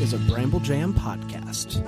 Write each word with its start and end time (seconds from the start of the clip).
is 0.00 0.12
a 0.12 0.18
Bramble 0.18 0.60
Jam 0.60 0.94
podcast. 0.94 1.82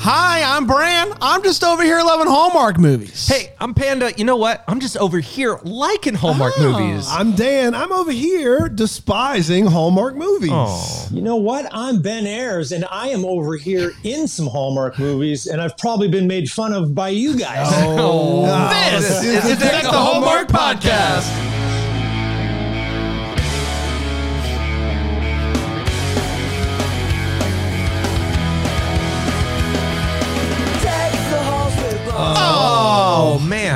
Hi, 0.00 0.42
I'm 0.56 0.66
Bran. 0.66 1.12
I'm 1.20 1.42
just 1.42 1.62
over 1.64 1.82
here 1.82 1.98
loving 1.98 2.28
Hallmark 2.28 2.78
movies. 2.78 3.26
Hey, 3.26 3.52
I'm 3.60 3.74
Panda. 3.74 4.12
You 4.16 4.24
know 4.24 4.36
what? 4.36 4.64
I'm 4.68 4.80
just 4.80 4.96
over 4.96 5.18
here 5.18 5.58
liking 5.64 6.14
Hallmark 6.14 6.54
Oh. 6.58 6.62
movies. 6.78 7.06
I'm 7.10 7.32
Dan. 7.32 7.74
I'm 7.74 7.92
over 7.92 8.12
here 8.12 8.68
despising 8.68 9.66
Hallmark 9.66 10.14
movies. 10.14 10.50
Oh. 10.52 11.08
You 11.10 11.20
know 11.20 11.36
what? 11.36 11.68
I'm 11.72 12.00
Ben 12.00 12.26
Ayres, 12.26 12.72
and 12.72 12.86
I 12.90 13.08
am 13.08 13.24
over 13.24 13.56
here 13.56 13.92
in 14.04 14.28
some 14.28 14.46
Hallmark 14.46 14.98
movies, 14.98 15.46
and 15.46 15.60
I've 15.60 15.76
probably 15.76 16.08
been 16.08 16.28
made 16.28 16.48
fun 16.48 16.72
of 16.72 16.94
by 16.94 17.08
you 17.10 17.36
guys. 17.36 17.66
Oh, 17.70 18.46
oh 18.48 18.70
this 18.92 19.24
is 19.24 19.42
the 19.42 19.56
Deck 19.56 19.82
the 19.82 19.90
Hallmark 19.90 20.48
podcast. 20.48 21.47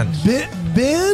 Ben, 0.04 0.48
we 0.74 1.11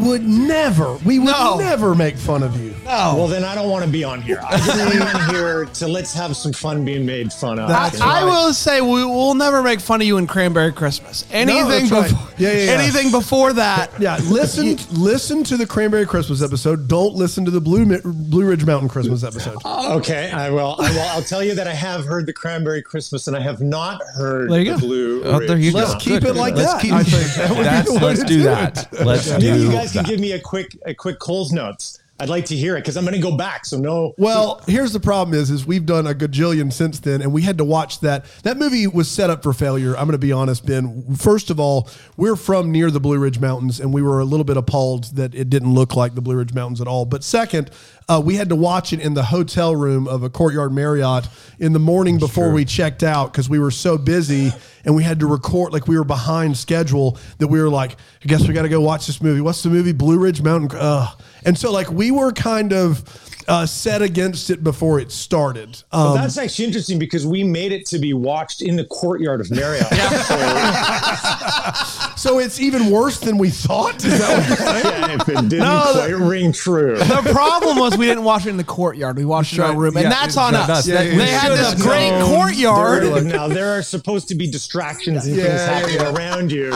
would 0.00 0.26
never, 0.26 0.94
we 1.04 1.18
would 1.18 1.26
No. 1.26 1.56
never 1.58 1.94
make 1.94 2.16
fun 2.16 2.42
of 2.42 2.58
you. 2.60 2.74
Well, 2.84 3.28
then 3.28 3.44
I 3.44 3.54
don't 3.54 3.70
want 3.70 3.84
to 3.84 3.90
be 3.90 4.02
on 4.04 4.20
here. 4.20 4.40
I 4.46 4.56
just 4.58 4.70
came 4.72 5.00
in 5.02 5.30
here 5.34 5.64
to 5.66 5.88
let's 5.88 6.12
have 6.14 6.36
some 6.36 6.52
fun 6.52 6.84
being 6.84 7.06
made 7.06 7.32
fun 7.32 7.58
of. 7.58 7.68
That's 7.68 8.00
I 8.00 8.24
will 8.24 8.52
say 8.52 8.80
we 8.80 9.04
will 9.04 9.34
never 9.34 9.62
make 9.62 9.80
fun 9.80 10.00
of 10.00 10.06
you 10.06 10.16
in 10.18 10.26
Cranberry 10.26 10.72
Christmas. 10.72 11.24
Anything 11.30 11.68
that's 11.68 11.90
right. 11.92 12.10
before, 12.10 12.28
Yeah, 12.38 12.52
yeah, 12.52 12.64
yeah. 12.64 12.70
anything 12.72 13.10
before 13.10 13.52
that. 13.54 13.90
Yeah, 14.00 14.18
listen, 14.24 14.76
listen 14.92 15.44
to 15.44 15.56
the 15.58 15.66
Cranberry 15.66 16.06
Christmas 16.06 16.42
episode. 16.42 16.88
Don't 16.88 17.14
listen 17.14 17.44
to 17.44 17.50
the 17.50 17.60
Blue 17.60 17.84
Mi- 17.84 17.98
Blue 18.02 18.46
Ridge 18.46 18.64
Mountain 18.64 18.88
Christmas 18.88 19.22
episode. 19.24 19.58
Okay, 20.00 20.30
I 20.30 20.50
will. 20.50 20.76
I 20.78 20.90
will. 20.90 21.00
I'll 21.00 21.22
tell 21.22 21.42
you 21.44 21.54
that 21.54 21.66
I 21.66 21.74
have 21.74 22.04
heard 22.04 22.26
the 22.26 22.32
Cranberry 22.32 22.80
Christmas, 22.82 23.26
and 23.26 23.36
I 23.36 23.40
have 23.40 23.60
not 23.60 24.00
heard 24.14 24.50
There 24.50 24.60
you 24.60 24.74
the 24.74 24.80
go. 24.80 24.86
Blue. 24.86 25.22
Oh, 25.24 25.38
there 25.40 25.56
you 25.58 25.64
Ridge. 25.66 25.72
go. 25.72 25.78
Let's 25.80 25.94
keep 26.02 26.22
it 26.24 26.34
like 26.34 26.54
Let's 26.54 26.72
that. 26.74 26.82
keep- 26.82 26.92
I 26.92 27.02
think 27.02 27.34
that 27.34 27.50
would 27.50 27.58
be 27.58 27.92
the 27.98 28.04
way 28.04 28.06
let's 28.06 28.20
to 28.20 28.26
do 28.26 28.36
do 28.38 28.42
that. 28.44 28.88
it. 28.92 29.04
Let's 29.04 29.28
Maybe 29.30 29.40
do 29.42 29.62
you 29.62 29.72
guys 29.72 29.89
can 29.92 30.04
that. 30.04 30.10
give 30.10 30.20
me 30.20 30.32
a 30.32 30.40
quick, 30.40 30.76
a 30.86 30.94
quick 30.94 31.18
Coles 31.18 31.52
notes. 31.52 31.99
I'd 32.20 32.28
like 32.28 32.46
to 32.46 32.56
hear 32.56 32.76
it 32.76 32.80
because 32.80 32.96
I'm 32.96 33.04
going 33.04 33.14
to 33.14 33.20
go 33.20 33.36
back. 33.36 33.64
So 33.64 33.78
no. 33.78 34.14
Well, 34.18 34.62
here's 34.66 34.92
the 34.92 35.00
problem: 35.00 35.38
is 35.38 35.50
is 35.50 35.66
we've 35.66 35.86
done 35.86 36.06
a 36.06 36.14
gajillion 36.14 36.72
since 36.72 37.00
then, 37.00 37.22
and 37.22 37.32
we 37.32 37.42
had 37.42 37.58
to 37.58 37.64
watch 37.64 38.00
that. 38.00 38.26
That 38.42 38.58
movie 38.58 38.86
was 38.86 39.10
set 39.10 39.30
up 39.30 39.42
for 39.42 39.52
failure. 39.52 39.96
I'm 39.96 40.04
going 40.04 40.12
to 40.12 40.18
be 40.18 40.32
honest, 40.32 40.66
Ben. 40.66 41.16
First 41.16 41.50
of 41.50 41.58
all, 41.58 41.88
we're 42.16 42.36
from 42.36 42.70
near 42.70 42.90
the 42.90 43.00
Blue 43.00 43.18
Ridge 43.18 43.38
Mountains, 43.38 43.80
and 43.80 43.92
we 43.92 44.02
were 44.02 44.20
a 44.20 44.24
little 44.24 44.44
bit 44.44 44.56
appalled 44.56 45.16
that 45.16 45.34
it 45.34 45.48
didn't 45.50 45.72
look 45.72 45.96
like 45.96 46.14
the 46.14 46.20
Blue 46.20 46.36
Ridge 46.36 46.52
Mountains 46.52 46.80
at 46.80 46.86
all. 46.86 47.04
But 47.04 47.24
second, 47.24 47.70
uh, 48.10 48.20
we 48.20 48.34
had 48.34 48.48
to 48.48 48.56
watch 48.56 48.92
it 48.92 49.00
in 49.00 49.14
the 49.14 49.22
hotel 49.22 49.76
room 49.76 50.08
of 50.08 50.24
a 50.24 50.30
Courtyard 50.30 50.72
Marriott 50.72 51.28
in 51.60 51.72
the 51.72 51.78
morning 51.78 52.18
before 52.18 52.50
we 52.50 52.64
checked 52.64 53.04
out 53.04 53.32
because 53.32 53.48
we 53.48 53.60
were 53.60 53.70
so 53.70 53.96
busy 53.96 54.50
and 54.84 54.96
we 54.96 55.04
had 55.04 55.20
to 55.20 55.26
record 55.26 55.72
like 55.72 55.86
we 55.86 55.96
were 55.96 56.04
behind 56.04 56.56
schedule 56.56 57.18
that 57.38 57.46
we 57.46 57.60
were 57.60 57.68
like, 57.68 57.92
I 57.92 58.26
guess 58.26 58.46
we 58.48 58.52
got 58.52 58.62
to 58.62 58.68
go 58.68 58.80
watch 58.80 59.06
this 59.06 59.22
movie. 59.22 59.40
What's 59.40 59.62
the 59.62 59.70
movie? 59.70 59.92
Blue 59.92 60.18
Ridge 60.18 60.42
Mountain. 60.42 60.76
Ugh. 60.78 61.20
And 61.44 61.58
so 61.58 61.72
like 61.72 61.90
we 61.90 62.10
were 62.10 62.32
kind 62.32 62.72
of 62.72 63.04
uh, 63.50 63.66
set 63.66 64.00
against 64.00 64.50
it 64.50 64.62
before 64.62 65.00
it 65.00 65.10
started. 65.10 65.82
Um, 65.92 66.14
That's 66.14 66.38
actually 66.38 66.66
interesting 66.66 66.98
because 66.98 67.26
we 67.26 67.42
made 67.44 67.72
it 67.72 67.84
to 67.86 67.98
be 67.98 68.14
watched 68.14 68.62
in 68.62 68.76
the 68.76 68.84
courtyard 68.84 69.40
of 69.40 69.50
Marriott. 69.50 69.86
so 72.16 72.38
it's 72.38 72.60
even 72.60 72.90
worse 72.90 73.18
than 73.18 73.38
we 73.38 73.50
thought. 73.50 73.96
Is 74.04 74.18
that 74.18 74.38
what 74.38 74.48
you're 74.48 74.56
saying? 74.56 74.84
yeah, 74.84 75.14
if 75.20 75.28
it 75.28 75.34
didn't 75.48 75.58
No, 75.58 75.82
quite 75.92 76.08
ring 76.10 76.52
true. 76.52 76.96
The 76.98 77.30
problem 77.32 77.78
was 77.78 77.96
we 77.98 78.06
didn't 78.06 78.24
watch 78.24 78.46
it 78.46 78.50
in 78.50 78.56
the 78.56 78.64
courtyard. 78.64 79.16
We 79.16 79.24
watched 79.24 79.52
it 79.52 79.56
in 79.56 79.62
our 79.62 79.68
right. 79.70 79.78
room, 79.78 79.96
and 79.96 80.04
Yeah, 80.04 80.10
that's 80.10 80.36
on 80.36 80.54
us. 80.54 80.68
us. 80.68 80.88
Yeah, 80.88 81.02
yeah, 81.02 81.16
they 81.18 81.30
had 81.30 81.52
this 81.52 81.82
great 81.82 82.10
known. 82.10 82.28
courtyard. 82.30 83.02
There- 83.02 83.20
now 83.22 83.48
there 83.48 83.76
are 83.76 83.82
supposed 83.82 84.28
to 84.28 84.34
be 84.34 84.50
distractions 84.50 85.26
and 85.26 85.36
Yeah, 85.36 85.44
things 85.44 85.60
yeah, 85.60 85.66
happening 85.66 85.96
yeah. 85.96 86.14
around 86.14 86.52
you. 86.52 86.72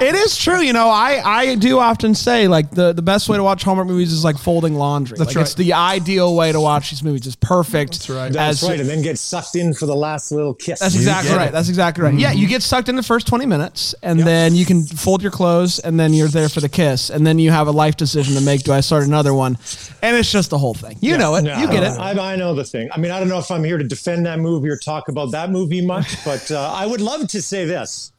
It 0.00 0.14
is 0.14 0.36
true, 0.36 0.60
you 0.60 0.72
know. 0.72 0.88
I, 0.88 1.20
I 1.24 1.54
do 1.54 1.78
often 1.78 2.14
say 2.14 2.48
like 2.48 2.70
the, 2.70 2.92
the 2.92 3.02
best 3.02 3.28
way 3.28 3.36
to 3.36 3.42
watch 3.42 3.62
Hallmark 3.62 3.86
movies 3.86 4.12
is 4.12 4.24
like 4.24 4.38
folding 4.38 4.74
laundry. 4.74 5.16
That's 5.18 5.28
like 5.30 5.36
right. 5.36 5.42
it's 5.42 5.54
the 5.54 5.72
ideal 6.00 6.34
way 6.34 6.52
to 6.52 6.60
watch 6.60 6.90
these 6.90 7.02
movies. 7.02 7.26
It's 7.26 7.36
perfect. 7.36 7.92
That's 7.92 8.10
right. 8.10 8.32
That's 8.32 8.62
right, 8.62 8.80
and 8.80 8.88
then 8.88 9.02
get 9.02 9.18
sucked 9.18 9.56
in 9.56 9.74
for 9.74 9.86
the 9.86 9.94
last 9.94 10.32
little 10.32 10.54
kiss. 10.54 10.80
That's 10.80 10.94
exactly 10.94 11.34
right. 11.34 11.52
That's 11.52 11.68
exactly 11.68 12.04
right. 12.04 12.14
Yeah, 12.14 12.32
you 12.32 12.46
get 12.46 12.62
sucked 12.62 12.88
in 12.88 12.96
the 12.96 13.02
first 13.02 13.26
20 13.26 13.46
minutes 13.46 13.94
and 14.02 14.20
then 14.20 14.54
you 14.54 14.64
can 14.64 14.84
fold 14.84 15.22
your 15.22 15.30
clothes 15.30 15.78
and 15.78 15.98
then 15.98 16.12
you're 16.12 16.28
there 16.28 16.48
for 16.48 16.60
the 16.60 16.68
kiss 16.68 17.10
and 17.10 17.26
then 17.26 17.38
you 17.38 17.50
have 17.50 17.68
a 17.68 17.72
life 17.72 17.96
decision 17.96 18.34
to 18.34 18.40
make. 18.40 18.62
Do 18.62 18.72
I 18.72 18.80
start 18.80 19.04
another 19.04 19.34
one? 19.34 19.58
And 20.02 20.16
it's 20.16 20.30
just 20.30 20.50
the 20.50 20.58
whole 20.58 20.74
thing. 20.74 20.96
You 21.00 21.18
know 21.18 21.34
it. 21.36 21.42
No, 21.42 21.58
you 21.58 21.66
get 21.68 21.82
it. 21.82 21.98
I, 21.98 22.32
I 22.32 22.36
know 22.36 22.54
the 22.54 22.64
thing. 22.64 22.88
I 22.92 22.98
mean, 22.98 23.10
I 23.10 23.18
don't 23.18 23.28
know 23.28 23.38
if 23.38 23.50
I'm 23.50 23.64
here 23.64 23.78
to 23.78 23.84
defend 23.84 24.26
that 24.26 24.38
movie 24.38 24.68
or 24.68 24.76
talk 24.76 25.08
about 25.08 25.32
that 25.32 25.50
movie 25.50 25.84
much, 25.84 26.24
but 26.24 26.50
uh, 26.50 26.72
I 26.74 26.86
would 26.86 27.00
love 27.00 27.28
to 27.28 27.42
say 27.42 27.64
this. 27.64 28.12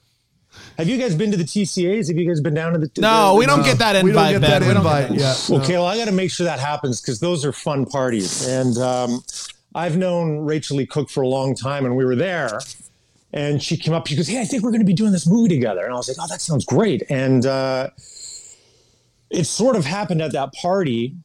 Have 0.82 0.90
you 0.90 0.98
guys 0.98 1.14
been 1.14 1.30
to 1.30 1.38
the 1.38 1.44
TCAs? 1.44 2.08
Have 2.08 2.18
you 2.18 2.28
guys 2.28 2.42
been 2.42 2.56
down 2.56 2.74
to 2.74 2.80
the? 2.80 2.90
no, 3.00 3.34
the- 3.34 3.38
we 3.38 3.46
don't 3.46 3.64
get 3.64 3.78
that 3.78 3.96
invite. 3.96 4.04
we 4.04 4.12
don't 4.14 4.32
get 4.32 4.42
Ben. 4.42 4.50
that 4.62 4.68
We 4.68 4.74
don't 4.74 4.84
get 4.84 5.12
invite. 5.12 5.50
Yeah. 5.50 5.58
Okay, 5.60 5.74
well, 5.74 5.86
I 5.86 5.96
got 5.96 6.06
to 6.06 6.12
make 6.12 6.32
sure 6.32 6.46
that 6.46 6.60
happens 6.60 7.00
because 7.00 7.20
those 7.20 7.46
are 7.46 7.52
fun 7.54 7.86
parties. 7.86 8.48
And 8.48 8.76
um, 8.80 9.24
I've 9.76 9.96
known 9.96 10.40
Rachael 10.40 10.78
Leigh 10.78 10.88
Cook 10.88 11.12
for 11.12 11.22
a 11.22 11.28
long 11.28 11.54
time, 11.54 11.86
and 11.86 11.96
we 11.96 12.04
were 12.04 12.16
there. 12.16 12.60
And 13.32 13.62
she 13.62 13.78
came 13.78 13.94
up. 13.94 14.08
She 14.08 14.16
goes, 14.16 14.28
"Hey, 14.28 14.42
I 14.42 14.46
think 14.46 14.64
we're 14.64 14.72
going 14.72 14.82
to 14.82 14.86
be 14.86 14.94
doing 14.94 15.12
this 15.12 15.28
movie 15.28 15.50
together." 15.50 15.86
And 15.86 15.94
I 15.94 15.98
was 15.98 16.08
like, 16.10 16.18
"Oh, 16.20 16.26
that 16.28 16.42
sounds 16.42 16.66
great." 16.66 17.04
And 17.12 17.46
uh, 17.46 17.92
it 19.30 19.46
sort 19.46 19.76
of 19.76 19.86
happened 19.86 20.22
at 20.24 20.32
that 20.34 20.52
party. 20.54 21.16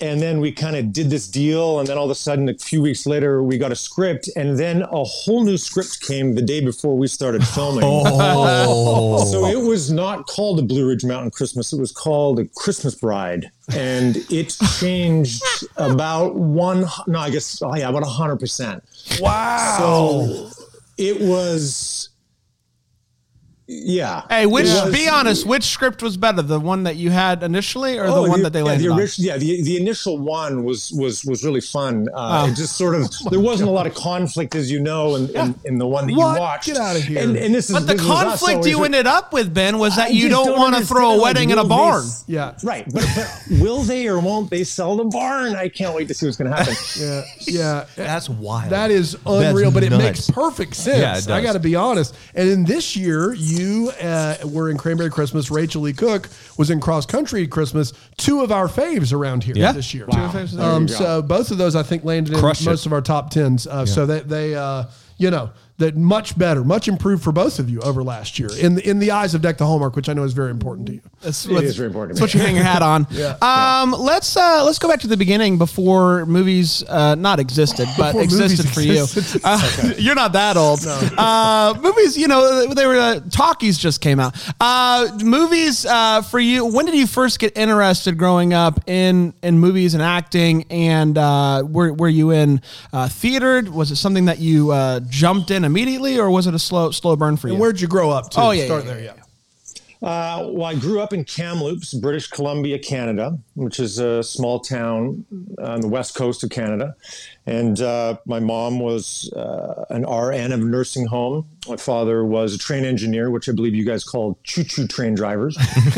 And 0.00 0.20
then 0.20 0.40
we 0.40 0.52
kind 0.52 0.76
of 0.76 0.92
did 0.92 1.10
this 1.10 1.28
deal, 1.28 1.78
and 1.78 1.88
then 1.88 1.98
all 1.98 2.04
of 2.04 2.10
a 2.10 2.14
sudden, 2.14 2.48
a 2.48 2.54
few 2.54 2.80
weeks 2.80 3.06
later, 3.06 3.42
we 3.42 3.58
got 3.58 3.70
a 3.70 3.76
script, 3.76 4.30
and 4.36 4.58
then 4.58 4.82
a 4.82 5.04
whole 5.04 5.44
new 5.44 5.58
script 5.58 6.00
came 6.00 6.34
the 6.34 6.42
day 6.42 6.60
before 6.60 6.96
we 6.96 7.06
started 7.06 7.46
filming. 7.46 7.84
oh. 7.86 9.24
So 9.30 9.46
it 9.46 9.60
was 9.60 9.90
not 9.90 10.26
called 10.26 10.58
a 10.58 10.62
Blue 10.62 10.88
Ridge 10.88 11.04
Mountain 11.04 11.32
Christmas. 11.32 11.72
It 11.72 11.80
was 11.80 11.92
called 11.92 12.38
a 12.38 12.46
Christmas 12.46 12.94
Bride, 12.94 13.50
and 13.74 14.16
it 14.30 14.56
changed 14.78 15.42
about 15.76 16.34
one. 16.34 16.86
No, 17.06 17.18
I 17.18 17.30
guess 17.30 17.60
oh 17.62 17.74
yeah, 17.74 17.88
about 17.88 18.04
hundred 18.04 18.36
percent. 18.36 18.82
Wow. 19.20 19.76
So 19.78 20.50
it 21.00 21.20
was, 21.20 22.09
yeah. 23.72 24.22
Hey, 24.28 24.46
which 24.46 24.66
was- 24.66 24.92
be 24.92 25.08
honest, 25.08 25.46
which 25.46 25.62
script 25.64 26.02
was 26.02 26.16
better, 26.16 26.42
the 26.42 26.58
one 26.58 26.82
that 26.82 26.96
you 26.96 27.10
had 27.10 27.42
initially, 27.44 27.98
or 27.98 28.06
Oh, 28.06 28.24
the 28.24 28.28
one 28.28 28.42
that 28.42 28.52
they 28.52 28.58
yeah, 28.60 28.64
landed 28.64 28.84
the 28.86 28.92
on? 28.92 28.98
original, 28.98 29.26
yeah, 29.28 29.36
the, 29.36 29.62
the 29.62 29.76
initial 29.76 30.18
one 30.18 30.64
was 30.64 30.90
was 30.92 31.24
was 31.24 31.44
really 31.44 31.60
fun. 31.60 32.08
Uh, 32.12 32.48
It 32.50 32.54
just 32.56 32.76
sort 32.76 32.94
of 32.96 33.08
there 33.30 33.38
wasn't 33.38 33.68
a 33.68 33.72
lot 33.72 33.86
of 33.86 33.94
conflict, 33.94 34.54
as 34.56 34.70
you 34.70 34.80
know, 34.80 35.14
in, 35.14 35.28
in, 35.36 35.54
in 35.64 35.78
the 35.78 35.86
one 35.86 36.06
that 36.08 36.14
What? 36.16 36.34
you 36.34 36.40
watched. 36.40 36.66
Get 36.66 36.76
out 36.78 36.96
of 36.96 37.02
here. 37.04 37.20
And, 37.22 37.36
and 37.36 37.54
this 37.54 37.70
is 37.70 37.76
But 37.76 37.86
the 37.86 37.94
this 37.94 38.02
was 38.02 38.10
us 38.10 38.40
conflict 38.40 38.66
you 38.66 38.82
ended 38.84 39.06
up 39.06 39.32
with, 39.32 39.54
Ben, 39.54 39.78
was 39.78 39.94
that 39.96 40.08
I 40.08 40.10
you 40.10 40.28
don't, 40.28 40.46
don't 40.46 40.58
want 40.58 40.74
to 40.76 40.84
throw 40.84 41.10
a 41.10 41.12
understand, 41.12 41.20
like, 41.22 41.34
wedding 41.34 41.50
in 41.50 41.58
a 41.58 41.62
will 41.62 41.68
they 41.68 41.74
barn. 41.76 42.04
s- 42.04 42.24
Yeah. 42.26 42.54
Right, 42.64 42.84
but, 42.92 43.06
but 43.14 43.42
will 43.60 43.82
they 43.82 44.08
or 44.08 44.18
won't 44.18 44.50
they 44.50 44.64
sell 44.64 44.96
the 44.96 45.04
barn? 45.04 45.54
I 45.54 45.68
can't 45.68 45.94
wait 45.94 46.08
to 46.08 46.14
see 46.14 46.26
what's 46.26 46.36
going 46.38 46.50
to 46.50 46.56
happen. 46.56 46.74
Yeah. 47.00 47.22
Yeah. 47.46 47.84
That's 47.96 48.28
wild. 48.28 48.70
That 48.70 48.90
is 48.90 49.12
That's 49.12 49.26
unreal, 49.26 49.70
but 49.70 49.82
it 49.84 49.90
makes 49.92 50.28
perfect 50.30 50.74
sense. 50.74 51.26
Yeah, 51.28 51.34
I 51.34 51.40
got 51.42 51.52
to 51.52 51.60
be 51.60 51.76
honest. 51.76 52.14
And 52.34 52.48
in 52.48 52.64
this 52.64 52.96
year, 52.96 53.32
you 53.34 53.59
uh, 54.00 54.36
were 54.44 54.70
in 54.70 54.76
Cranberry 54.78 55.10
Christmas. 55.10 55.50
Rachael 55.50 55.82
Leigh 55.82 55.92
Cook 55.92 56.28
was 56.58 56.70
in 56.70 56.80
Cross 56.80 57.06
Country 57.06 57.46
Christmas. 57.46 57.92
Two 58.16 58.40
of 58.42 58.52
our 58.52 58.68
faves 58.68 59.12
around 59.12 59.44
here 59.44 59.54
Yeah. 59.56 59.72
this 59.72 59.92
year. 59.94 60.06
Two 60.06 60.18
of 60.20 60.32
faves. 60.32 60.58
Um, 60.58 60.88
so 60.88 61.22
both 61.22 61.50
of 61.50 61.58
those, 61.58 61.76
I 61.76 61.82
think, 61.82 62.04
landed 62.04 62.34
in 62.34 62.40
Crushed 62.40 62.62
it. 62.62 62.66
most 62.66 62.86
of 62.86 62.92
our 62.92 63.00
top 63.02 63.30
tens. 63.30 63.66
Uh, 63.66 63.86
So 63.86 64.06
they, 64.06 64.20
they 64.20 64.54
uh, 64.54 64.84
you 65.18 65.30
know, 65.30 65.50
that 65.80 65.96
much 65.96 66.38
better, 66.38 66.62
much 66.64 66.88
improved 66.88 67.22
for 67.24 67.32
both 67.32 67.58
of 67.58 67.68
you 67.68 67.80
over 67.80 68.02
last 68.02 68.38
year 68.38 68.48
in 68.58 68.76
the, 68.76 68.88
in 68.88 68.98
the 69.00 69.10
eyes 69.10 69.34
of 69.34 69.42
Deck 69.42 69.58
the 69.58 69.66
Hallmark, 69.66 69.96
which 69.96 70.08
I 70.08 70.12
know 70.12 70.22
is 70.24 70.32
very 70.32 70.50
important 70.50 70.86
to 70.88 70.94
you. 70.94 71.00
That's 71.20 71.44
It 71.46 71.64
is 71.64 71.76
very 71.76 71.88
important. 71.88 72.18
That's 72.18 72.22
what 72.22 72.34
you 72.34 72.40
hang 72.40 72.54
your 72.54 72.64
hat 72.64 72.82
on. 72.82 73.06
Yeah. 73.20 73.36
Um, 73.42 73.90
let's 73.92 74.36
uh, 74.36 74.62
let's 74.64 74.78
go 74.78 74.88
back 74.88 75.00
to 75.00 75.06
the 75.08 75.16
beginning 75.16 75.58
before 75.58 76.24
movies 76.26 76.82
uh, 76.88 77.16
not 77.16 77.40
existed, 77.40 77.88
but 77.98 78.12
Before 78.12 78.22
existed 78.22 78.64
movies 78.66 78.74
for 78.74 78.80
you. 78.80 79.02
existed. 79.02 79.40
Uh, 79.50 79.92
You're 79.98 80.14
not 80.14 80.32
that 80.32 80.56
old. 80.56 80.80
Uh, 80.86 81.74
movies, 81.82 82.16
you 82.16 82.28
know, 82.28 82.72
they 82.72 82.86
were 82.86 82.96
uh, 82.98 83.20
talkies 83.30 83.76
just 83.78 84.00
came 84.00 84.20
out. 84.20 84.34
Uh, 84.60 85.08
movies 85.24 85.84
uh, 85.86 86.22
for 86.22 86.38
you. 86.38 86.64
When 86.64 86.86
did 86.86 86.94
you 86.94 87.06
first 87.06 87.38
get 87.40 87.56
interested 87.56 88.16
growing 88.16 88.52
up 88.54 88.88
in 88.88 89.34
in 89.42 89.58
movies 89.58 89.94
and 89.94 90.02
acting? 90.02 90.64
And 90.70 91.18
uh, 91.18 91.64
were 91.68 91.92
were 91.92 92.08
you 92.08 92.30
in 92.30 92.60
uh, 92.92 93.08
theater? 93.08 93.62
Was 93.70 93.90
it 93.90 93.96
something 93.96 94.26
that 94.26 94.38
you 94.38 94.70
uh, 94.70 95.00
jumped 95.08 95.50
in 95.50 95.64
immediately, 95.70 96.18
or 96.18 96.30
was 96.30 96.46
it 96.46 96.54
a 96.54 96.58
slow 96.58 96.90
slow 96.90 97.16
burn 97.16 97.36
for 97.36 97.48
you? 97.48 97.54
And 97.54 97.60
where'd 97.60 97.80
you 97.80 97.88
grow 97.88 98.10
up 98.10 98.30
to? 98.30 98.40
Oh, 98.40 98.50
yeah, 98.50 98.66
Start 98.66 98.84
yeah, 98.84 98.94
there, 98.94 99.02
yeah, 99.02 99.12
yeah. 99.16 99.22
Uh, 100.02 100.48
well, 100.50 100.64
I 100.64 100.74
grew 100.74 101.00
up 101.00 101.12
in 101.12 101.24
Kamloops, 101.24 101.92
British 101.92 102.28
Columbia, 102.28 102.78
Canada, 102.78 103.38
which 103.54 103.78
is 103.78 103.98
a 103.98 104.22
small 104.22 104.58
town 104.58 105.26
on 105.58 105.82
the 105.82 105.88
west 105.88 106.14
coast 106.14 106.42
of 106.42 106.48
Canada. 106.48 106.96
And 107.44 107.78
uh, 107.82 108.16
my 108.24 108.40
mom 108.40 108.80
was 108.80 109.30
uh, 109.34 109.84
an 109.90 110.06
RN 110.06 110.52
of 110.52 110.60
a 110.60 110.64
nursing 110.64 111.06
home. 111.06 111.46
My 111.68 111.76
father 111.76 112.24
was 112.24 112.54
a 112.54 112.58
train 112.58 112.86
engineer, 112.86 113.30
which 113.30 113.46
I 113.50 113.52
believe 113.52 113.74
you 113.74 113.84
guys 113.84 114.02
call 114.02 114.38
choo 114.42 114.64
choo 114.64 114.86
train 114.86 115.14
drivers. 115.14 115.58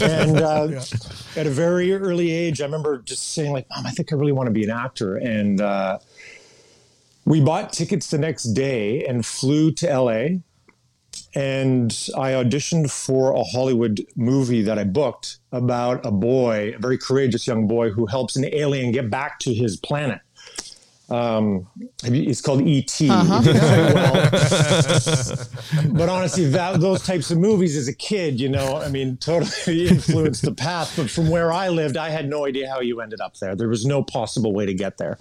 and 0.00 0.40
uh, 0.40 0.68
yeah. 0.70 0.82
at 1.34 1.46
a 1.48 1.50
very 1.50 1.92
early 1.92 2.30
age, 2.30 2.60
I 2.60 2.66
remember 2.66 2.98
just 2.98 3.32
saying, 3.32 3.52
like, 3.52 3.66
Mom, 3.70 3.84
I 3.84 3.90
think 3.90 4.12
I 4.12 4.16
really 4.16 4.32
want 4.32 4.46
to 4.46 4.52
be 4.52 4.62
an 4.62 4.70
actor. 4.70 5.16
And 5.16 5.60
uh, 5.60 5.98
we 7.28 7.42
bought 7.42 7.72
tickets 7.72 8.10
the 8.10 8.18
next 8.18 8.44
day 8.54 9.04
and 9.04 9.24
flew 9.24 9.70
to 9.70 9.86
LA 9.86 10.38
and 11.34 11.90
I 12.16 12.32
auditioned 12.32 12.90
for 12.90 13.32
a 13.32 13.42
Hollywood 13.42 14.00
movie 14.16 14.62
that 14.62 14.78
I 14.78 14.84
booked 14.84 15.38
about 15.52 16.04
a 16.06 16.10
boy, 16.10 16.72
a 16.74 16.78
very 16.78 16.96
courageous 16.96 17.46
young 17.46 17.66
boy 17.66 17.90
who 17.90 18.06
helps 18.06 18.36
an 18.36 18.46
alien 18.46 18.92
get 18.92 19.10
back 19.10 19.38
to 19.40 19.52
his 19.52 19.76
planet. 19.76 20.20
Um, 21.10 21.66
it's 22.02 22.40
called 22.40 22.62
E.T. 22.62 23.08
Uh-huh. 23.08 23.42
well. 23.94 24.30
but 25.92 26.08
honestly, 26.08 26.46
that, 26.46 26.80
those 26.80 27.02
types 27.02 27.30
of 27.30 27.38
movies 27.38 27.76
as 27.76 27.88
a 27.88 27.94
kid, 27.94 28.40
you 28.40 28.48
know, 28.48 28.76
I 28.76 28.88
mean, 28.88 29.16
totally 29.18 29.88
influenced 29.88 30.42
the 30.42 30.54
path. 30.54 30.94
But 30.96 31.10
from 31.10 31.30
where 31.30 31.52
I 31.52 31.68
lived, 31.68 31.96
I 31.96 32.10
had 32.10 32.28
no 32.28 32.46
idea 32.46 32.70
how 32.70 32.80
you 32.80 33.00
ended 33.00 33.20
up 33.20 33.36
there. 33.38 33.54
There 33.54 33.68
was 33.68 33.86
no 33.86 34.02
possible 34.02 34.52
way 34.52 34.66
to 34.66 34.74
get 34.74 34.98
there. 34.98 35.18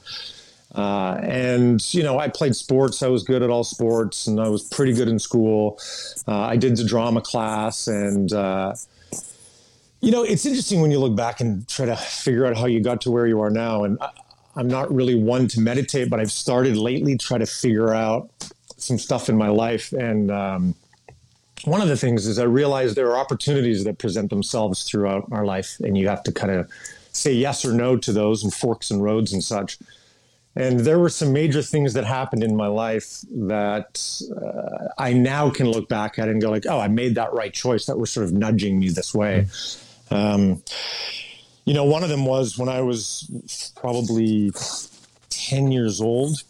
Uh, 0.75 1.19
and 1.23 1.93
you 1.93 2.03
know, 2.03 2.19
I 2.19 2.27
played 2.27 2.55
sports. 2.55 3.01
I 3.01 3.07
was 3.07 3.23
good 3.23 3.41
at 3.41 3.49
all 3.49 3.63
sports, 3.63 4.27
and 4.27 4.39
I 4.39 4.49
was 4.49 4.63
pretty 4.63 4.93
good 4.93 5.07
in 5.07 5.19
school. 5.19 5.79
Uh, 6.27 6.39
I 6.41 6.57
did 6.57 6.75
the 6.77 6.83
drama 6.83 7.21
class, 7.21 7.87
and 7.87 8.31
uh, 8.33 8.75
you 10.01 10.11
know, 10.11 10.23
it's 10.23 10.45
interesting 10.45 10.81
when 10.81 10.91
you 10.91 10.99
look 10.99 11.15
back 11.15 11.39
and 11.39 11.67
try 11.67 11.85
to 11.85 11.95
figure 11.95 12.45
out 12.45 12.57
how 12.57 12.65
you 12.65 12.81
got 12.81 13.01
to 13.01 13.11
where 13.11 13.27
you 13.27 13.41
are 13.41 13.49
now. 13.49 13.83
And 13.83 13.97
I, 14.01 14.11
I'm 14.55 14.67
not 14.67 14.93
really 14.93 15.15
one 15.15 15.47
to 15.49 15.61
meditate, 15.61 16.09
but 16.09 16.19
I've 16.19 16.31
started 16.31 16.75
lately 16.75 17.17
try 17.17 17.37
to 17.37 17.45
figure 17.45 17.93
out 17.93 18.29
some 18.77 18.97
stuff 18.97 19.29
in 19.29 19.37
my 19.37 19.49
life. 19.49 19.93
And 19.93 20.31
um, 20.31 20.75
one 21.63 21.81
of 21.81 21.87
the 21.87 21.97
things 21.97 22.27
is 22.27 22.39
I 22.39 22.43
realize 22.43 22.95
there 22.95 23.09
are 23.11 23.17
opportunities 23.17 23.83
that 23.83 23.97
present 23.97 24.29
themselves 24.29 24.83
throughout 24.83 25.27
our 25.31 25.45
life, 25.45 25.79
and 25.79 25.97
you 25.97 26.07
have 26.07 26.23
to 26.23 26.31
kind 26.31 26.51
of 26.51 26.69
say 27.11 27.33
yes 27.33 27.65
or 27.65 27.73
no 27.73 27.97
to 27.97 28.11
those, 28.11 28.43
and 28.43 28.53
forks 28.53 28.91
and 28.91 29.03
roads 29.03 29.33
and 29.33 29.43
such. 29.43 29.77
And 30.57 30.79
there 30.79 30.97
were 30.97 31.09
some 31.09 31.33
major 31.33 31.61
things 31.61 31.93
that 31.93 32.03
happened 32.03 32.43
in 32.43 32.55
my 32.55 32.65
life 32.65 33.21
that 33.31 34.21
uh, 34.35 34.87
I 34.97 35.13
now 35.13 35.51
can 35.51 35.69
look 35.69 35.87
back 35.87 36.17
at 36.17 36.29
and 36.29 36.41
go 36.41 36.49
like, 36.49 36.65
oh, 36.67 36.79
I 36.79 36.87
made 36.87 37.13
that 37.13 37.31
right 37.31 37.53
choice. 37.53 37.85
That 37.85 37.99
was 37.99 38.09
sort 38.09 38.25
of 38.25 38.33
nudging 38.33 38.79
me 38.79 38.89
this 38.89 39.13
way. 39.13 39.45
Um, 40.09 40.63
you 41.65 41.75
know, 41.75 41.83
one 41.83 42.03
of 42.03 42.09
them 42.09 42.25
was 42.25 42.57
when 42.57 42.69
I 42.69 42.81
was 42.81 43.71
probably 43.75 44.51
10 45.29 45.71
years 45.71 46.01
old 46.01 46.41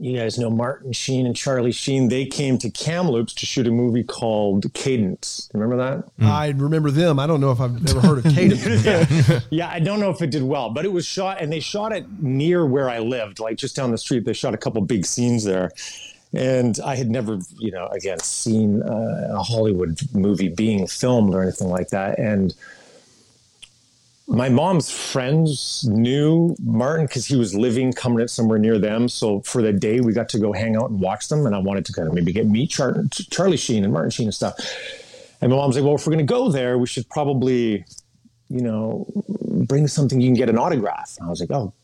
you 0.00 0.16
guys 0.16 0.38
know 0.38 0.50
Martin 0.50 0.92
Sheen 0.92 1.26
and 1.26 1.36
Charlie 1.36 1.72
Sheen. 1.72 2.08
They 2.08 2.26
came 2.26 2.58
to 2.58 2.70
Kamloops 2.70 3.32
to 3.34 3.46
shoot 3.46 3.66
a 3.66 3.70
movie 3.70 4.04
called 4.04 4.72
Cadence. 4.74 5.48
Remember 5.54 5.76
that? 5.76 6.04
Mm. 6.18 6.26
I 6.26 6.48
remember 6.50 6.90
them. 6.90 7.18
I 7.18 7.26
don't 7.26 7.40
know 7.40 7.52
if 7.52 7.60
I've 7.60 7.76
ever 7.90 8.00
heard 8.00 8.24
of 8.24 8.24
Cadence. 8.34 8.84
yeah. 8.84 9.40
yeah, 9.50 9.68
I 9.68 9.78
don't 9.78 10.00
know 10.00 10.10
if 10.10 10.20
it 10.22 10.30
did 10.30 10.42
well, 10.42 10.70
but 10.70 10.84
it 10.84 10.92
was 10.92 11.06
shot, 11.06 11.40
and 11.40 11.52
they 11.52 11.60
shot 11.60 11.92
it 11.92 12.04
near 12.20 12.66
where 12.66 12.88
I 12.90 12.98
lived, 12.98 13.38
like 13.40 13.56
just 13.56 13.76
down 13.76 13.90
the 13.90 13.98
street. 13.98 14.24
They 14.24 14.32
shot 14.32 14.54
a 14.54 14.58
couple 14.58 14.80
big 14.82 15.06
scenes 15.06 15.44
there. 15.44 15.70
And 16.32 16.80
I 16.84 16.96
had 16.96 17.10
never, 17.10 17.38
you 17.58 17.70
know, 17.70 17.86
again, 17.88 18.18
seen 18.18 18.82
uh, 18.82 19.28
a 19.30 19.42
Hollywood 19.42 20.00
movie 20.12 20.48
being 20.48 20.86
filmed 20.88 21.32
or 21.32 21.42
anything 21.42 21.68
like 21.68 21.90
that. 21.90 22.18
And 22.18 22.52
my 24.26 24.48
mom's 24.48 24.90
friends 24.90 25.86
knew 25.88 26.56
Martin 26.62 27.06
because 27.06 27.26
he 27.26 27.36
was 27.36 27.54
living 27.54 27.92
coming 27.92 28.20
in 28.20 28.28
somewhere 28.28 28.58
near 28.58 28.78
them. 28.78 29.08
So 29.08 29.40
for 29.42 29.60
the 29.60 29.72
day, 29.72 30.00
we 30.00 30.12
got 30.12 30.28
to 30.30 30.38
go 30.38 30.52
hang 30.52 30.76
out 30.76 30.90
and 30.90 31.00
watch 31.00 31.28
them. 31.28 31.44
And 31.46 31.54
I 31.54 31.58
wanted 31.58 31.84
to 31.86 31.92
kind 31.92 32.08
of 32.08 32.14
maybe 32.14 32.32
get 32.32 32.46
meet 32.46 32.70
Char- 32.70 33.04
Charlie 33.10 33.56
Sheen 33.56 33.84
and 33.84 33.92
Martin 33.92 34.10
Sheen 34.10 34.26
and 34.26 34.34
stuff. 34.34 34.58
And 35.40 35.50
my 35.50 35.56
mom's 35.56 35.76
like, 35.76 35.84
well, 35.84 35.94
if 35.94 36.06
we're 36.06 36.12
going 36.12 36.26
to 36.26 36.32
go 36.32 36.48
there, 36.48 36.78
we 36.78 36.86
should 36.86 37.08
probably, 37.10 37.84
you 38.48 38.62
know, 38.62 39.06
bring 39.66 39.86
something 39.86 40.20
you 40.20 40.28
can 40.28 40.34
get 40.34 40.48
an 40.48 40.58
autograph. 40.58 41.16
And 41.18 41.26
I 41.26 41.30
was 41.30 41.40
like, 41.40 41.50
oh, 41.50 41.74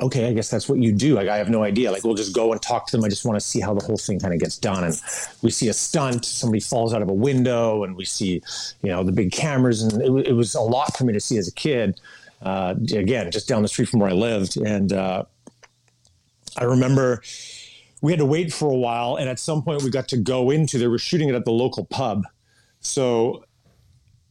okay, 0.00 0.28
I 0.28 0.32
guess 0.32 0.48
that's 0.48 0.68
what 0.68 0.78
you 0.78 0.92
do. 0.92 1.14
Like, 1.14 1.28
I 1.28 1.36
have 1.36 1.50
no 1.50 1.64
idea. 1.64 1.90
Like, 1.90 2.04
we'll 2.04 2.14
just 2.14 2.34
go 2.34 2.52
and 2.52 2.62
talk 2.62 2.86
to 2.88 2.96
them. 2.96 3.04
I 3.04 3.08
just 3.08 3.24
want 3.24 3.38
to 3.38 3.44
see 3.44 3.60
how 3.60 3.74
the 3.74 3.84
whole 3.84 3.96
thing 3.96 4.20
kind 4.20 4.32
of 4.32 4.40
gets 4.40 4.56
done. 4.56 4.84
And 4.84 5.00
we 5.42 5.50
see 5.50 5.68
a 5.68 5.72
stunt, 5.72 6.24
somebody 6.24 6.60
falls 6.60 6.94
out 6.94 7.02
of 7.02 7.08
a 7.08 7.14
window, 7.14 7.82
and 7.84 7.96
we 7.96 8.04
see, 8.04 8.42
you 8.82 8.90
know, 8.90 9.02
the 9.02 9.12
big 9.12 9.32
cameras. 9.32 9.82
And 9.82 10.00
it, 10.00 10.28
it 10.28 10.32
was 10.34 10.54
a 10.54 10.60
lot 10.60 10.96
for 10.96 11.04
me 11.04 11.12
to 11.12 11.20
see 11.20 11.36
as 11.36 11.48
a 11.48 11.52
kid. 11.52 12.00
Uh, 12.40 12.74
again, 12.92 13.30
just 13.32 13.48
down 13.48 13.62
the 13.62 13.68
street 13.68 13.88
from 13.88 14.00
where 14.00 14.10
I 14.10 14.14
lived. 14.14 14.56
And 14.56 14.92
uh, 14.92 15.24
I 16.56 16.64
remember 16.64 17.22
we 18.00 18.12
had 18.12 18.20
to 18.20 18.26
wait 18.26 18.52
for 18.52 18.70
a 18.70 18.76
while. 18.76 19.16
And 19.16 19.28
at 19.28 19.40
some 19.40 19.62
point, 19.62 19.82
we 19.82 19.90
got 19.90 20.06
to 20.08 20.16
go 20.16 20.50
into, 20.50 20.78
they 20.78 20.86
were 20.86 20.98
shooting 20.98 21.28
it 21.28 21.34
at 21.34 21.44
the 21.44 21.50
local 21.50 21.84
pub. 21.84 22.24
So 22.80 23.44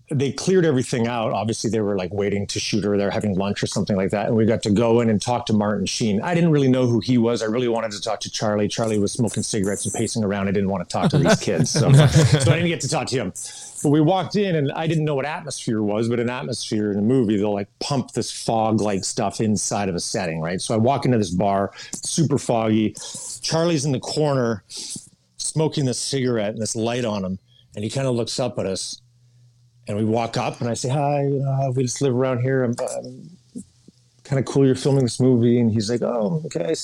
they 0.09 0.31
cleared 0.31 0.65
everything 0.65 1.07
out. 1.07 1.33
Obviously, 1.33 1.69
they 1.69 1.81
were 1.81 1.97
like 1.97 2.13
waiting 2.13 2.47
to 2.47 2.59
shoot 2.59 2.85
or 2.85 2.97
they're 2.97 3.11
having 3.11 3.35
lunch 3.35 3.61
or 3.61 3.67
something 3.67 3.97
like 3.97 4.11
that. 4.11 4.27
And 4.27 4.37
we 4.37 4.45
got 4.45 4.63
to 4.63 4.69
go 4.69 5.01
in 5.01 5.09
and 5.09 5.21
talk 5.21 5.45
to 5.47 5.53
Martin 5.53 5.85
Sheen. 5.85 6.21
I 6.21 6.33
didn't 6.33 6.51
really 6.51 6.69
know 6.69 6.87
who 6.87 7.01
he 7.01 7.17
was. 7.17 7.43
I 7.43 7.47
really 7.47 7.67
wanted 7.67 7.91
to 7.91 8.01
talk 8.01 8.21
to 8.21 8.31
Charlie. 8.31 8.69
Charlie 8.69 8.99
was 8.99 9.11
smoking 9.11 9.43
cigarettes 9.43 9.83
and 9.85 9.93
pacing 9.93 10.23
around. 10.23 10.47
I 10.47 10.51
didn't 10.51 10.69
want 10.69 10.87
to 10.87 10.93
talk 10.93 11.11
to 11.11 11.17
these 11.17 11.35
kids. 11.39 11.71
So, 11.71 11.91
so 11.91 12.51
I 12.51 12.55
didn't 12.55 12.67
get 12.67 12.79
to 12.81 12.89
talk 12.89 13.07
to 13.07 13.17
him. 13.17 13.33
But 13.83 13.89
we 13.89 13.99
walked 13.99 14.37
in 14.37 14.55
and 14.55 14.71
I 14.71 14.87
didn't 14.87 15.03
know 15.03 15.15
what 15.15 15.25
atmosphere 15.25 15.81
was, 15.81 16.07
but 16.07 16.21
an 16.21 16.29
atmosphere 16.29 16.91
in 16.91 16.99
a 16.99 17.01
movie, 17.01 17.35
they'll 17.35 17.53
like 17.53 17.67
pump 17.79 18.11
this 18.11 18.31
fog 18.31 18.79
like 18.79 19.03
stuff 19.03 19.41
inside 19.41 19.89
of 19.89 19.95
a 19.95 19.99
setting, 19.99 20.39
right? 20.39 20.61
So 20.61 20.73
I 20.73 20.77
walk 20.77 21.03
into 21.03 21.17
this 21.17 21.31
bar, 21.31 21.73
super 21.91 22.37
foggy. 22.37 22.95
Charlie's 23.41 23.83
in 23.83 23.91
the 23.91 23.99
corner 23.99 24.63
smoking 25.35 25.83
this 25.83 25.99
cigarette 25.99 26.51
and 26.51 26.61
this 26.61 26.77
light 26.77 27.03
on 27.03 27.25
him. 27.25 27.39
And 27.75 27.83
he 27.83 27.89
kind 27.89 28.07
of 28.07 28.15
looks 28.15 28.39
up 28.39 28.57
at 28.57 28.65
us 28.65 29.01
and 29.87 29.97
we 29.97 30.03
walk 30.03 30.37
up 30.37 30.59
and 30.59 30.69
I 30.69 30.73
say, 30.73 30.89
hi, 30.89 31.25
uh, 31.25 31.71
we 31.71 31.83
just 31.83 32.01
live 32.01 32.13
around 32.13 32.41
here. 32.41 32.63
I'm, 32.63 32.75
I'm 32.97 33.63
kind 34.23 34.39
of 34.39 34.45
cool 34.45 34.65
you're 34.65 34.75
filming 34.75 35.03
this 35.03 35.19
movie. 35.19 35.59
And 35.59 35.71
he's 35.71 35.89
like, 35.89 36.01
oh, 36.01 36.41
okay. 36.45 36.75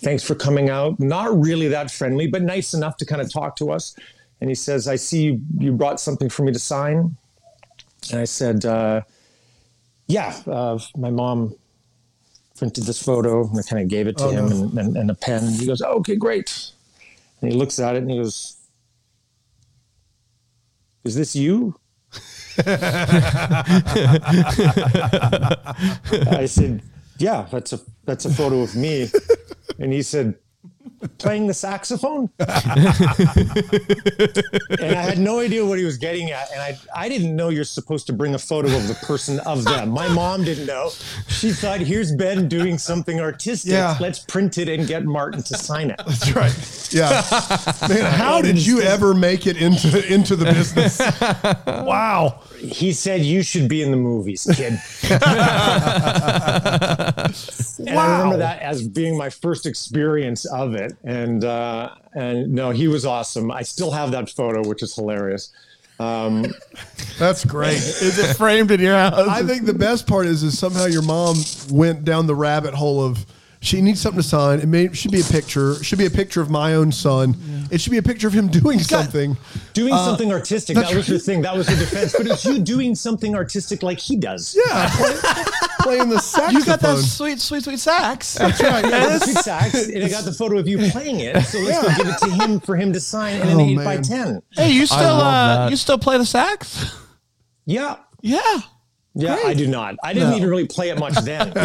Thanks 0.00 0.22
for 0.22 0.36
coming 0.36 0.70
out. 0.70 1.00
Not 1.00 1.36
really 1.36 1.66
that 1.68 1.90
friendly, 1.90 2.28
but 2.28 2.42
nice 2.42 2.74
enough 2.74 2.96
to 2.98 3.04
kind 3.04 3.20
of 3.20 3.32
talk 3.32 3.56
to 3.56 3.72
us. 3.72 3.96
And 4.40 4.48
he 4.48 4.54
says, 4.54 4.86
I 4.86 4.94
see 4.94 5.22
you, 5.22 5.40
you 5.58 5.72
brought 5.72 5.98
something 5.98 6.28
for 6.28 6.44
me 6.44 6.52
to 6.52 6.58
sign. 6.60 7.16
And 8.12 8.20
I 8.20 8.24
said, 8.24 8.64
uh, 8.64 9.02
yeah, 10.06 10.40
uh, 10.46 10.78
my 10.96 11.10
mom 11.10 11.56
printed 12.56 12.84
this 12.84 13.02
photo 13.02 13.48
and 13.48 13.58
I 13.58 13.62
kind 13.62 13.82
of 13.82 13.88
gave 13.88 14.06
it 14.06 14.16
to 14.18 14.24
oh, 14.24 14.30
him 14.30 14.48
no. 14.48 14.56
and, 14.56 14.78
and, 14.78 14.96
and, 14.96 15.10
a 15.10 15.14
pen. 15.14 15.42
And 15.44 15.56
he 15.56 15.66
goes, 15.66 15.82
oh, 15.82 15.98
okay, 15.98 16.14
great. 16.14 16.70
And 17.40 17.50
he 17.50 17.58
looks 17.58 17.80
at 17.80 17.96
it 17.96 18.02
and 18.02 18.10
he 18.10 18.16
goes, 18.16 18.56
is 21.02 21.16
this 21.16 21.34
you? 21.34 21.74
I 26.36 26.46
said, 26.46 26.82
"Yeah, 27.18 27.46
that's 27.50 27.72
a 27.72 27.80
that's 28.04 28.24
a 28.24 28.30
photo 28.30 28.62
of 28.62 28.74
me." 28.74 29.10
And 29.78 29.92
he 29.92 30.02
said, 30.02 30.34
playing 31.18 31.46
the 31.46 31.54
saxophone. 31.54 32.30
and 32.38 32.48
I 34.80 35.02
had 35.02 35.18
no 35.18 35.40
idea 35.40 35.64
what 35.64 35.78
he 35.78 35.84
was 35.84 35.96
getting 35.96 36.30
at. 36.30 36.50
And 36.52 36.60
I, 36.60 36.78
I 36.94 37.08
didn't 37.08 37.34
know 37.34 37.48
you're 37.48 37.64
supposed 37.64 38.06
to 38.08 38.12
bring 38.12 38.34
a 38.34 38.38
photo 38.38 38.74
of 38.76 38.88
the 38.88 38.94
person 38.94 39.40
of 39.40 39.64
them. 39.64 39.90
My 39.90 40.08
mom 40.08 40.44
didn't 40.44 40.66
know. 40.66 40.90
She 41.28 41.52
thought, 41.52 41.80
here's 41.80 42.14
Ben 42.14 42.48
doing 42.48 42.78
something 42.78 43.20
artistic. 43.20 43.72
Yeah. 43.72 43.96
Let's 44.00 44.18
print 44.18 44.58
it 44.58 44.68
and 44.68 44.86
get 44.86 45.04
Martin 45.04 45.42
to 45.42 45.56
sign 45.56 45.90
it. 45.90 46.00
That's 46.06 46.32
right. 46.32 46.92
Yeah. 46.92 47.22
Man, 47.88 48.12
how 48.12 48.40
did 48.40 48.64
you 48.64 48.80
ever 48.80 49.14
make 49.14 49.46
it 49.46 49.56
into, 49.56 50.12
into 50.12 50.36
the 50.36 50.46
business? 50.46 50.98
Wow. 51.88 52.40
He 52.58 52.92
said, 52.92 53.22
you 53.22 53.42
should 53.42 53.68
be 53.68 53.82
in 53.82 53.90
the 53.90 53.96
movies, 53.96 54.46
kid. 54.54 54.78
and 55.08 55.20
wow. 57.96 57.96
I 57.96 58.12
remember 58.12 58.36
that 58.38 58.60
as 58.60 58.86
being 58.86 59.16
my 59.16 59.30
first 59.30 59.64
experience 59.64 60.44
of 60.46 60.74
it 60.74 60.77
it. 60.78 60.96
And 61.04 61.44
uh, 61.44 61.90
and 62.14 62.52
no, 62.52 62.70
he 62.70 62.88
was 62.88 63.04
awesome. 63.04 63.50
I 63.50 63.62
still 63.62 63.90
have 63.90 64.10
that 64.12 64.30
photo, 64.30 64.66
which 64.66 64.82
is 64.82 64.94
hilarious. 64.94 65.52
Um, 66.00 66.46
That's 67.18 67.44
great. 67.44 67.76
is 67.76 68.18
it 68.18 68.36
framed 68.36 68.70
in 68.70 68.80
your 68.80 68.96
house? 68.96 69.28
I 69.28 69.42
think 69.42 69.66
the 69.66 69.74
best 69.74 70.06
part 70.06 70.26
is 70.26 70.42
is 70.42 70.58
somehow 70.58 70.86
your 70.86 71.02
mom 71.02 71.36
went 71.70 72.04
down 72.04 72.26
the 72.26 72.34
rabbit 72.34 72.74
hole 72.74 73.04
of 73.04 73.26
she 73.60 73.80
needs 73.80 74.00
something 74.00 74.22
to 74.22 74.28
sign. 74.28 74.60
It 74.60 74.68
may 74.68 74.92
should 74.92 75.10
be 75.10 75.20
a 75.20 75.24
picture. 75.24 75.72
It 75.72 75.84
should 75.84 75.98
be 75.98 76.06
a 76.06 76.10
picture 76.10 76.40
of 76.40 76.48
my 76.48 76.74
own 76.74 76.92
son. 76.92 77.34
Yeah. 77.34 77.64
It 77.72 77.80
should 77.80 77.90
be 77.90 77.98
a 77.98 78.02
picture 78.02 78.28
of 78.28 78.32
him 78.32 78.46
doing 78.48 78.78
something. 78.78 79.36
Doing 79.72 79.92
uh, 79.92 80.04
something 80.04 80.32
artistic. 80.32 80.76
That 80.76 80.94
was 80.94 81.08
her 81.08 81.18
thing. 81.18 81.42
That 81.42 81.56
was 81.56 81.68
her 81.68 81.76
defense. 81.76 82.14
But 82.16 82.28
it's 82.28 82.44
you 82.44 82.60
doing 82.60 82.94
something 82.94 83.34
artistic 83.34 83.82
like 83.82 83.98
he 83.98 84.16
does. 84.16 84.56
Yeah. 84.66 84.94
playing 85.80 86.08
the 86.08 86.18
saxophone. 86.20 86.60
You 86.60 86.64
got 86.66 86.80
that 86.80 86.98
sweet, 86.98 87.40
sweet, 87.40 87.64
sweet 87.64 87.78
sax. 87.78 88.34
That's 88.34 88.62
right. 88.62 88.84
Yeah, 88.84 88.90
Yeah, 89.08 89.18
sweet 89.18 89.36
sax, 89.38 89.88
and 89.88 90.04
I 90.04 90.08
got 90.08 90.24
the 90.24 90.32
photo 90.32 90.58
of 90.58 90.66
you 90.68 90.90
playing 90.90 91.20
it. 91.20 91.40
So 91.42 91.58
let's 91.60 91.82
go 91.82 91.94
give 92.04 92.12
it 92.12 92.18
to 92.18 92.30
him 92.30 92.60
for 92.60 92.76
him 92.76 92.92
to 92.92 93.00
sign 93.00 93.36
in 93.40 93.48
an 93.48 93.60
Oh, 93.60 93.66
eight 93.66 93.76
by 93.76 93.96
ten. 93.98 94.42
Hey, 94.52 94.70
you 94.70 94.86
still 94.86 94.98
uh, 95.20 95.68
you 95.70 95.76
still 95.76 95.98
play 95.98 96.18
the 96.18 96.26
sax? 96.26 96.94
Yeah, 97.66 97.96
Yeah. 98.22 98.60
Yeah, 99.14 99.34
I 99.44 99.54
do 99.54 99.66
not. 99.66 99.96
I 100.04 100.12
didn't 100.12 100.34
even 100.34 100.48
really 100.48 100.66
play 100.66 100.90
it 100.90 100.98
much 100.98 101.14
then. 101.24 101.52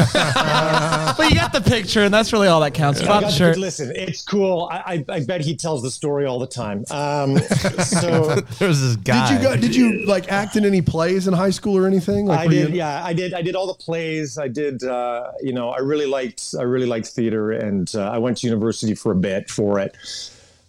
But 1.15 1.29
you 1.29 1.35
got 1.35 1.53
the 1.53 1.61
picture, 1.61 2.01
and 2.03 2.13
that's 2.13 2.33
really 2.33 2.47
all 2.47 2.59
that 2.61 2.73
counts. 2.73 3.01
I 3.01 3.05
Bought 3.05 3.21
got 3.21 3.27
the 3.31 3.35
shirt. 3.35 3.57
listen, 3.57 3.91
it's 3.95 4.23
cool. 4.23 4.67
I, 4.71 4.77
I, 4.77 5.05
I 5.15 5.19
bet 5.23 5.41
he 5.41 5.55
tells 5.55 5.83
the 5.83 5.91
story 5.91 6.25
all 6.25 6.39
the 6.39 6.47
time. 6.47 6.83
Um, 6.89 7.37
so 7.83 8.35
There's 8.59 8.81
this 8.81 8.95
guy. 8.97 9.29
Did 9.29 9.37
you 9.37 9.43
go? 9.49 9.55
Did 9.55 9.75
you 9.75 10.05
like 10.05 10.31
act 10.31 10.55
in 10.55 10.65
any 10.65 10.81
plays 10.81 11.27
in 11.27 11.33
high 11.33 11.51
school 11.51 11.77
or 11.77 11.85
anything? 11.87 12.25
Like, 12.25 12.39
I 12.39 12.47
did, 12.47 12.69
you- 12.69 12.75
yeah, 12.77 13.03
I 13.05 13.13
did. 13.13 13.33
I 13.33 13.41
did 13.43 13.55
all 13.55 13.67
the 13.67 13.73
plays. 13.75 14.37
I 14.37 14.47
did, 14.47 14.83
uh, 14.83 15.31
you 15.41 15.53
know, 15.53 15.69
I 15.69 15.79
really 15.79 16.07
liked, 16.07 16.55
I 16.57 16.63
really 16.63 16.87
liked 16.87 17.07
theater, 17.07 17.51
and 17.51 17.93
uh, 17.95 18.09
I 18.09 18.17
went 18.17 18.37
to 18.37 18.47
university 18.47 18.95
for 18.95 19.11
a 19.11 19.15
bit 19.15 19.49
for 19.51 19.79
it. 19.79 19.95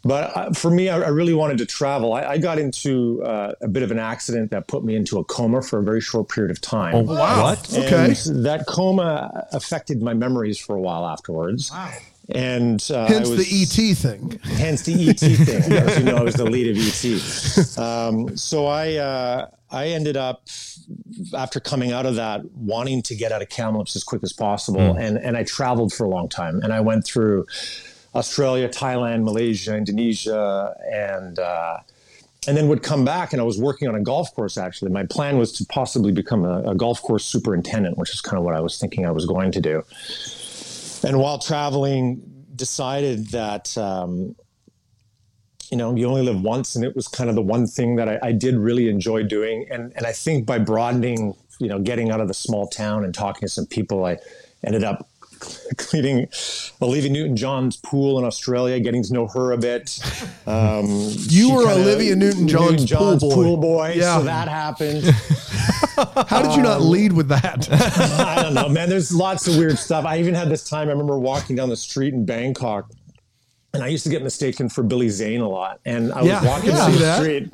But 0.04 0.37
uh, 0.37 0.52
for 0.52 0.70
me, 0.70 0.88
I, 0.88 1.00
I 1.00 1.08
really 1.08 1.32
wanted 1.34 1.58
to 1.58 1.66
travel. 1.66 2.12
I, 2.12 2.23
I 2.25 2.38
got 2.38 2.58
into 2.58 3.23
uh, 3.25 3.54
a 3.62 3.68
bit 3.68 3.82
of 3.82 3.90
an 3.90 3.99
accident 3.99 4.50
that 4.50 4.66
put 4.66 4.84
me 4.84 4.96
into 4.96 5.18
a 5.18 5.25
coma 5.25 5.62
for 5.62 5.78
a 5.78 5.82
very 5.82 6.00
short 6.00 6.28
period 6.28 6.50
of 6.50 6.61
time. 6.61 6.94
Oh, 6.94 7.02
wow. 7.02 7.42
What? 7.42 7.73
Okay. 7.73 8.14
And 8.26 8.44
that 8.44 8.66
coma 8.66 9.46
affected 9.52 10.02
my 10.02 10.12
memories 10.14 10.58
for 10.58 10.76
a 10.76 10.80
while 10.80 11.06
afterwards. 11.06 11.70
Wow. 11.73 11.92
And 12.30 12.87
uh, 12.90 13.06
Hence 13.06 13.28
I 13.28 13.30
was, 13.32 13.49
the 13.49 13.62
ET 13.62 13.96
thing. 13.96 14.40
hence 14.56 14.82
the 14.82 15.11
ET 15.11 15.18
thing. 15.20 15.73
As 15.73 15.99
you 15.99 16.04
know, 16.04 16.16
I 16.16 16.23
was 16.23 16.34
the 16.34 16.44
lead 16.44 16.75
of 16.75 16.78
ET. 16.78 17.78
Um, 17.78 18.34
so 18.34 18.66
I 18.66 18.94
uh, 18.94 19.49
I 19.70 19.88
ended 19.88 20.16
up 20.16 20.49
after 21.37 21.61
coming 21.61 21.92
out 21.92 22.06
of 22.06 22.14
that 22.14 22.50
wanting 22.52 23.02
to 23.02 23.14
get 23.14 23.30
out 23.30 23.42
of 23.42 23.50
Kamloops 23.50 23.94
as 23.94 24.04
quick 24.04 24.23
as 24.23 24.32
possible, 24.32 24.96
and 24.96 25.18
and 25.18 25.37
I 25.37 25.44
traveled 25.44 25.92
for 25.92 26.04
a 26.04 26.08
long 26.08 26.30
time, 26.30 26.61
and 26.62 26.73
I 26.73 26.80
went 26.80 27.04
through 27.04 27.44
Australia, 28.14 28.68
Thailand, 28.68 29.25
Malaysia, 29.25 29.76
Indonesia, 29.76 30.75
and. 30.90 31.38
Uh, 31.38 31.78
and 32.47 32.59
then 32.59 32.68
would 32.68 32.83
come 32.83 33.06
back 33.06 33.33
and 33.33 33.40
I 33.40 33.44
was 33.47 33.59
working 33.59 33.88
on 33.88 33.94
a 33.94 34.02
golf 34.02 34.35
course 34.35 34.59
actually. 34.59 34.90
My 34.90 35.04
plan 35.06 35.38
was 35.38 35.50
to 35.52 35.64
possibly 35.64 36.12
become 36.12 36.44
a, 36.44 36.73
a 36.73 36.75
golf 36.75 37.00
course 37.00 37.25
superintendent, 37.25 37.97
which 37.97 38.12
is 38.12 38.21
kind 38.21 38.37
of 38.37 38.44
what 38.44 38.54
I 38.54 38.61
was 38.61 38.76
thinking 38.76 39.06
I 39.06 39.11
was 39.12 39.25
going 39.25 39.50
to 39.52 39.62
do. 39.62 39.83
And 41.04 41.18
while 41.18 41.38
traveling, 41.38 42.21
decided 42.54 43.28
that 43.28 43.76
um, 43.76 44.37
you 45.71 45.76
know 45.76 45.94
you 45.94 46.06
only 46.06 46.23
live 46.23 46.40
once, 46.40 46.76
and 46.76 46.85
it 46.85 46.94
was 46.94 47.09
kind 47.09 47.28
of 47.28 47.37
the 47.37 47.42
one 47.42 47.66
thing 47.66 47.97
that 47.97 48.09
I, 48.09 48.18
I 48.23 48.33
did 48.33 48.56
really 48.56 48.88
enjoy 48.88 49.23
doing. 49.23 49.66
And 49.71 49.92
and 49.97 50.06
I 50.06 50.12
think 50.12 50.47
by 50.47 50.59
broadening, 50.59 51.35
you 51.59 51.68
know, 51.68 51.78
getting 51.78 52.11
out 52.11 52.21
of 52.21 52.28
the 52.28 52.35
small 52.35 52.66
town 52.68 53.04
and 53.04 53.14
talking 53.14 53.42
to 53.42 53.49
some 53.49 53.66
people, 53.66 54.04
I 54.04 54.18
ended 54.64 54.85
up 54.85 55.09
cleaning 55.76 56.28
Olivia 56.82 57.10
Newton 57.10 57.36
John's 57.36 57.76
pool 57.76 58.18
in 58.18 58.24
Australia, 58.24 58.78
getting 58.80 59.02
to 59.02 59.12
know 59.12 59.26
her 59.28 59.52
a 59.52 59.58
bit. 59.58 59.98
Um, 60.46 60.86
You 61.18 61.54
were 61.54 61.68
Olivia 61.70 62.16
Newton-John's 62.16 62.90
pool 62.92 63.18
boy. 63.18 63.34
pool 63.34 63.56
boy. 63.56 63.92
Yeah. 63.96 64.18
So 64.18 64.24
that 64.24 64.48
happened. 64.48 65.04
How 66.28 66.42
did 66.42 66.54
you 66.56 66.62
not 66.62 66.80
Um, 66.80 66.90
lead 66.90 67.12
with 67.12 67.28
that? 67.28 67.68
I 68.20 68.42
don't 68.42 68.54
know, 68.54 68.68
man. 68.68 68.88
There's 68.88 69.12
lots 69.14 69.46
of 69.46 69.56
weird 69.56 69.78
stuff. 69.78 70.04
I 70.04 70.18
even 70.18 70.34
had 70.34 70.48
this 70.48 70.68
time. 70.68 70.88
I 70.88 70.92
remember 70.92 71.18
walking 71.18 71.56
down 71.56 71.68
the 71.68 71.76
street 71.76 72.14
in 72.14 72.24
Bangkok, 72.24 72.90
and 73.72 73.82
I 73.82 73.88
used 73.88 74.04
to 74.04 74.10
get 74.10 74.22
mistaken 74.22 74.68
for 74.68 74.82
Billy 74.82 75.08
Zane 75.08 75.40
a 75.40 75.48
lot. 75.48 75.80
And 75.84 76.12
I 76.12 76.20
was 76.20 76.28
Yeah, 76.28 76.44
walking 76.44 76.70
yeah. 76.70 76.76
down 76.76 76.92
the 76.92 76.98
that? 76.98 77.18
street, 77.20 77.52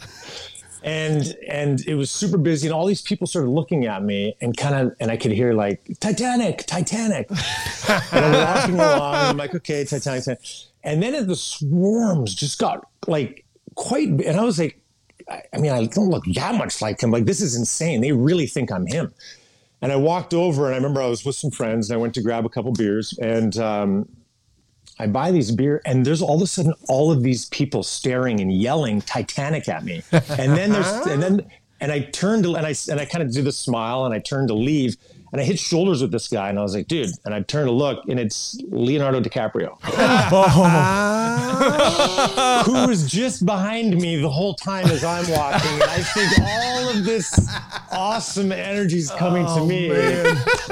and 0.83 1.37
and 1.49 1.87
it 1.87 1.95
was 1.95 2.11
super 2.11 2.39
busy, 2.39 2.69
and 2.69 2.75
all 2.75 2.87
these 2.87 3.03
people 3.03 3.27
started 3.27 3.51
looking 3.51 3.87
at 3.87 4.03
me, 4.03 4.37
and 4.41 4.57
kind 4.57 4.75
of, 4.75 4.97
and 5.01 5.11
I 5.11 5.17
could 5.17 5.33
hear 5.33 5.53
like 5.53 5.99
Titanic, 6.01 6.67
Titanic. 6.67 7.31
and 7.89 8.25
I'm 8.25 8.33
walking 8.33 8.75
along, 8.75 9.15
and 9.15 9.29
I'm 9.29 9.37
like, 9.37 9.55
okay, 9.55 9.85
Titanic, 9.85 10.25
Titanic. 10.25 10.41
and 10.83 11.03
then 11.03 11.27
the 11.27 11.37
swarms 11.37 12.35
just 12.35 12.59
got 12.59 12.87
like 13.07 13.45
quite, 13.75 14.09
and 14.09 14.39
I 14.39 14.45
was 14.45 14.59
like. 14.59 14.77
I 15.53 15.59
mean, 15.59 15.71
I 15.71 15.87
don't 15.87 16.09
look 16.09 16.25
that 16.35 16.57
much 16.57 16.83
like 16.83 17.01
him. 17.01 17.13
Like, 17.13 17.25
this 17.25 17.41
is 17.41 17.55
insane. 17.55 18.01
They 18.01 18.11
really 18.11 18.49
think 18.49 18.73
I'm 18.73 18.85
him. 18.85 19.15
And 19.81 19.93
I 19.93 19.97
walked 19.97 20.35
over, 20.35 20.67
and 20.67 20.75
I 20.75 20.77
remember 20.77 21.01
I 21.01 21.07
was 21.07 21.25
with 21.25 21.37
some 21.37 21.53
friends, 21.53 21.89
and 21.89 21.97
I 21.97 22.01
went 22.01 22.15
to 22.15 22.23
grab 22.23 22.45
a 22.45 22.49
couple 22.49 22.73
beers, 22.73 23.17
and 23.23 23.57
um, 23.59 24.09
I 25.01 25.07
buy 25.07 25.31
these 25.31 25.51
beer, 25.51 25.81
and 25.87 26.05
there's 26.05 26.21
all 26.21 26.37
of 26.37 26.43
a 26.43 26.47
sudden 26.47 26.75
all 26.87 27.11
of 27.11 27.23
these 27.23 27.47
people 27.47 27.83
staring 27.83 28.39
and 28.41 28.53
yelling 28.53 29.01
Titanic 29.01 29.67
at 29.67 29.83
me, 29.83 30.03
and 30.13 30.55
then 30.55 30.73
there's 30.73 31.07
and 31.07 31.23
then 31.23 31.51
and 31.81 31.91
I 31.91 32.01
turned 32.01 32.45
to 32.45 32.55
and 32.57 32.67
I 32.67 32.75
and 32.91 33.01
I 33.01 33.07
kind 33.07 33.25
of 33.25 33.33
do 33.33 33.41
the 33.41 33.51
smile, 33.53 34.05
and 34.05 34.13
I 34.13 34.19
turned 34.19 34.49
to 34.49 34.55
leave, 34.55 34.99
and 35.33 35.41
I 35.41 35.45
hit 35.45 35.59
shoulders 35.59 36.03
with 36.03 36.11
this 36.13 36.29
guy, 36.29 36.49
and 36.49 36.59
I 36.59 36.63
was 36.63 36.75
like, 36.75 36.89
dude, 36.89 37.11
and 37.25 37.35
I 37.35 37.43
turned 37.43 37.69
to 37.69 37.73
look, 37.73 38.07
and 38.09 38.19
it's 38.19 38.59
Leonardo 38.69 39.21
DiCaprio, 39.21 39.81
who 42.67 42.87
was 42.89 43.11
just 43.11 43.47
behind 43.47 43.97
me 44.01 44.17
the 44.21 44.29
whole 44.29 44.55
time 44.55 44.87
as 44.87 45.05
I'm 45.05 45.29
walking, 45.31 45.71
and 45.73 45.83
I 45.85 46.03
think 46.03 46.33
all 46.43 46.89
of 46.91 47.05
this 47.05 47.49
awesome 47.93 48.53
energy 48.53 48.99
is 48.99 49.11
coming 49.13 49.45
to 49.47 49.53
oh, 49.53 49.67
me, 49.67 49.91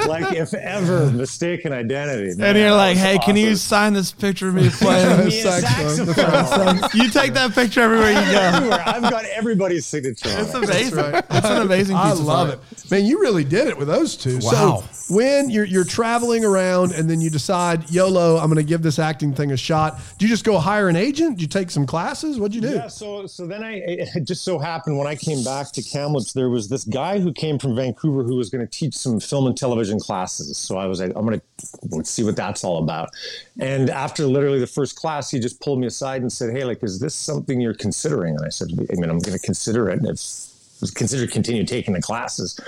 like 0.07 0.35
if 0.35 0.55
ever 0.55 1.11
mistaken 1.11 1.73
identity. 1.73 2.31
And 2.41 2.59
you're 2.59 2.71
like, 2.73 2.97
was 2.97 3.05
hey, 3.05 3.19
can 3.19 3.37
you 3.37 3.57
sign 3.57 3.93
this 3.93 4.13
picture 4.13 4.49
of 4.49 4.55
me 4.55 4.69
playing? 4.71 5.25
Me 5.27 5.31
Saxophone. 5.31 6.15
saxophone. 6.15 6.91
you 6.95 7.11
take 7.11 7.33
that 7.35 7.53
picture 7.55 7.81
everywhere 7.81 8.11
you 8.11 8.33
go. 8.33 8.39
Everywhere. 8.41 8.83
I've 8.87 9.03
got 9.03 9.25
everybody's 9.27 9.87
signature. 9.87 10.29
on 10.31 10.41
It's 10.41 10.55
it. 10.55 10.65
amazing. 10.65 10.99
It's 11.31 11.47
an 11.47 11.63
amazing 11.63 11.97
piece 11.97 12.05
I 12.05 12.13
love 12.13 12.51
art. 12.51 12.61
it, 12.73 12.91
man. 12.91 13.05
You 13.05 13.21
really 13.21 13.45
did 13.45 13.69
it 13.69 13.77
with 13.77 13.89
those 13.89 14.17
two. 14.17 14.41
Wow. 14.53 14.81
So 14.83 15.15
when 15.15 15.49
you're 15.49 15.65
you're 15.65 15.85
traveling 15.85 16.45
around 16.45 16.93
and 16.93 17.09
then 17.09 17.21
you 17.21 17.31
decide, 17.31 17.91
YOLO, 17.91 18.37
I'm 18.37 18.47
going 18.47 18.57
to 18.57 18.63
give 18.63 18.83
this 18.83 18.99
acting 18.99 19.33
thing 19.35 19.53
a 19.53 19.57
shot. 19.57 19.99
Do 20.19 20.27
you 20.27 20.31
just 20.31 20.45
go 20.45 20.59
hire 20.59 20.89
an 20.89 20.97
agent? 20.97 21.37
Do 21.37 21.43
you 21.43 21.49
take 21.49 21.71
some 21.71 21.87
classes? 21.87 22.39
What'd 22.39 22.55
you 22.55 22.61
do? 22.61 22.75
Yeah, 22.75 22.89
so 22.89 23.27
so 23.27 23.47
then 23.47 23.63
I 23.63 23.83
it 23.87 24.25
just 24.25 24.45
so 24.45 24.59
happened 24.59 24.99
when 24.99 25.07
I 25.07 25.17
came 25.17 25.43
back 25.43 25.73
to 25.73 25.83
Kamloops, 25.83 26.33
there 26.33 26.51
was 26.51 26.69
this 26.69 26.85
guy 26.85 27.19
who 27.19 27.33
came 27.33 27.59
from 27.59 27.75
Vancouver 27.75 28.23
who 28.23 28.37
was 28.37 28.51
going 28.51 28.67
to 28.67 28.71
teach 28.71 28.95
some 28.95 29.21
film 29.21 29.47
and 29.47 29.57
television 29.57 29.99
classes. 29.99 30.57
So 30.57 30.77
I 30.77 30.87
was 30.87 31.01
like, 31.01 31.13
I'm 31.17 31.27
going 31.27 31.41
to 31.41 31.47
let's 31.91 32.11
see 32.11 32.23
what 32.23 32.37
that's 32.37 32.65
all 32.65 32.83
about. 32.83 33.11
And 33.59 33.91
after 33.91 34.27
literally 34.27 34.61
the 34.61 34.67
first 34.67 34.97
class, 34.97 35.31
he 35.31 35.41
just 35.41 35.61
pulled 35.61 35.81
me 35.81 35.87
aside 35.87 36.23
and 36.23 36.33
said, 36.33 36.55
Hey, 36.55 36.65
like, 36.65 36.83
is 36.83 37.01
this 37.01 37.15
something 37.15 37.61
you're 37.61 37.75
considering? 37.75 38.37
And 38.37 38.45
I 38.45 38.51
said, 38.51 38.69
I 38.73 38.95
mean, 38.95 39.11
I'm 39.11 39.19
going 39.19 39.39
to 39.39 39.45
consider 39.45 39.89
it. 39.89 39.99
And 40.01 40.09
if 40.09 40.48
consider 40.95 41.27
continue 41.27 41.65
taking 41.65 41.95
the 41.95 42.03
classes. 42.03 42.59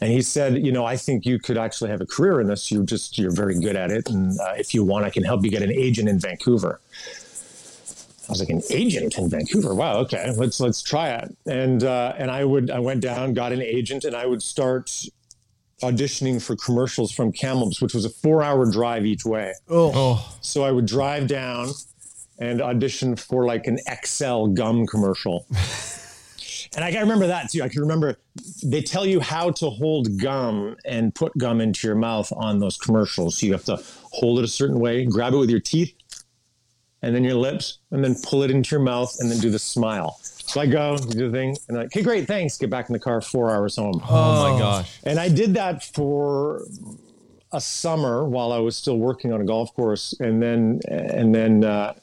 And 0.00 0.10
he 0.10 0.22
said, 0.22 0.64
you 0.64 0.72
know, 0.72 0.84
I 0.84 0.96
think 0.96 1.24
you 1.24 1.38
could 1.38 1.56
actually 1.56 1.90
have 1.90 2.00
a 2.00 2.06
career 2.06 2.40
in 2.40 2.46
this. 2.46 2.70
You 2.70 2.84
just 2.84 3.18
you're 3.18 3.30
very 3.30 3.58
good 3.58 3.76
at 3.76 3.90
it, 3.90 4.08
and 4.10 4.38
uh, 4.40 4.54
if 4.56 4.74
you 4.74 4.84
want, 4.84 5.04
I 5.04 5.10
can 5.10 5.22
help 5.22 5.44
you 5.44 5.50
get 5.50 5.62
an 5.62 5.72
agent 5.72 6.08
in 6.08 6.18
Vancouver. 6.18 6.80
I 8.26 8.32
was 8.32 8.40
like, 8.40 8.48
an 8.48 8.62
agent 8.70 9.18
in 9.18 9.28
Vancouver. 9.28 9.74
Wow. 9.74 9.98
Okay, 9.98 10.32
let's 10.36 10.58
let's 10.58 10.82
try 10.82 11.10
it. 11.10 11.36
And 11.46 11.84
uh, 11.84 12.14
and 12.16 12.30
I 12.30 12.44
would 12.44 12.70
I 12.70 12.78
went 12.78 13.00
down, 13.00 13.34
got 13.34 13.52
an 13.52 13.60
agent, 13.62 14.04
and 14.04 14.16
I 14.16 14.26
would 14.26 14.42
start 14.42 14.90
auditioning 15.82 16.40
for 16.42 16.56
commercials 16.56 17.12
from 17.12 17.32
Kamloops, 17.32 17.82
which 17.82 17.94
was 17.94 18.04
a 18.04 18.10
four-hour 18.10 18.70
drive 18.70 19.04
each 19.04 19.24
way. 19.24 19.52
Oh, 19.68 19.92
So 20.40 20.64
I 20.64 20.70
would 20.70 20.86
drive 20.86 21.26
down 21.26 21.68
and 22.38 22.62
audition 22.62 23.16
for 23.16 23.44
like 23.44 23.66
an 23.66 23.78
Excel 23.86 24.48
gum 24.48 24.86
commercial. 24.86 25.46
and 26.76 26.84
I 26.84 26.90
can 26.90 27.00
remember 27.00 27.26
that 27.26 27.50
too. 27.50 27.62
I 27.62 27.68
can 27.68 27.80
remember 27.80 28.16
they 28.62 28.82
tell 28.82 29.06
you 29.06 29.20
how 29.20 29.50
to 29.52 29.70
hold 29.70 30.18
gum 30.18 30.76
and 30.84 31.14
put 31.14 31.36
gum 31.38 31.60
into 31.60 31.86
your 31.86 31.96
mouth 31.96 32.32
on 32.36 32.58
those 32.58 32.76
commercials. 32.76 33.38
So 33.38 33.46
you 33.46 33.52
have 33.52 33.64
to 33.64 33.80
hold 34.12 34.38
it 34.38 34.44
a 34.44 34.48
certain 34.48 34.80
way, 34.80 35.04
grab 35.04 35.34
it 35.34 35.38
with 35.38 35.50
your 35.50 35.60
teeth 35.60 35.94
and 37.02 37.14
then 37.14 37.22
your 37.22 37.34
lips, 37.34 37.78
and 37.90 38.02
then 38.02 38.16
pull 38.24 38.42
it 38.42 38.50
into 38.50 38.70
your 38.70 38.80
mouth 38.80 39.14
and 39.20 39.30
then 39.30 39.38
do 39.38 39.50
the 39.50 39.58
smile. 39.58 40.18
So 40.22 40.60
I 40.60 40.66
go, 40.66 40.96
do 40.96 41.30
the 41.30 41.36
thing, 41.36 41.56
and 41.68 41.76
I'm 41.76 41.84
like, 41.84 41.92
hey, 41.92 42.02
great, 42.02 42.26
thanks. 42.26 42.56
Get 42.56 42.70
back 42.70 42.88
in 42.88 42.92
the 42.92 42.98
car, 42.98 43.20
four 43.20 43.50
hours 43.50 43.76
home. 43.76 44.00
Oh 44.08 44.52
my 44.52 44.58
gosh. 44.58 45.00
And 45.04 45.18
I 45.18 45.28
did 45.28 45.54
that 45.54 45.82
for 45.82 46.62
a 47.54 47.60
summer 47.60 48.24
while 48.28 48.52
I 48.52 48.58
was 48.58 48.76
still 48.76 48.98
working 48.98 49.32
on 49.32 49.40
a 49.40 49.44
golf 49.44 49.74
course, 49.74 50.14
and 50.20 50.42
then 50.42 50.80
and 50.88 51.34
then 51.34 51.64
uh, 51.64 51.94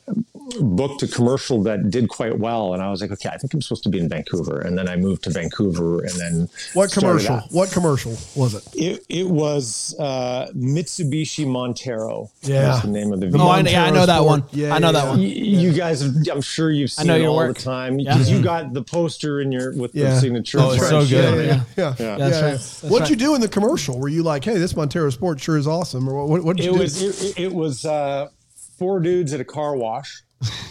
booked 0.60 1.04
a 1.04 1.08
commercial 1.08 1.62
that 1.64 1.90
did 1.90 2.10
quite 2.10 2.40
well. 2.40 2.74
And 2.74 2.82
I 2.82 2.90
was 2.90 3.02
like, 3.02 3.12
okay, 3.12 3.30
I 3.30 3.38
think 3.38 3.54
I'm 3.54 3.62
supposed 3.62 3.84
to 3.84 3.90
be 3.90 4.00
in 4.00 4.10
Vancouver. 4.10 4.60
And 4.62 4.78
then 4.78 4.88
I 4.90 4.96
moved 4.96 5.24
to 5.26 5.30
Vancouver, 5.30 6.00
and 6.02 6.14
then 6.20 6.50
what 6.74 6.92
commercial? 6.92 7.36
out. 7.36 7.44
What 7.52 7.72
commercial 7.72 8.16
was 8.36 8.54
it? 8.56 8.64
It, 8.74 9.06
it 9.10 9.28
was 9.28 9.96
uh, 10.00 10.48
Mitsubishi 10.56 11.46
Montero. 11.48 12.30
Yeah. 12.42 12.72
was 12.74 12.82
the 12.82 12.88
name 12.90 13.14
of 13.14 13.20
the 13.20 13.32
Oh. 13.38 13.48
I, 13.48 13.60
yeah, 13.62 13.86
I 13.86 13.92
know 13.92 14.06
that 14.06 14.24
one. 14.24 14.44
Yeah, 14.52 14.74
I 14.76 14.80
know 14.80 14.88
yeah, 14.88 14.92
that 14.94 15.04
yeah. 15.04 15.10
one. 15.10 15.20
Y- 15.20 15.26
You 15.26 15.74
guys, 15.74 16.02
have, 16.02 16.16
I'm 16.32 16.42
sure 16.42 16.70
you've 16.72 16.92
seen 16.92 17.08
know 17.08 17.16
it 17.16 17.26
all 17.26 17.36
work. 17.38 17.58
the 17.58 17.64
time 17.64 18.00
Yeah. 18.00 18.14
because 18.14 18.30
you 18.32 18.42
got 18.42 18.74
the 18.74 18.82
poster 18.84 19.42
in 19.42 19.52
your 19.52 19.74
with 19.74 19.94
Yeah. 19.96 20.12
the 20.14 20.20
signature. 20.20 20.60
Oh, 20.60 20.72
it's 20.72 20.82
Right. 20.82 20.90
so 20.90 21.06
good. 21.08 21.46
Yeah, 21.46 21.54
yeah, 21.54 21.64
yeah. 21.78 21.96
Yeah. 22.00 22.18
That's 22.18 22.42
right. 22.42 22.52
That's 22.52 22.84
What'd 22.84 23.02
right. 23.02 23.10
you 23.10 23.16
do 23.16 23.36
in 23.36 23.42
the 23.42 23.48
commercial? 23.48 24.00
Were 24.00 24.10
you 24.10 24.24
like, 24.24 24.44
hey, 24.44 24.58
this 24.58 24.76
Montero 24.76 25.10
Sport 25.10 25.38
sure 25.42 25.58
is 25.58 25.68
awesome? 25.68 26.08
Or 26.08 26.26
what, 26.26 26.44
what 26.44 26.58
did 26.58 26.66
you 26.66 26.72
It 26.72 26.76
do? 26.76 26.80
was 26.82 27.02
it, 27.24 27.40
it 27.40 27.54
was 27.54 27.86
uh, 27.86 28.30
four 28.78 29.00
dudes 29.00 29.34
at 29.34 29.40
a 29.42 29.46
car 29.46 29.76
wash. 29.76 30.22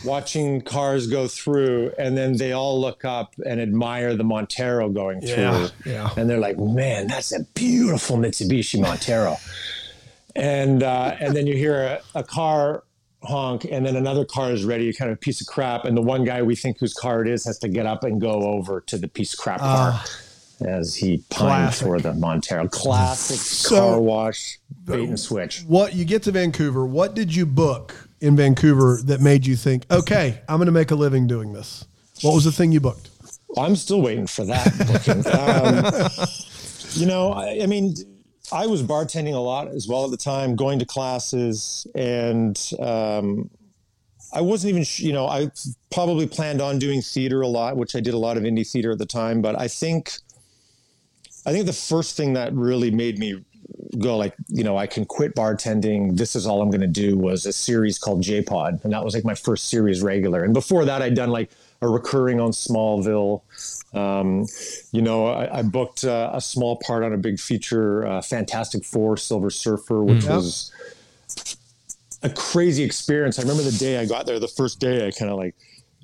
watching 0.05 0.61
cars 0.63 1.07
go 1.07 1.29
through, 1.29 1.93
and 1.97 2.17
then 2.17 2.37
they 2.37 2.51
all 2.51 2.81
look 2.81 3.05
up 3.05 3.35
and 3.47 3.61
admire 3.61 4.17
the 4.17 4.25
Montero 4.25 4.89
going 4.89 5.21
through. 5.21 5.29
Yeah, 5.45 5.69
yeah. 5.87 6.11
And 6.17 6.29
they're 6.29 6.41
like, 6.41 6.59
"Man, 6.59 7.07
that's 7.07 7.31
a 7.33 7.45
beautiful 7.55 8.17
Mitsubishi 8.17 8.81
Montero." 8.81 9.37
and 10.37 10.83
uh, 10.83 11.17
and 11.21 11.37
then 11.37 11.47
you 11.47 11.55
hear 11.55 11.81
a, 12.15 12.19
a 12.19 12.25
car 12.25 12.83
honk, 13.23 13.65
and 13.71 13.85
then 13.87 13.95
another 13.97 14.25
car 14.25 14.51
is 14.51 14.65
ready, 14.65 14.93
kind 14.93 15.11
of 15.11 15.17
a 15.17 15.21
piece 15.21 15.41
of 15.41 15.47
crap, 15.47 15.85
and 15.85 15.97
the 15.97 16.03
one 16.03 16.25
guy 16.25 16.43
we 16.43 16.57
think 16.57 16.79
whose 16.81 16.95
car 16.95 17.23
it 17.23 17.29
is 17.29 17.45
has 17.45 17.59
to 17.59 17.69
get 17.69 17.87
up 17.87 18.03
and 18.03 18.21
go 18.21 18.33
over 18.43 18.81
to 18.83 18.99
the 18.99 19.07
piece 19.09 19.35
of 19.35 19.39
crap 19.41 19.61
car. 19.61 20.01
As 20.63 20.95
he 20.95 21.23
pined 21.31 21.75
for 21.75 22.01
the 22.01 22.15
Montero. 22.15 22.69
Classic 22.69 23.37
So- 23.39 23.77
car 23.77 24.01
wash, 24.01 24.59
bait 24.85 25.09
and 25.09 25.19
switch. 25.19 25.63
What 25.67 25.95
you 25.95 26.05
get 26.05 26.23
to 26.25 26.33
Vancouver? 26.33 26.87
What 26.87 27.15
did 27.15 27.35
you 27.35 27.47
book 27.47 27.95
in 28.21 28.37
Vancouver 28.37 29.01
that 29.05 29.21
made 29.21 29.47
you 29.47 29.57
think, 29.57 29.87
okay, 29.91 30.41
I'm 30.49 30.57
going 30.59 30.67
to 30.67 30.73
make 30.73 30.91
a 30.91 30.95
living 30.97 31.27
doing 31.27 31.53
this? 31.53 31.85
What 32.23 32.35
was 32.35 32.45
the 32.45 32.53
thing 32.53 32.73
you 32.73 32.81
booked? 32.81 33.09
I'm 33.57 33.75
still 33.77 34.01
waiting 34.03 34.27
for 34.27 34.45
that 34.45 34.73
booking. 34.87 35.25
Um, 35.33 36.11
you 36.95 37.07
know, 37.07 37.33
I, 37.33 37.61
I 37.63 37.67
mean, 37.67 37.95
I 38.53 38.67
was 38.67 38.83
bartending 38.83 39.35
a 39.35 39.39
lot 39.39 39.69
as 39.69 39.87
well 39.87 40.05
at 40.05 40.11
the 40.11 40.17
time, 40.17 40.57
going 40.57 40.81
to 40.81 40.85
classes, 40.85 41.87
and 41.95 42.61
um, 42.81 43.49
I 44.33 44.41
wasn't 44.41 44.71
even, 44.71 44.83
sh- 44.85 45.01
you 45.01 45.13
know, 45.13 45.27
I 45.27 45.51
probably 45.93 46.27
planned 46.27 46.61
on 46.61 46.79
doing 46.81 47.01
theater 47.01 47.43
a 47.43 47.47
lot, 47.49 47.77
which 47.77 47.95
I 47.95 48.01
did 48.01 48.13
a 48.15 48.19
lot 48.19 48.37
of 48.37 48.43
indie 48.43 48.69
theater 48.69 48.91
at 48.91 48.99
the 48.99 49.07
time. 49.07 49.41
But 49.41 49.59
I 49.59 49.69
think, 49.69 50.15
I 51.47 51.53
think 51.53 51.67
the 51.67 51.73
first 51.73 52.17
thing 52.17 52.35
that 52.35 52.53
really 52.53 52.91
made 52.91 53.19
me 53.19 53.45
go 53.99 54.17
like, 54.17 54.35
you 54.49 54.63
know, 54.63 54.77
I 54.77 54.87
can 54.87 55.05
quit 55.05 55.35
bartending. 55.35 56.17
This 56.17 56.37
is 56.37 56.47
all 56.47 56.61
I'm 56.63 56.71
going 56.71 56.81
to 56.81 56.87
do 56.87 57.17
was 57.17 57.47
a 57.47 57.53
series 57.53 57.99
called 57.99 58.23
jPod, 58.23 58.85
and 58.85 58.93
that 58.93 59.05
was 59.05 59.15
like 59.15 59.25
my 59.25 59.35
first 59.35 59.69
series 59.69 60.03
regular. 60.03 60.45
And 60.45 60.55
before 60.55 60.85
that, 60.85 61.03
I'd 61.03 61.15
done 61.15 61.31
like 61.31 61.51
a 61.83 61.89
recurring 61.89 62.41
on 62.41 62.51
Smallville. 62.51 63.43
Um, 63.95 64.47
you 64.93 65.03
know, 65.03 65.27
I, 65.27 65.59
I 65.59 65.63
booked 65.63 66.05
uh, 66.05 66.31
a 66.33 66.41
small 66.41 66.77
part 66.77 67.03
on 67.03 67.13
a 67.13 67.17
big 67.17 67.41
feature, 67.41 68.07
uh, 68.07 68.23
Fantastic 68.23 68.85
Four, 68.85 69.17
Silver 69.17 69.51
Surfer, 69.51 70.05
which 70.05 70.25
Yep. 70.25 70.33
was 70.33 70.73
a 72.23 72.31
crazy 72.31 72.83
experience. 72.83 73.39
I 73.39 73.43
remember 73.43 73.63
the 73.63 73.77
day 73.79 73.99
I 73.99 74.05
got 74.05 74.27
there, 74.27 74.39
the 74.39 74.47
first 74.47 74.79
day, 74.79 75.07
I 75.07 75.11
kind 75.11 75.31
of 75.31 75.39
like 75.39 75.55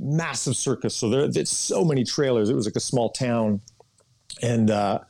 massive 0.01 0.57
circus. 0.57 0.97
So 0.97 1.11
there, 1.11 1.29
there's 1.29 1.51
so 1.51 1.85
many 1.85 2.05
trailers. 2.05 2.49
It 2.49 2.55
was 2.55 2.65
like 2.67 2.77
a 2.77 2.81
small 2.81 3.11
town, 3.11 3.61
and 4.43 4.71
uh, 4.71 5.01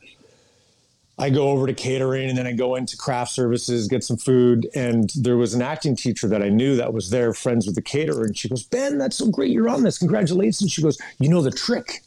I 1.19 1.31
go 1.31 1.49
over 1.49 1.67
to 1.67 1.73
catering, 1.73 2.29
and 2.29 2.37
then 2.37 2.47
I 2.47 2.53
go 2.53 2.75
into 2.75 2.97
craft 2.97 3.33
services, 3.33 3.89
get 3.89 4.05
some 4.05 4.19
food, 4.19 4.69
and 4.75 5.11
there 5.17 5.37
was 5.37 5.55
an 5.55 5.63
acting 5.63 5.97
teacher 5.97 6.29
that 6.29 6.43
I 6.43 6.51
knew 6.51 6.77
that 6.77 6.93
was 6.93 7.09
there, 7.09 7.33
friends 7.33 7.65
with 7.65 7.75
the 7.75 7.83
caterer, 7.83 8.25
and 8.25 8.37
she 8.37 8.49
goes, 8.49 8.65
"Ben, 8.65 8.99
that's 8.99 9.17
so 9.17 9.31
great, 9.31 9.51
you're 9.51 9.69
on 9.69 9.83
this. 9.83 9.99
Congratulations!" 9.99 10.71
She 10.71 10.83
goes, 10.83 10.99
"You 11.19 11.31
know 11.31 11.41
the 11.41 11.51
trick 11.51 12.03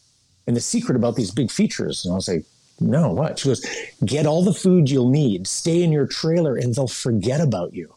and 0.45 0.55
the 0.55 0.61
secret 0.61 0.95
about 0.95 1.15
these 1.15 1.31
big 1.31 1.49
features?" 1.51 2.05
And 2.05 2.13
I 2.13 2.15
was 2.15 2.27
like. 2.27 2.45
No, 2.81 3.11
what? 3.11 3.39
She 3.39 3.49
goes, 3.49 3.65
get 4.05 4.25
all 4.25 4.41
the 4.41 4.53
food 4.53 4.89
you'll 4.89 5.09
need, 5.09 5.47
stay 5.47 5.83
in 5.83 5.91
your 5.91 6.07
trailer, 6.07 6.55
and 6.55 6.73
they'll 6.73 6.87
forget 6.87 7.41
about 7.41 7.73
you. 7.73 7.93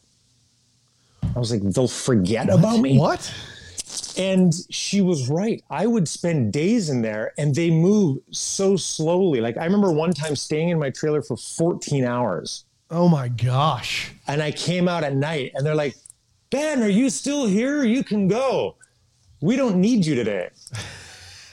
I 1.37 1.39
was 1.39 1.53
like, 1.53 1.63
they'll 1.63 1.87
forget 1.87 2.51
about 2.51 2.81
me? 2.81 2.99
What? 2.99 3.33
And 4.19 4.53
she 4.71 5.01
was 5.01 5.29
right. 5.29 5.63
I 5.71 5.87
would 5.87 6.07
spend 6.09 6.53
days 6.53 6.91
in 6.91 7.03
there 7.03 7.33
and 7.39 7.55
they 7.55 7.71
move 7.71 8.19
so 8.31 8.77
slowly. 8.77 9.41
Like 9.41 9.57
I 9.57 9.65
remember 9.65 9.93
one 9.93 10.13
time 10.13 10.37
staying 10.37 10.69
in 10.71 10.79
my 10.79 10.91
trailer 10.91 11.23
for 11.23 11.37
14 11.37 12.05
hours 12.05 12.65
Oh 12.91 13.09
my 13.09 13.29
gosh. 13.29 14.13
and 14.27 14.43
I 14.43 14.51
came 14.53 14.87
out 14.89 15.03
at 15.05 15.15
night 15.15 15.53
and 15.55 15.65
they're 15.65 15.75
like, 15.75 15.97
Ben, 16.51 16.83
are 16.83 16.89
you 16.89 17.09
still 17.09 17.47
here? 17.47 17.85
You 17.85 18.05
can 18.05 18.29
go. 18.29 18.77
We 19.41 19.57
don't 19.57 19.77
need 19.77 20.05
you 20.05 20.15
today. 20.15 20.51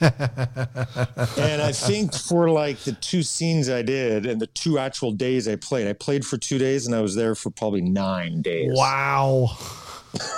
and 0.00 1.60
I 1.62 1.72
think 1.72 2.14
for 2.14 2.50
like 2.50 2.78
the 2.80 2.92
two 3.00 3.22
scenes 3.22 3.68
I 3.68 3.82
did 3.82 4.26
and 4.26 4.40
the 4.40 4.46
two 4.48 4.78
actual 4.78 5.12
days 5.12 5.46
I 5.48 5.56
played, 5.56 5.86
I 5.88 5.92
played 5.92 6.24
for 6.24 6.36
two 6.38 6.58
days 6.58 6.86
and 6.86 6.94
I 6.94 7.00
was 7.00 7.14
there 7.14 7.34
for 7.34 7.50
probably 7.50 7.80
nine 7.82 8.42
days. 8.42 8.70
Wow. 8.74 9.56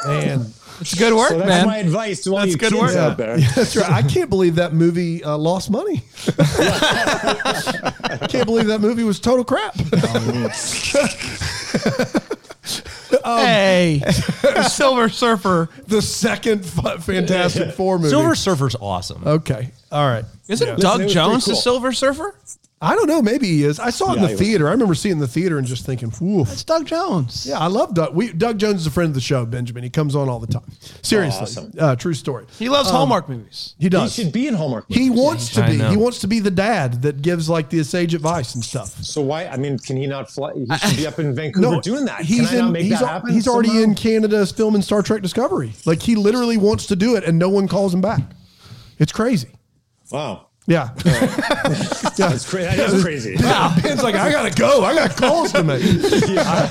Man, 0.07 0.47
It's 0.81 0.95
good 0.95 1.15
work, 1.15 1.31
So 1.31 1.39
that's 1.39 1.49
man. 1.49 1.67
my 1.67 1.79
advice 1.79 2.23
to 2.25 2.31
all 2.31 2.37
That's 2.39 2.53
you 2.53 2.57
good 2.59 2.73
kids 2.73 2.83
work. 2.83 2.97
out 2.97 3.17
there. 3.17 3.39
that's 3.39 3.77
right. 3.77 3.91
I 3.91 4.03
can't 4.03 4.29
believe 4.31 4.57
that 4.57 4.73
movie 4.75 5.23
uh, 5.25 5.37
lost 5.39 5.71
money. 5.71 6.03
I 6.39 8.27
can't 8.29 8.47
believe 8.47 8.67
that 8.67 8.81
movie 8.81 9.05
was 9.05 9.19
total 9.21 9.45
crap. 9.45 9.75
hey, 13.25 14.03
Silver 14.69 15.09
Surfer. 15.09 15.69
the 15.87 16.03
second 16.03 16.65
f- 16.65 17.05
Fantastic 17.05 17.73
Four 17.75 17.99
movie. 17.99 18.11
Silver 18.11 18.35
Surfer's 18.35 18.77
awesome. 18.81 19.23
Okay. 19.27 19.71
All 19.91 20.07
right. 20.09 20.25
Isn't 20.49 20.67
Yeah. 20.67 20.77
Doug 20.77 21.01
It 21.01 21.05
was 21.05 21.15
Jones 21.15 21.33
pretty 21.45 21.51
the 21.51 21.55
cool. 21.55 21.61
Silver 21.63 21.93
Surfer? 21.93 22.35
I 22.85 22.97
don't 22.97 23.07
know. 23.07 23.23
Maybe 23.23 23.47
he 23.47 23.63
is. 23.65 23.79
I 23.79 23.91
saw 23.91 24.11
it 24.13 24.17
in 24.17 24.23
Yeah, 24.23 24.23
the 24.23 24.27
he 24.29 24.33
was. 24.35 24.41
theater. 24.41 24.69
I 24.69 24.73
remember 24.73 24.95
seeing 24.97 25.13
it 25.13 25.15
in 25.15 25.19
the 25.21 25.29
theater 25.29 25.57
and 25.57 25.67
just 25.67 25.87
thinking, 25.87 26.13
"Woof." 26.21 26.51
It's 26.53 26.65
Doug 26.65 26.85
Jones. 26.87 27.47
Yeah, 27.47 27.61
I 27.61 27.69
love 27.69 27.95
Doug. 27.95 28.13
We, 28.15 28.33
Doug 28.33 28.59
Jones 28.59 28.81
is 28.81 28.87
a 28.89 28.91
friend 28.91 29.09
of 29.09 29.15
the 29.15 29.21
show, 29.21 29.47
Benjamin. 29.47 29.85
He 29.85 29.91
comes 29.91 30.17
on 30.17 30.29
all 30.29 30.41
the 30.41 30.49
time. 30.49 30.65
Seriously, 31.01 31.43
Awesome. 31.43 31.73
uh, 31.79 31.95
true 31.95 32.13
story. 32.13 32.45
He 32.59 32.69
loves 32.69 32.91
Hallmark 32.91 33.29
movies. 33.29 33.75
He 33.79 33.85
He 33.85 33.89
does. 33.89 34.17
He, 34.17 34.25
should 34.25 34.33
be 34.33 34.49
in 34.49 34.55
Hallmark. 34.55 34.87
He 34.89 35.09
movies. 35.11 35.23
wants 35.23 35.49
to 35.55 35.65
I 35.65 35.71
be. 35.71 35.77
know. 35.77 35.91
He 35.91 35.97
wants 35.97 36.19
to 36.21 36.27
be 36.27 36.41
the 36.41 36.51
dad 36.51 37.03
that 37.03 37.23
gives 37.23 37.49
like 37.49 37.71
the 37.71 37.85
sage 37.85 38.15
advice 38.15 38.57
and 38.57 38.65
stuff. 38.65 38.89
So 39.05 39.21
why? 39.23 39.47
I 39.47 39.57
mean, 39.57 39.79
can 39.79 39.97
he 39.97 40.09
not 40.09 40.29
fly? 40.29 40.53
He 40.55 40.67
should 40.79 40.97
be 40.97 41.07
up 41.07 41.21
in 41.21 41.35
Vancouver 41.37 41.81
doing 41.83 42.05
that. 42.07 42.23
He's 42.23 42.49
can 42.49 42.57
I 42.59 42.61
not 42.63 42.67
in. 42.67 42.73
make 42.73 42.83
he's 42.83 42.91
that 42.99 43.03
al- 43.03 43.09
happen? 43.09 43.33
he's 43.33 43.47
already 43.47 43.69
somehow? 43.69 43.85
in 43.85 43.95
Canada 43.95 44.45
filming 44.47 44.83
Star 44.83 45.03
Trek 45.03 45.23
Discovery. 45.23 45.73
Like 45.87 46.03
he 46.03 46.17
literally 46.17 46.57
wants 46.57 46.87
to 46.87 46.97
do 46.97 47.15
it, 47.15 47.23
and 47.23 47.39
no 47.39 47.49
one 47.49 47.69
calls 47.69 47.95
him 47.95 48.01
back. 48.01 48.23
It's 48.99 49.13
crazy. 49.13 49.51
Wow, 50.11 50.49
Yeah. 50.69 50.91
that's 50.95 52.49
crazy. 52.49 52.77
That 52.77 52.79
is 52.79 53.03
crazy. 53.03 53.35
Yeah, 53.41 53.77
Ben's 53.83 54.01
like, 54.03 54.15
I 54.15 54.31
gotta 54.31 54.55
go. 54.55 54.85
I 54.85 54.95
got 54.95 55.17
calls 55.17 55.51
to 55.53 55.65
make. 55.65 55.83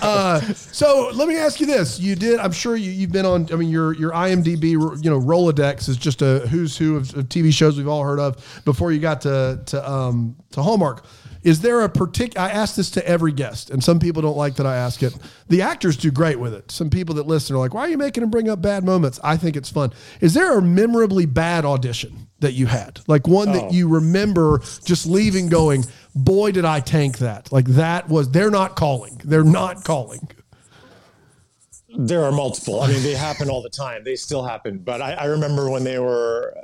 Uh, 0.02 0.40
so 0.54 1.12
let 1.14 1.28
me 1.28 1.36
ask 1.38 1.60
you 1.60 1.66
this: 1.66 2.00
You 2.00 2.16
did? 2.16 2.40
I'm 2.40 2.54
sure 2.54 2.78
you, 2.78 2.90
you've 2.90 3.12
been 3.12 3.26
on. 3.26 3.52
I 3.52 3.58
mean, 3.58 3.70
your 3.70 3.94
your 3.94 4.12
IMDb, 4.12 4.72
you 4.72 5.10
know, 5.10 5.20
Rolodex 5.20 5.90
is 5.90 5.98
just 5.98 6.22
a 6.22 6.40
who's 6.48 6.78
who 6.78 6.96
of, 6.96 7.16
of 7.16 7.26
TV 7.26 7.54
shows 7.54 7.78
we've 7.78 7.88
all 7.88 8.04
heard 8.04 8.20
of 8.20 8.62
before 8.64 8.94
you 8.94 9.00
got 9.00 9.22
to 9.22 9.62
to 9.66 9.92
um, 9.92 10.38
to 10.52 10.62
Hallmark. 10.64 11.04
Is 11.44 11.62
there 11.62 11.82
a 11.82 11.90
particular? 11.90 12.48
I 12.48 12.52
ask 12.52 12.76
this 12.76 12.92
to 12.92 13.06
every 13.08 13.32
guest, 13.34 13.70
and 13.72 13.84
some 13.84 14.00
people 14.00 14.22
don't 14.22 14.38
like 14.38 14.56
that 14.56 14.66
I 14.66 14.78
ask 14.78 15.04
it. 15.04 15.14
The 15.50 15.64
actors 15.64 15.98
do 15.98 16.12
great 16.12 16.40
with 16.40 16.54
it. 16.54 16.72
Some 16.72 16.90
people 16.90 17.16
that 17.16 17.28
listen 17.28 17.56
are 17.56 17.60
like, 17.60 17.74
"Why 17.74 17.82
are 17.82 17.90
you 17.90 17.98
making 17.98 18.22
them 18.22 18.30
bring 18.30 18.48
up 18.48 18.62
bad 18.62 18.84
moments?" 18.86 19.20
I 19.24 19.38
think 19.38 19.58
it's 19.58 19.70
fun. 19.70 19.92
Is 20.22 20.34
there 20.34 20.58
a 20.58 20.62
memorably 20.62 21.26
bad 21.26 21.66
audition 21.66 22.28
that 22.42 22.54
you 22.54 22.66
had, 22.68 23.00
like 23.08 23.28
one 23.28 23.52
that 23.54 23.64
Oh. 23.66 23.72
you 23.72 23.88
remember 23.88 24.62
just 24.84 25.06
leaving, 25.06 25.48
going, 25.48 25.86
"Boy, 26.14 26.52
did 26.52 26.66
I 26.66 26.80
tank 26.82 27.20
that!" 27.20 27.52
Like 27.52 27.66
that 27.66 28.10
was. 28.10 28.30
They're 28.32 28.52
not 28.52 28.76
calling. 28.76 29.22
They're 29.24 29.44
not 29.44 29.84
calling. 29.84 30.28
There 31.98 32.24
are 32.24 32.32
multiple. 32.32 32.82
I 32.82 32.88
mean, 32.88 33.04
they 33.04 33.14
happen 33.16 33.50
all 33.50 33.62
the 33.62 33.70
time. 33.70 34.04
They 34.04 34.16
still 34.16 34.44
happen. 34.44 34.78
But 34.80 35.02
I, 35.02 35.14
I 35.14 35.26
remember 35.26 35.70
when 35.70 35.84
they 35.84 36.00
were 36.00 36.56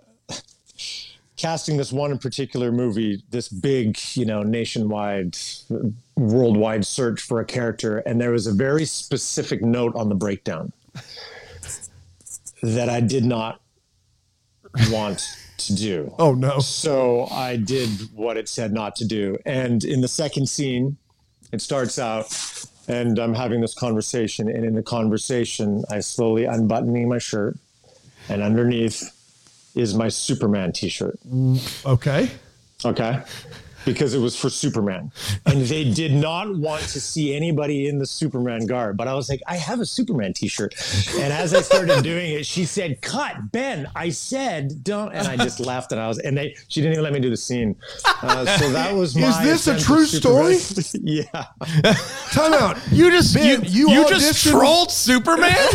casting 1.36 1.78
this 1.78 1.92
one 1.92 2.12
in 2.12 2.18
particular 2.18 2.72
movie, 2.72 3.22
this 3.30 3.48
big, 3.50 3.98
you 4.14 4.26
know, 4.26 4.42
nationwide, 4.42 5.38
worldwide 6.16 6.86
search 6.86 7.22
for 7.22 7.42
a 7.42 7.46
character, 7.46 8.00
and 8.00 8.20
there 8.20 8.32
was 8.32 8.48
a 8.48 8.54
very 8.54 8.86
specific 8.86 9.62
note 9.62 9.96
on 9.96 10.10
the 10.10 10.16
breakdown 10.16 10.72
that 12.64 12.90
I 12.90 13.02
did 13.02 13.24
not 13.24 13.62
want 14.90 15.24
to 15.58 15.76
do. 15.76 16.14
Oh 16.20 16.34
no! 16.34 16.60
So 16.60 17.28
I 17.28 17.58
did 17.58 17.90
what 18.14 18.38
it 18.38 18.48
said 18.50 18.74
not 18.74 18.96
to 18.98 19.06
do. 19.06 19.38
And 19.46 19.84
in 19.84 20.02
the 20.02 20.08
second 20.08 20.48
scene, 20.48 20.98
it 21.52 21.62
starts 21.62 22.00
out, 22.00 22.34
and 22.88 23.20
I'm 23.20 23.34
having 23.34 23.62
this 23.62 23.74
conversation. 23.74 24.50
And 24.50 24.66
in 24.66 24.76
the 24.76 24.84
conversation, 24.84 25.84
I 25.90 26.00
slowly 26.00 26.46
unbuttoning 26.46 27.10
my 27.10 27.20
shirt, 27.20 27.58
and 28.30 28.42
underneath 28.42 29.14
is 29.76 29.94
my 29.96 30.10
Superman 30.10 30.72
t 30.72 30.90
shirt. 30.90 31.20
Okay. 31.86 32.30
Okay. 32.86 33.22
Because 33.88 34.14
it 34.14 34.20
was 34.20 34.36
for 34.36 34.50
Superman. 34.50 35.12
And 35.46 35.62
they 35.62 35.90
did 35.90 36.12
not 36.14 36.54
want 36.56 36.84
to 36.84 37.00
see 37.02 37.36
anybody 37.36 37.88
in 37.88 37.98
the 37.98 38.06
Superman 38.06 38.66
garb. 38.66 38.98
But 38.98 39.08
I 39.08 39.14
was 39.14 39.30
like, 39.30 39.42
I 39.48 39.56
have 39.56 39.80
a 39.80 39.86
Superman 39.86 40.34
t 40.34 40.48
shirt. 40.48 40.76
And 41.18 41.32
as 41.34 41.54
I 41.54 41.62
started 41.62 42.04
doing 42.04 42.34
it, 42.34 42.46
she 42.46 42.66
said, 42.66 43.02
Cut, 43.02 43.52
Ben. 43.52 43.90
I 43.96 44.10
said, 44.10 44.84
don't. 44.84 45.14
And 45.14 45.28
I 45.28 45.38
just 45.38 45.60
laughed 45.60 45.92
and 45.92 46.02
I 46.02 46.08
was, 46.08 46.20
and 46.20 46.38
they, 46.38 46.56
she 46.68 46.82
didn't 46.82 46.94
even 46.94 47.04
let 47.04 47.14
me 47.14 47.20
do 47.20 47.30
the 47.30 47.38
scene. 47.38 47.76
Uh, 48.22 48.46
so 48.58 48.70
that 48.72 48.94
was 48.94 49.16
my. 49.16 49.28
Is 49.44 49.66
this 49.66 49.68
a 49.68 49.80
true 49.80 50.06
story? 50.06 50.58
Yeah. 51.08 51.24
Time 52.32 52.54
out. 52.54 52.78
You 52.92 53.10
just 53.10 53.34
Ben, 53.34 53.64
you 53.64 53.88
you 53.88 53.90
you, 53.90 54.10
just 54.10 54.46
auditioned- 54.46 54.52
trolled 54.52 54.92
Superman 54.92 55.56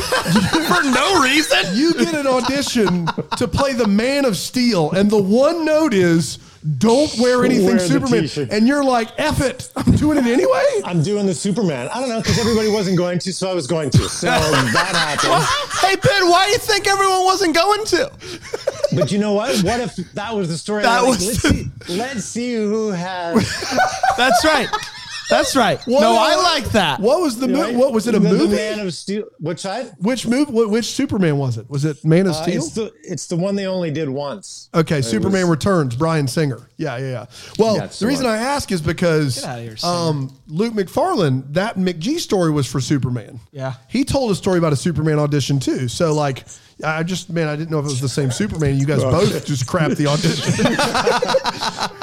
for 0.69 0.83
no 0.83 1.23
reason. 1.23 1.59
You 1.75 1.95
get 1.95 2.15
an 2.15 2.27
audition 2.27 3.07
to 3.37 3.49
play 3.49 3.73
the 3.73 3.87
Man 3.87 4.25
of 4.25 4.37
Steel, 4.37 4.91
and 4.93 5.11
the 5.11 5.21
one 5.21 5.65
note 5.65 5.95
is 5.95 6.39
don't 6.79 7.11
wear 7.19 7.45
anything 7.45 7.67
Wear 7.67 7.79
Superman. 7.79 8.29
And 8.51 8.69
you're 8.69 8.85
like, 8.85 9.09
F 9.19 9.41
it. 9.41 9.71
I'm 9.77 9.93
doing 9.97 10.19
it 10.19 10.27
anyway. 10.27 10.65
I'm 10.85 11.03
doing 11.03 11.27
the 11.27 11.35
Superman. 11.35 11.89
I 11.93 11.99
don't 12.01 12.09
know 12.09 12.21
because 12.21 12.39
everybody 12.39 12.69
wasn't 12.71 12.97
going 12.99 13.19
to, 13.21 13.33
so 13.33 13.51
I 13.51 13.55
was 13.55 13.67
going 13.67 13.91
to. 13.91 14.09
So 14.09 14.27
that 14.31 14.93
happened. 14.95 15.45
hey 15.81 15.97
Ben, 15.97 16.29
why 16.31 16.47
do 16.47 16.53
you 16.53 16.59
think 16.59 16.87
everyone 16.87 17.25
wasn't 17.25 17.55
going 17.55 17.85
to? 17.87 18.11
But 18.95 19.11
you 19.11 19.19
know 19.19 19.33
what? 19.33 19.59
What 19.63 19.81
if 19.81 19.97
that 20.15 20.35
was 20.35 20.49
the 20.49 20.57
story? 20.59 20.83
That 20.83 21.01
Like, 21.01 21.09
was 21.09 21.27
let's, 21.27 21.43
the- 21.43 21.49
see, 21.87 21.97
let's 21.97 22.25
see 22.25 22.55
who 22.55 22.91
has. 22.91 23.35
That's 24.17 24.45
right. 24.45 24.69
That's 25.31 25.57
right. 25.57 25.81
no, 25.87 25.99
I 26.19 26.37
like 26.37 26.65
that. 26.73 27.01
What 27.01 27.21
was 27.23 27.39
the 27.39 27.49
mo- 27.49 27.73
what 27.73 27.93
was 27.93 28.07
it 28.07 28.15
a 28.15 28.19
The- 28.19 28.29
the 28.29 28.35
movie? 28.39 28.57
Man 28.57 28.81
of 28.81 28.93
Steel. 28.95 29.25
Which 29.39 29.61
side? 29.61 29.93
which 29.99 30.27
movie? 30.27 30.53
Which 30.53 30.87
Superman 30.87 31.39
was 31.39 31.57
it? 31.59 31.69
Was 31.71 31.85
it 31.85 32.05
Man 32.05 32.27
of 32.27 32.33
Uh, 32.35 32.43
Steel? 32.43 32.57
it's 32.57 32.71
the 32.73 32.93
it's 33.03 33.27
the 33.27 33.37
one 33.37 33.57
they 33.57 33.67
only 33.67 33.91
did 33.91 34.09
once. 34.09 34.69
Okay, 34.75 35.01
Superman 35.01 35.49
was- 35.49 35.57
Returns, 35.57 35.95
Bryan 35.97 36.29
Singer. 36.29 36.69
Yeah, 36.77 36.97
yeah, 36.99 37.11
yeah. 37.11 37.25
Well, 37.59 37.77
That's 37.77 37.99
the 37.99 38.05
the 38.05 38.09
reason 38.09 38.27
one. 38.27 38.35
I 38.35 38.39
ask 38.39 38.71
is 38.73 38.81
because 38.83 39.45
here, 39.45 39.77
um, 39.85 40.31
Luke 40.49 40.75
Macfarlane, 40.75 41.45
that 41.53 41.79
McGee 41.79 42.19
story 42.19 42.51
was 42.51 42.67
for 42.67 42.81
Superman. 42.81 43.41
Yeah. 43.53 43.75
He 43.89 44.05
told 44.05 44.31
a 44.33 44.35
story 44.35 44.59
about 44.59 44.73
a 44.73 44.77
Superman 44.77 45.19
audition 45.19 45.61
too. 45.61 45.89
So, 45.89 46.13
like, 46.13 46.45
I 46.85 47.03
just, 47.03 47.31
man, 47.31 47.49
I 47.49 47.57
didn't 47.57 47.71
know 47.71 47.79
if 47.79 47.85
it 47.85 47.89
was 47.89 48.01
the 48.01 48.09
same 48.09 48.31
Superman. 48.31 48.79
You 48.79 48.87
guys 48.87 49.03
both 49.03 49.45
just 49.47 49.67
crapped 49.67 49.97
the 49.97 50.07
audition. 50.09 50.77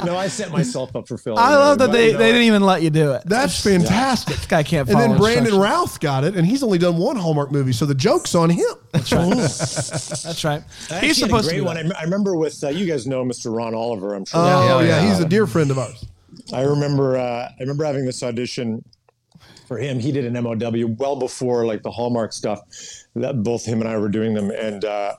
No, 0.06 0.16
I 0.16 0.28
set 0.28 0.50
myself 0.50 0.96
up 0.96 1.06
for 1.06 1.18
failure. 1.18 1.38
I 1.40 1.54
love 1.56 1.78
that 1.78 1.92
they, 1.92 2.12
they 2.12 2.28
didn't 2.32 2.42
even 2.46 2.62
let 2.62 2.80
you 2.82 2.88
do 2.88 3.12
it. 3.12 3.22
That's 3.26 3.62
fantastic. 3.62 4.36
This 4.36 4.46
guy 4.46 4.62
can't 4.62 4.88
And 4.88 4.96
follow 4.96 5.08
then 5.08 5.18
Brandon 5.18 5.44
instructions. 5.46 5.62
Routh 5.72 6.00
got 6.00 6.24
it, 6.24 6.36
and 6.36 6.46
he's 6.46 6.62
only 6.62 6.78
done 6.78 6.96
one 6.96 7.16
Hallmark 7.16 7.52
movie, 7.52 7.72
so 7.74 7.84
the 7.84 7.94
joke's 7.94 8.34
on 8.34 8.48
him. 8.48 8.64
That's 8.92 9.12
right. 10.44 10.62
I 10.90 11.00
He's 11.00 11.18
supposed 11.18 11.48
a 11.48 11.50
to 11.50 11.54
great 11.54 11.56
do 11.58 11.64
one. 11.64 11.74
that. 11.76 11.84
I, 11.84 11.88
m- 11.88 11.92
I 11.98 12.02
remember 12.04 12.34
with 12.36 12.62
uh, 12.64 12.68
you 12.68 12.86
guys 12.86 13.06
know 13.06 13.24
Mr. 13.24 13.54
Ron 13.54 13.74
Oliver. 13.74 14.14
I'm 14.14 14.24
sure. 14.24 14.40
Oh, 14.40 14.80
Yeah, 14.80 14.88
yeah, 14.88 15.02
yeah. 15.02 15.08
he's 15.10 15.20
a 15.20 15.28
dear 15.28 15.46
friend 15.46 15.70
of 15.70 15.78
ours. 15.78 16.04
I 16.52 16.62
remember 16.62 17.18
uh, 17.18 17.48
I 17.50 17.54
remember 17.60 17.84
having 17.84 18.06
this 18.06 18.22
audition 18.22 18.82
for 19.70 19.78
him. 19.78 20.00
He 20.00 20.10
did 20.10 20.24
an 20.24 20.42
MOW 20.42 20.96
well 20.98 21.14
before 21.14 21.64
like 21.64 21.84
the 21.84 21.92
Hallmark 21.92 22.32
stuff. 22.32 22.60
That 23.14 23.44
both 23.44 23.64
him 23.64 23.80
and 23.80 23.88
I 23.88 23.96
were 23.98 24.08
doing 24.08 24.34
them, 24.34 24.50
and 24.50 24.84
uh, 24.84 25.14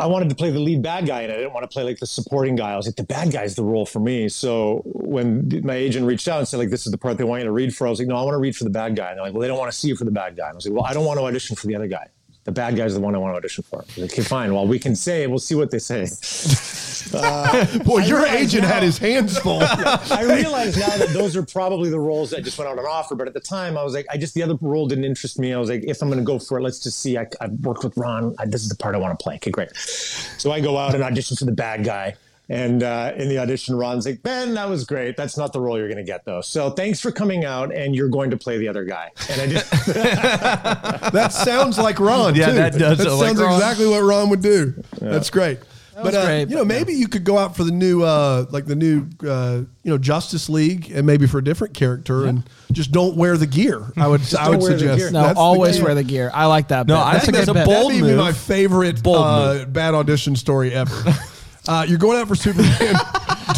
I 0.00 0.06
wanted 0.06 0.30
to 0.30 0.34
play 0.34 0.50
the 0.50 0.58
lead 0.58 0.82
bad 0.82 1.06
guy, 1.06 1.22
and 1.22 1.32
I 1.32 1.36
didn't 1.36 1.52
want 1.52 1.62
to 1.62 1.72
play 1.72 1.84
like 1.84 2.00
the 2.00 2.08
supporting 2.08 2.56
guy. 2.56 2.72
I 2.72 2.76
was 2.76 2.86
like, 2.86 2.96
the 2.96 3.04
bad 3.04 3.30
guy's 3.30 3.54
the 3.54 3.62
role 3.62 3.86
for 3.86 4.00
me. 4.00 4.28
So 4.28 4.82
when 4.84 5.62
my 5.62 5.76
agent 5.76 6.06
reached 6.06 6.26
out 6.26 6.40
and 6.40 6.48
said 6.48 6.56
like, 6.56 6.70
this 6.70 6.86
is 6.86 6.90
the 6.90 6.98
part 6.98 7.16
they 7.16 7.22
want 7.22 7.42
you 7.42 7.44
to 7.44 7.52
read 7.52 7.72
for, 7.72 7.86
I 7.86 7.90
was 7.90 8.00
like, 8.00 8.08
no, 8.08 8.16
I 8.16 8.22
want 8.24 8.34
to 8.34 8.40
read 8.40 8.56
for 8.56 8.64
the 8.64 8.70
bad 8.70 8.96
guy. 8.96 9.10
And 9.10 9.18
they're 9.18 9.26
like, 9.26 9.32
well, 9.32 9.42
they 9.42 9.46
don't 9.46 9.58
want 9.58 9.70
to 9.70 9.78
see 9.78 9.86
you 9.86 9.94
for 9.94 10.04
the 10.04 10.10
bad 10.10 10.36
guy. 10.36 10.48
And 10.48 10.54
I 10.54 10.56
was 10.56 10.66
like, 10.66 10.74
well, 10.74 10.84
I 10.84 10.92
don't 10.92 11.04
want 11.04 11.20
to 11.20 11.24
audition 11.24 11.54
for 11.54 11.68
the 11.68 11.76
other 11.76 11.86
guy. 11.86 12.08
The 12.44 12.52
bad 12.52 12.76
guy's 12.76 12.94
the 12.94 13.00
one 13.00 13.14
I 13.14 13.18
want 13.18 13.32
to 13.32 13.38
audition 13.38 13.64
for. 13.64 13.78
Like, 13.96 14.12
okay, 14.12 14.22
fine. 14.22 14.52
Well, 14.54 14.66
we 14.66 14.78
can 14.78 14.94
say, 14.94 15.26
we'll 15.26 15.38
see 15.38 15.54
what 15.54 15.70
they 15.70 15.78
say. 15.78 16.06
Uh, 17.12 17.78
Boy, 17.80 17.98
your 17.98 18.24
agent 18.26 18.62
now- 18.62 18.72
had 18.72 18.82
his 18.82 18.96
hands 18.96 19.38
full. 19.38 19.60
I 19.62 20.22
realize 20.22 20.76
now 20.76 20.96
that 20.96 21.10
those 21.10 21.36
are 21.36 21.44
probably 21.44 21.90
the 21.90 22.00
roles 22.00 22.30
that 22.30 22.42
just 22.44 22.56
went 22.58 22.68
out 22.70 22.78
on 22.78 22.86
offer. 22.86 23.14
But 23.14 23.28
at 23.28 23.34
the 23.34 23.40
time, 23.40 23.76
I 23.76 23.84
was 23.84 23.92
like, 23.92 24.06
I 24.10 24.16
just 24.16 24.32
the 24.34 24.42
other 24.42 24.56
role 24.62 24.88
didn't 24.88 25.04
interest 25.04 25.38
me. 25.38 25.52
I 25.52 25.58
was 25.58 25.68
like, 25.68 25.84
if 25.86 26.00
I'm 26.00 26.08
going 26.08 26.18
to 26.18 26.24
go 26.24 26.38
for 26.38 26.58
it, 26.58 26.62
let's 26.62 26.80
just 26.80 27.00
see. 27.00 27.18
I, 27.18 27.26
I've 27.42 27.52
worked 27.60 27.84
with 27.84 27.96
Ron. 27.98 28.34
I, 28.38 28.46
this 28.46 28.62
is 28.62 28.70
the 28.70 28.76
part 28.76 28.94
I 28.94 28.98
want 28.98 29.16
to 29.18 29.22
play. 29.22 29.34
Okay, 29.36 29.50
great. 29.50 29.76
So 29.76 30.50
I 30.50 30.60
go 30.60 30.78
out 30.78 30.94
and 30.94 31.04
audition 31.04 31.36
for 31.36 31.44
the 31.44 31.52
bad 31.52 31.84
guy. 31.84 32.14
And 32.50 32.82
uh, 32.82 33.12
in 33.16 33.30
the 33.30 33.38
audition, 33.38 33.74
Ron's 33.74 34.04
like, 34.04 34.22
Ben, 34.22 34.52
that 34.54 34.68
was 34.68 34.84
great. 34.84 35.16
That's 35.16 35.38
not 35.38 35.54
the 35.54 35.60
role 35.60 35.78
you're 35.78 35.88
going 35.88 35.96
to 35.96 36.04
get, 36.04 36.26
though. 36.26 36.42
So 36.42 36.68
thanks 36.70 37.00
for 37.00 37.10
coming 37.10 37.44
out, 37.46 37.74
and 37.74 37.96
you're 37.96 38.10
going 38.10 38.30
to 38.30 38.36
play 38.36 38.58
the 38.58 38.68
other 38.68 38.84
guy. 38.84 39.10
And 39.30 39.40
I 39.40 39.46
just, 39.46 39.70
That 41.12 41.32
sounds 41.32 41.78
like 41.78 41.98
Ron. 42.00 42.34
Yeah, 42.34 42.46
too. 42.46 42.52
that 42.54 42.72
does 42.74 42.98
That 42.98 43.04
sound 43.06 43.18
like 43.20 43.26
sounds 43.28 43.40
Ron. 43.40 43.54
exactly 43.54 43.86
what 43.88 44.00
Ron 44.02 44.28
would 44.28 44.42
do. 44.42 44.74
That's 45.00 45.30
great. 45.30 45.58
but 45.94 46.04
was 46.06 46.14
uh, 46.16 46.24
great, 46.26 46.48
you 46.50 46.56
know, 46.56 46.62
but 46.62 46.68
maybe 46.68 46.92
you 46.92 47.08
could 47.08 47.24
go 47.24 47.38
out 47.38 47.56
for 47.56 47.64
the 47.64 47.70
new, 47.70 48.02
uh, 48.02 48.44
like 48.50 48.66
the 48.66 48.74
new, 48.76 49.06
uh, 49.26 49.62
you 49.82 49.90
know, 49.90 49.96
Justice 49.96 50.48
League, 50.50 50.90
and 50.90 51.06
maybe 51.06 51.26
for 51.26 51.38
a 51.38 51.44
different 51.44 51.72
character, 51.72 52.26
and 52.26 52.42
just 52.72 52.90
don't 52.92 53.16
wear 53.16 53.36
the 53.38 53.46
gear. 53.46 53.90
I 53.96 54.06
would, 54.08 54.20
I 54.34 54.48
would 54.50 54.60
don't 54.60 54.78
suggest. 54.78 55.12
No, 55.12 55.22
That's 55.22 55.38
always 55.38 55.76
game. 55.76 55.84
wear 55.84 55.94
the 55.94 56.02
gear. 56.04 56.30
I 56.34 56.44
like 56.46 56.68
that. 56.68 56.86
No, 56.88 56.96
bit. 56.96 57.00
I 57.02 57.12
that's 57.14 57.24
think 57.26 57.36
a 57.36 57.38
that's 57.38 57.48
a 57.48 57.54
bit. 57.54 57.64
bold 57.64 57.92
That'd 57.92 58.02
be 58.02 58.08
move. 58.08 58.18
my 58.18 58.32
favorite 58.32 59.02
Bold 59.02 59.16
uh, 59.24 59.54
move. 59.54 59.72
bad 59.72 59.94
audition 59.94 60.36
story 60.36 60.74
ever. 60.74 60.94
uh, 61.68 61.84
you're 61.88 61.98
going 61.98 62.18
out 62.20 62.28
for 62.28 62.34
Superman. 62.34 62.76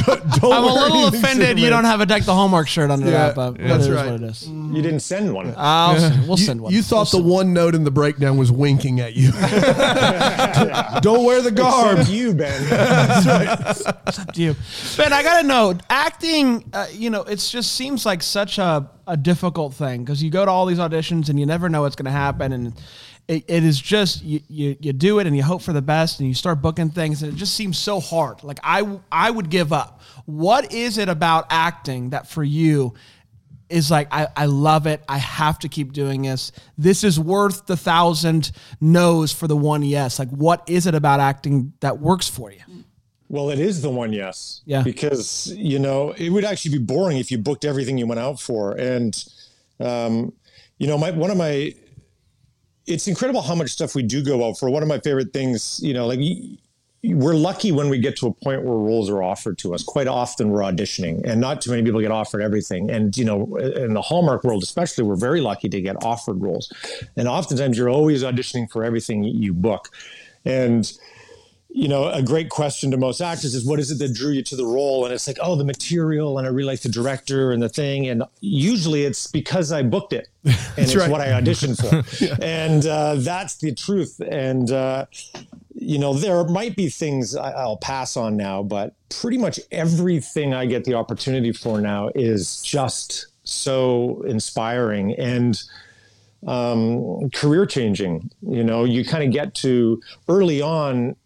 don't, 0.07 0.41
don't 0.41 0.53
I'm 0.53 0.65
a 0.65 0.67
little 0.67 0.99
anything 1.07 1.21
offended 1.21 1.59
you 1.59 1.71
don't 1.71 1.85
have 1.85 2.01
a 2.01 2.07
deck 2.07 2.25
the 2.25 2.35
Hallmark 2.35 2.67
shirt 2.69 2.91
under 2.91 3.07
Yeah, 3.07 3.29
that, 3.29 3.35
but 3.37 3.57
that's 3.59 3.87
it 3.87 3.91
is 3.91 3.97
right. 3.97 4.07
what 4.13 4.21
it 4.21 4.23
is. 4.23 4.49
you 4.49 4.83
didn't 4.83 5.01
send 5.01 5.33
one. 5.33 5.55
I'll 5.57 5.99
send, 5.99 6.29
we'll 6.29 6.39
You, 6.39 6.45
send 6.45 6.61
one. 6.61 6.73
you 6.73 6.83
thought 6.83 7.11
the 7.11 7.23
one 7.23 7.53
note 7.53 7.75
in 7.75 7.85
the 7.85 7.91
breakdown 7.91 8.37
was 8.37 8.51
winking 8.53 9.01
at 9.01 9.15
you. 9.15 9.31
don't 11.01 11.25
wear 11.25 11.41
the 11.43 11.51
garb. 11.53 11.99
Except 11.99 12.11
you, 12.15 12.35
Ben. 12.35 12.69
That's 12.69 13.87
up 13.87 14.33
to 14.33 14.43
you. 14.43 14.57
Ben, 14.97 15.13
I 15.13 15.23
gotta 15.23 15.47
know, 15.47 15.75
acting. 15.91 16.69
Uh, 16.73 16.87
you 16.93 17.11
know, 17.11 17.23
it 17.23 17.37
just 17.37 17.73
seems 17.73 18.05
like 18.07 18.23
such 18.23 18.59
a, 18.59 18.89
a 19.07 19.17
difficult 19.17 19.75
thing 19.75 20.05
because 20.05 20.23
you 20.23 20.31
go 20.31 20.45
to 20.45 20.51
all 20.51 20.67
these 20.67 20.79
auditions 20.79 21.29
and 21.29 21.39
you 21.39 21.47
never 21.47 21.69
know 21.69 21.83
what's 21.83 21.97
gonna 21.97 22.11
happen, 22.11 22.53
and 22.53 22.75
it, 23.29 23.45
it 23.49 23.65
is 23.65 23.81
just 23.81 24.23
you, 24.23 24.41
you 24.49 24.77
you 24.81 24.93
do 24.93 25.19
it 25.19 25.27
and 25.27 25.37
you 25.37 25.43
hope 25.43 25.63
for 25.63 25.73
the 25.73 25.83
best 25.83 26.21
and 26.21 26.29
you 26.29 26.35
start 26.35 26.63
booking 26.63 26.91
things 26.91 27.23
and 27.23 27.33
it 27.33 27.37
just 27.37 27.55
seems 27.55 27.79
so 27.79 28.01
hard. 28.01 28.43
Like 28.45 28.61
I 28.63 28.99
I 29.11 29.31
would 29.31 29.51
give 29.51 29.73
up. 29.73 30.03
What 30.27 30.73
is 30.73 30.99
it 30.99 31.09
about 31.09 31.47
acting 31.51 32.11
that 32.11 32.29
for 32.29 32.45
you? 32.45 32.95
Is 33.69 33.91
like 33.91 34.07
I, 34.13 34.29
I 34.37 34.47
love 34.47 34.87
it. 34.87 35.03
I 35.09 35.19
have 35.19 35.59
to 35.61 35.69
keep 35.69 35.93
doing 35.93 36.23
this. 36.23 36.53
This 36.79 37.03
is 37.03 37.19
worth 37.19 37.67
the 37.67 37.77
thousand 37.77 38.53
no's 38.81 39.33
for 39.33 39.49
the 39.49 39.57
one 39.57 39.83
yes. 39.83 40.21
Like, 40.21 40.29
what 40.31 40.63
is 40.69 40.87
it 40.87 40.95
about 40.95 41.19
acting 41.19 41.73
that 41.81 41.99
works 41.99 42.29
for 42.29 42.53
you? 42.53 42.61
Well, 43.29 43.51
it 43.51 43.59
is 43.59 43.83
the 43.83 43.91
one 43.91 44.13
yes. 44.13 44.63
Yeah. 44.67 44.83
Because, 44.83 45.53
you 45.57 45.81
know, 45.81 46.13
it 46.13 46.31
would 46.31 46.45
actually 46.45 46.79
be 46.79 46.85
boring 46.85 47.19
if 47.19 47.33
you 47.33 47.39
booked 47.39 47.65
everything 47.65 47.99
you 47.99 48.07
went 48.07 48.21
out 48.21 48.39
for. 48.39 48.73
And, 48.79 49.25
um, 49.81 50.33
you 50.79 50.87
know, 50.87 50.97
my 50.97 51.11
one 51.11 51.33
of 51.33 51.37
my, 51.37 51.75
it's 52.87 53.09
incredible 53.09 53.43
how 53.43 53.55
much 53.55 53.71
stuff 53.71 53.95
we 53.95 54.03
do 54.03 54.23
go 54.23 54.47
out 54.49 54.59
for. 54.59 54.71
One 54.71 54.83
of 54.83 54.89
my 54.89 55.01
favorite 55.01 55.33
things, 55.33 55.81
you 55.83 55.93
know, 55.93 56.07
like 56.07 56.21
we're 57.03 57.35
lucky 57.35 57.73
when 57.73 57.89
we 57.89 57.99
get 57.99 58.17
to 58.19 58.27
a 58.27 58.33
point 58.33 58.63
where 58.63 58.77
roles 58.77 59.11
are 59.11 59.23
offered 59.23 59.59
to 59.59 59.75
us. 59.75 59.83
Quite 59.83 60.09
often 60.09 60.51
we're 60.51 60.61
auditioning, 60.61 61.23
and 61.25 61.41
not 61.41 61.61
too 61.61 61.71
many 61.71 61.83
people 61.83 62.01
get 62.01 62.11
offered 62.11 62.43
everything. 62.43 62.91
And 62.91 63.17
you 63.17 63.25
know, 63.25 63.57
in 63.57 63.95
the 63.95 64.03
Hallmark 64.03 64.45
world, 64.45 64.63
especially, 64.63 65.05
we're 65.05 65.17
very 65.17 65.41
lucky 65.41 65.69
to 65.69 65.81
get 65.81 66.03
offered 66.05 66.41
roles. 66.41 66.73
And 67.17 67.29
oftentimes 67.29 67.79
you're 67.79 67.91
always 67.91 68.23
auditioning 68.23 68.71
for 68.71 68.85
everything 68.85 69.25
you 69.25 69.53
book. 69.53 69.91
And 70.45 70.91
you 71.77 71.89
know, 71.89 72.09
a 72.09 72.23
great 72.23 72.49
question 72.49 72.91
to 72.91 72.97
most 72.97 73.21
actors 73.21 73.55
is 73.55 73.63
what 73.63 73.79
is 73.79 73.91
it 73.91 73.99
that 73.99 74.15
drew 74.15 74.33
you 74.33 74.43
to 74.43 74.57
the 74.57 74.65
role? 74.65 75.05
And 75.05 75.13
it's 75.13 75.27
like, 75.27 75.37
oh, 75.43 75.57
the 75.57 75.65
material, 75.65 76.39
and 76.39 76.47
I 76.47 76.51
really 76.51 76.69
like 76.73 76.81
the 76.81 76.89
director 76.89 77.53
and 77.53 77.63
the 77.63 77.69
thing. 77.69 78.09
And 78.09 78.23
usually 78.41 79.05
it's 79.05 79.27
because 79.27 79.73
I 79.73 79.83
booked 79.83 80.15
it 80.15 80.29
and 80.45 80.55
it's 80.79 80.97
right. 80.97 81.11
what 81.11 81.21
I 81.21 81.39
auditioned 81.39 81.77
for. 81.77 82.03
And 82.43 82.87
uh, 82.87 83.17
that's 83.17 83.57
the 83.59 83.75
truth. 83.75 84.23
And, 84.27 84.71
uh, 84.71 85.05
you 85.75 85.99
know, 85.99 86.15
there 86.15 86.43
might 86.45 86.77
be 86.77 86.89
things 86.89 87.37
I- 87.37 87.53
I'll 87.53 87.77
pass 87.77 88.17
on 88.17 88.39
now, 88.39 88.63
but 88.63 88.95
pretty 89.11 89.37
much 89.37 89.61
everything 89.71 90.55
I 90.55 90.65
get 90.65 90.85
the 90.85 90.95
opportunity 90.95 91.53
for 91.53 91.83
now 91.83 92.09
is 92.15 92.63
just 92.63 93.27
so 93.45 94.23
inspiring 94.23 95.15
and 95.17 95.63
um, 96.47 97.29
career 97.31 97.67
changing. 97.67 98.31
You 98.49 98.65
know, 98.65 98.85
you 98.85 99.05
kind 99.05 99.25
of 99.25 99.31
get 99.31 99.55
to 99.57 100.01
early 100.27 100.63
on, 100.63 101.17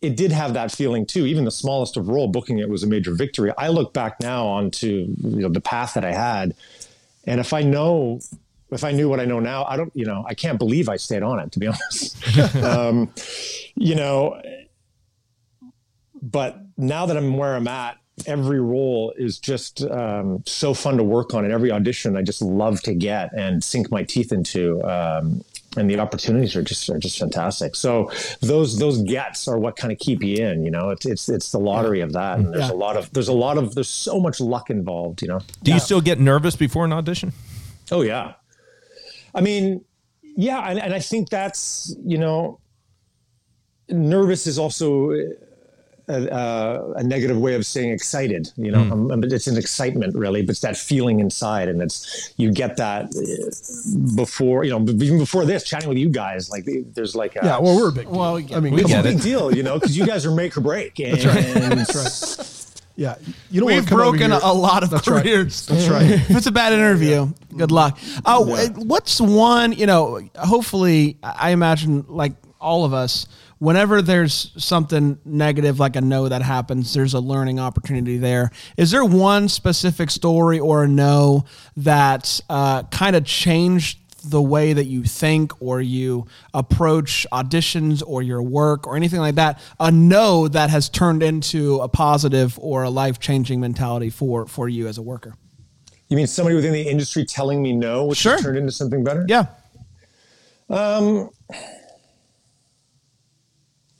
it 0.00 0.16
did 0.16 0.32
have 0.32 0.54
that 0.54 0.70
feeling 0.70 1.06
too. 1.06 1.26
Even 1.26 1.44
the 1.44 1.50
smallest 1.50 1.96
of 1.96 2.08
role, 2.08 2.28
booking 2.28 2.58
it 2.58 2.68
was 2.68 2.82
a 2.82 2.86
major 2.86 3.14
victory. 3.14 3.52
I 3.58 3.68
look 3.68 3.92
back 3.92 4.20
now 4.20 4.46
onto 4.46 5.14
you 5.18 5.40
know 5.40 5.48
the 5.48 5.60
path 5.60 5.94
that 5.94 6.04
I 6.04 6.12
had, 6.12 6.54
and 7.24 7.40
if 7.40 7.52
I 7.52 7.62
know, 7.62 8.20
if 8.70 8.84
I 8.84 8.92
knew 8.92 9.08
what 9.08 9.20
I 9.20 9.24
know 9.24 9.40
now, 9.40 9.64
I 9.64 9.76
don't. 9.76 9.92
You 9.94 10.04
know, 10.04 10.24
I 10.26 10.34
can't 10.34 10.58
believe 10.58 10.88
I 10.88 10.96
stayed 10.96 11.22
on 11.22 11.40
it. 11.40 11.52
To 11.52 11.58
be 11.58 11.66
honest, 11.68 12.56
um, 12.56 13.12
you 13.74 13.94
know. 13.94 14.40
But 16.20 16.60
now 16.76 17.06
that 17.06 17.16
I'm 17.16 17.36
where 17.36 17.54
I'm 17.54 17.68
at, 17.68 17.96
every 18.26 18.60
role 18.60 19.12
is 19.16 19.38
just 19.38 19.82
um, 19.82 20.42
so 20.46 20.74
fun 20.74 20.96
to 20.96 21.04
work 21.04 21.34
on, 21.34 21.44
and 21.44 21.52
every 21.52 21.72
audition 21.72 22.16
I 22.16 22.22
just 22.22 22.42
love 22.42 22.82
to 22.82 22.94
get 22.94 23.32
and 23.32 23.62
sink 23.62 23.90
my 23.90 24.04
teeth 24.04 24.32
into. 24.32 24.80
Um, 24.82 25.44
and 25.78 25.88
the 25.88 25.98
opportunities 25.98 26.54
are 26.56 26.62
just 26.62 26.88
are 26.90 26.98
just 26.98 27.18
fantastic. 27.18 27.76
So 27.76 28.10
those 28.40 28.78
those 28.78 29.02
gets 29.02 29.46
are 29.48 29.58
what 29.58 29.76
kind 29.76 29.92
of 29.92 29.98
keep 29.98 30.22
you 30.22 30.44
in. 30.44 30.64
You 30.64 30.70
know, 30.70 30.90
it's 30.90 31.06
it's 31.06 31.28
it's 31.28 31.52
the 31.52 31.58
lottery 31.58 32.00
of 32.00 32.12
that. 32.12 32.38
And 32.38 32.52
there's 32.52 32.68
Yeah. 32.68 32.72
a 32.72 32.76
lot 32.76 32.96
of 32.96 33.12
there's 33.12 33.28
a 33.28 33.32
lot 33.32 33.58
of 33.58 33.74
there's 33.74 33.88
so 33.88 34.18
much 34.20 34.40
luck 34.40 34.70
involved. 34.70 35.22
You 35.22 35.28
know. 35.28 35.40
Do 35.62 35.72
you 35.72 35.80
still 35.80 36.00
get 36.00 36.18
nervous 36.20 36.56
before 36.56 36.84
an 36.84 36.92
audition? 36.92 37.32
Oh 37.90 38.02
yeah. 38.02 38.34
I 39.34 39.40
mean, 39.40 39.84
yeah, 40.22 40.60
and, 40.68 40.78
and 40.78 40.92
I 40.94 41.00
think 41.00 41.28
that's 41.30 41.94
you 42.04 42.18
know, 42.18 42.60
nervous 43.88 44.46
is 44.46 44.58
also 44.58 45.12
a, 46.08 46.26
a, 46.26 46.92
a 46.94 47.02
negative 47.02 47.38
way 47.38 47.54
of 47.54 47.66
saying 47.66 47.90
excited. 47.90 48.50
You 48.56 48.70
know, 48.72 48.80
um, 48.80 49.22
it's 49.24 49.46
an 49.46 49.56
excitement 49.56 50.14
really, 50.16 50.42
but 50.42 50.50
it's 50.50 50.60
that 50.60 50.76
feeling 50.76 51.20
inside, 51.20 51.68
and 51.68 51.80
it's 51.82 52.32
you 52.36 52.50
get 52.52 52.76
that 52.78 53.04
uh, 53.14 54.14
before 54.16 54.64
you 54.64 54.70
know, 54.70 54.80
even 54.92 55.18
before 55.18 55.44
this, 55.44 55.64
chatting 55.64 55.88
with 55.88 55.98
you 55.98 56.08
guys, 56.08 56.50
like 56.50 56.66
there's 56.94 57.14
like 57.14 57.36
a, 57.36 57.40
Yeah, 57.42 57.58
well, 57.58 57.76
we're 57.76 57.88
a 57.88 57.92
big. 57.92 58.06
Deal. 58.06 58.16
Well, 58.16 58.36
I 58.36 58.60
mean, 58.60 58.74
we 58.74 58.82
come 58.82 58.90
it's 58.90 59.00
a 59.00 59.02
big 59.02 59.20
deal, 59.20 59.54
you 59.54 59.62
know, 59.62 59.74
because 59.78 59.96
you 59.96 60.06
guys 60.06 60.24
are 60.26 60.30
make 60.34 60.56
or 60.56 60.60
break, 60.60 60.98
and 61.00 61.18
Yeah, 62.96 63.14
you 63.50 63.60
don't 63.60 63.66
We've 63.68 63.76
want 63.76 63.84
to 63.84 63.90
come 63.90 64.00
over 64.00 64.10
broken 64.18 64.32
a 64.32 64.52
lot 64.52 64.82
of 64.82 64.90
That's 64.90 65.06
right. 65.06 65.22
careers. 65.22 65.66
That's 65.66 65.88
right. 65.88 66.10
if 66.10 66.30
it's 66.30 66.46
a 66.46 66.52
bad 66.52 66.72
interview, 66.72 67.32
good 67.56 67.70
luck. 67.70 67.98
Uh, 68.24 68.44
What's 68.74 69.20
one, 69.20 69.72
you 69.72 69.86
know, 69.86 70.20
hopefully, 70.36 71.16
I 71.22 71.50
imagine 71.50 72.06
like 72.08 72.32
all 72.60 72.84
of 72.84 72.92
us, 72.92 73.26
whenever 73.58 74.00
there's 74.02 74.52
something 74.56 75.18
negative, 75.24 75.78
like 75.80 75.96
a 75.96 76.00
no 76.00 76.28
that 76.28 76.42
happens, 76.42 76.94
there's 76.94 77.14
a 77.14 77.20
learning 77.20 77.58
opportunity 77.60 78.16
there. 78.18 78.50
Is 78.76 78.90
there 78.90 79.04
one 79.04 79.48
specific 79.48 80.10
story 80.10 80.58
or 80.58 80.84
a 80.84 80.88
no 80.88 81.44
that 81.76 82.40
uh, 82.48 82.84
kind 82.84 83.16
of 83.16 83.24
changed 83.24 83.98
the 84.24 84.42
way 84.42 84.72
that 84.72 84.84
you 84.86 85.04
think 85.04 85.52
or 85.62 85.80
you 85.80 86.26
approach 86.52 87.24
auditions 87.32 88.02
or 88.04 88.20
your 88.20 88.42
work 88.42 88.84
or 88.86 88.96
anything 88.96 89.20
like 89.20 89.36
that 89.36 89.60
a 89.78 89.92
no 89.92 90.48
that 90.48 90.70
has 90.70 90.88
turned 90.88 91.22
into 91.22 91.78
a 91.78 91.88
positive 91.88 92.58
or 92.58 92.82
a 92.82 92.90
life-changing 92.90 93.60
mentality 93.60 94.10
for 94.10 94.44
for 94.48 94.68
you 94.68 94.88
as 94.88 94.98
a 94.98 95.02
worker 95.02 95.34
you 96.08 96.16
mean 96.16 96.26
somebody 96.26 96.56
within 96.56 96.72
the 96.72 96.82
industry 96.82 97.24
telling 97.24 97.62
me 97.62 97.72
no, 97.72 98.06
which 98.06 98.18
Sure. 98.18 98.32
has 98.32 98.42
turned 98.42 98.58
into 98.58 98.72
something 98.72 99.04
better? 99.04 99.24
yeah 99.28 99.46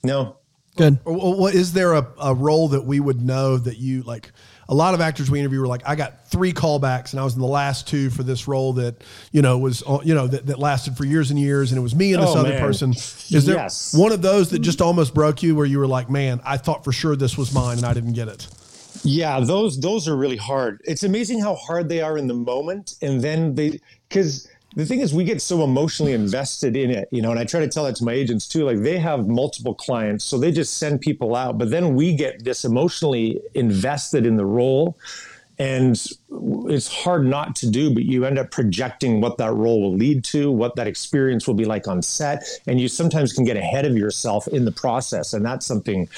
No, 0.04 0.37
good 0.76 0.98
Or, 1.04 1.16
or 1.16 1.34
what 1.34 1.54
is 1.54 1.72
there 1.72 1.94
a, 1.94 2.06
a 2.20 2.34
role 2.34 2.68
that 2.68 2.84
we 2.84 3.00
would 3.00 3.20
know 3.20 3.56
that 3.58 3.78
you 3.78 4.02
like? 4.02 4.30
A 4.70 4.74
lot 4.74 4.92
of 4.92 5.00
actors 5.00 5.30
we 5.30 5.40
interview 5.40 5.61
were 5.61 5.66
like, 5.66 5.80
I 5.88 5.96
got 5.96 6.28
three 6.28 6.52
callbacks, 6.52 7.12
and 7.12 7.20
I 7.20 7.24
was 7.24 7.34
in 7.34 7.40
the 7.40 7.46
last 7.46 7.88
two 7.88 8.11
for 8.11 8.22
this 8.22 8.46
role 8.46 8.74
that 8.74 9.02
you 9.32 9.40
know 9.40 9.56
was 9.58 9.82
uh, 9.87 10.00
you 10.04 10.14
know 10.14 10.26
that, 10.26 10.46
that 10.46 10.58
lasted 10.58 10.94
for 10.96 11.04
years 11.06 11.30
and 11.30 11.38
years, 11.40 11.72
and 11.72 11.78
it 11.78 11.82
was 11.82 11.94
me 11.94 12.12
and 12.12 12.22
this 12.22 12.30
Oh, 12.34 12.40
other 12.40 12.50
man. 12.50 12.61
person. 12.61 12.90
Is 12.90 13.46
there 13.46 13.56
Yes. 13.56 13.94
one 13.96 14.12
of 14.12 14.20
those 14.20 14.50
that 14.50 14.58
just 14.58 14.82
almost 14.82 15.14
broke 15.14 15.42
you, 15.42 15.54
where 15.56 15.64
you 15.66 15.78
were 15.78 15.87
like, 15.87 16.11
man, 16.11 16.40
I 16.44 16.58
thought 16.58 16.84
for 16.84 16.92
sure 16.92 17.16
this 17.16 17.38
was 17.38 17.52
mine, 17.54 17.78
and 17.78 17.87
I 17.87 17.94
didn't 17.94 18.12
get 18.12 18.28
it. 18.28 18.46
Yeah, 19.04 19.40
those 19.40 19.80
those 19.80 20.06
are 20.06 20.16
really 20.16 20.37
hard. 20.37 20.82
It's 20.84 21.02
amazing 21.02 21.40
how 21.40 21.54
hard 21.54 21.88
they 21.88 22.02
are 22.02 22.18
in 22.18 22.26
the 22.26 22.34
moment, 22.34 22.94
and 23.00 23.22
then 23.22 23.54
they 23.54 23.80
because 24.08 24.48
the 24.74 24.85
thing 24.85 25.00
is 25.00 25.14
we 25.14 25.24
get 25.24 25.40
so 25.40 25.64
emotionally 25.64 26.12
invested 26.12 26.76
in 26.76 26.90
it, 26.90 27.09
you 27.11 27.22
know. 27.22 27.31
And 27.31 27.40
I 27.40 27.44
try 27.44 27.61
to 27.61 27.68
tell 27.68 27.85
that 27.85 27.96
to 27.96 28.04
my 28.04 28.12
agents 28.12 28.46
too. 28.46 28.64
Like 28.64 28.78
they 28.78 28.98
have 28.98 29.26
multiple 29.26 29.74
clients, 29.74 30.24
so 30.24 30.38
they 30.38 30.52
just 30.52 30.76
send 30.76 31.00
people 31.00 31.35
out, 31.35 31.59
but 31.59 31.70
then 31.70 31.94
we 31.94 32.14
get 32.14 32.44
this 32.44 32.64
emotionally 32.64 33.40
invested 33.54 34.26
in 34.26 34.37
the 34.37 34.44
role, 34.44 34.98
and 35.59 36.00
it's 36.68 36.87
hard 36.87 37.26
not 37.26 37.57
to 37.57 37.70
do. 37.70 37.92
But 37.92 38.04
you 38.04 38.26
end 38.26 38.38
up 38.38 38.50
projecting 38.50 39.22
what 39.22 39.38
that 39.38 39.52
role 39.52 39.81
will 39.81 39.94
lead 39.94 40.22
to, 40.24 40.50
what 40.50 40.76
that 40.76 40.87
experience 40.87 41.48
will 41.48 41.54
be 41.54 41.64
like 41.64 41.88
on 41.88 42.02
set, 42.02 42.46
and 42.66 42.78
you 42.78 42.88
sometimes 42.88 43.33
can 43.33 43.44
get 43.44 43.57
ahead 43.57 43.87
of 43.87 43.96
yourself 43.96 44.46
in 44.48 44.66
the 44.66 44.72
process, 44.72 45.33
and 45.33 45.44
that's 45.44 45.64
something 45.64 46.09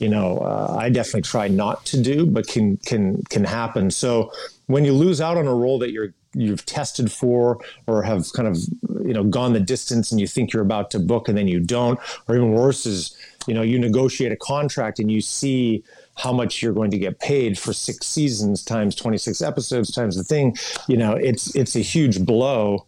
you 0.00 0.08
know 0.08 0.38
uh, 0.38 0.76
I 0.76 0.90
definitely 0.90 1.22
try 1.22 1.46
not 1.46 1.86
to 1.86 2.02
do, 2.02 2.26
but 2.26 2.48
can 2.48 2.78
can 2.78 3.22
can 3.30 3.44
happen. 3.44 3.92
So 3.92 4.32
when 4.66 4.84
you 4.84 4.92
lose 4.92 5.20
out 5.20 5.36
on 5.36 5.46
a 5.46 5.54
role 5.54 5.78
that 5.78 5.92
you're 5.92 6.14
you've 6.34 6.64
tested 6.66 7.10
for 7.10 7.60
or 7.86 8.02
have 8.02 8.32
kind 8.32 8.48
of 8.48 8.56
you 9.04 9.12
know 9.12 9.24
gone 9.24 9.52
the 9.52 9.60
distance 9.60 10.10
and 10.10 10.20
you 10.20 10.26
think 10.26 10.52
you're 10.52 10.62
about 10.62 10.90
to 10.90 10.98
book 10.98 11.28
and 11.28 11.36
then 11.36 11.48
you 11.48 11.60
don't 11.60 11.98
or 12.28 12.36
even 12.36 12.52
worse 12.52 12.86
is 12.86 13.16
you 13.46 13.54
know 13.54 13.62
you 13.62 13.78
negotiate 13.78 14.32
a 14.32 14.36
contract 14.36 14.98
and 14.98 15.10
you 15.10 15.20
see 15.20 15.82
how 16.16 16.32
much 16.32 16.62
you're 16.62 16.72
going 16.72 16.90
to 16.90 16.98
get 16.98 17.18
paid 17.20 17.58
for 17.58 17.72
six 17.72 18.06
seasons 18.06 18.64
times 18.64 18.94
26 18.94 19.42
episodes 19.42 19.90
times 19.90 20.16
the 20.16 20.24
thing 20.24 20.56
you 20.88 20.96
know 20.96 21.12
it's 21.12 21.54
it's 21.54 21.76
a 21.76 21.80
huge 21.80 22.24
blow. 22.24 22.86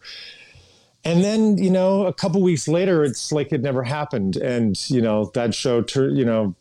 And 1.06 1.22
then 1.22 1.58
you 1.58 1.70
know 1.70 2.06
a 2.06 2.14
couple 2.14 2.40
weeks 2.40 2.66
later 2.66 3.04
it's 3.04 3.30
like 3.30 3.52
it 3.52 3.60
never 3.60 3.82
happened. 3.82 4.36
And 4.36 4.78
you 4.90 5.02
know 5.02 5.30
that 5.34 5.54
show 5.54 5.82
tur- 5.82 6.10
you 6.10 6.24
know 6.24 6.54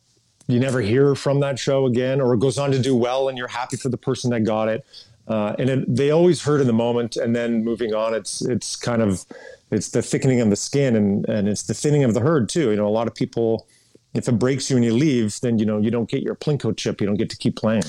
you 0.47 0.59
never 0.59 0.81
hear 0.81 1.15
from 1.15 1.39
that 1.39 1.57
show 1.57 1.85
again 1.85 2.19
or 2.19 2.33
it 2.33 2.39
goes 2.39 2.57
on 2.57 2.71
to 2.71 2.79
do 2.79 2.95
well 2.95 3.29
and 3.29 3.37
you're 3.37 3.47
happy 3.47 3.77
for 3.77 3.87
the 3.87 3.97
person 3.97 4.31
that 4.31 4.41
got 4.41 4.67
it 4.67 4.85
uh, 5.27 5.55
and 5.57 5.69
it, 5.69 5.95
they 5.95 6.11
always 6.11 6.41
hurt 6.43 6.59
in 6.61 6.67
the 6.67 6.73
moment 6.73 7.15
and 7.15 7.35
then 7.35 7.63
moving 7.63 7.93
on 7.93 8.13
it's 8.13 8.41
it's 8.41 8.75
kind 8.75 9.01
of 9.01 9.25
it's 9.71 9.89
the 9.89 10.01
thickening 10.01 10.41
of 10.41 10.49
the 10.49 10.55
skin 10.55 10.95
and 10.95 11.27
and 11.29 11.47
it's 11.47 11.63
the 11.63 11.73
thinning 11.73 12.03
of 12.03 12.13
the 12.13 12.19
herd 12.19 12.49
too 12.49 12.69
you 12.71 12.75
know 12.75 12.87
a 12.87 12.89
lot 12.89 13.07
of 13.07 13.15
people 13.15 13.65
if 14.13 14.27
it 14.27 14.33
breaks 14.33 14.69
you 14.69 14.75
and 14.75 14.85
you 14.85 14.93
leave 14.93 15.39
then 15.41 15.57
you 15.59 15.65
know 15.65 15.77
you 15.79 15.89
don't 15.91 16.09
get 16.09 16.21
your 16.23 16.35
plinko 16.35 16.75
chip 16.75 16.99
you 17.01 17.07
don't 17.07 17.15
get 17.17 17.29
to 17.29 17.37
keep 17.37 17.55
playing 17.55 17.83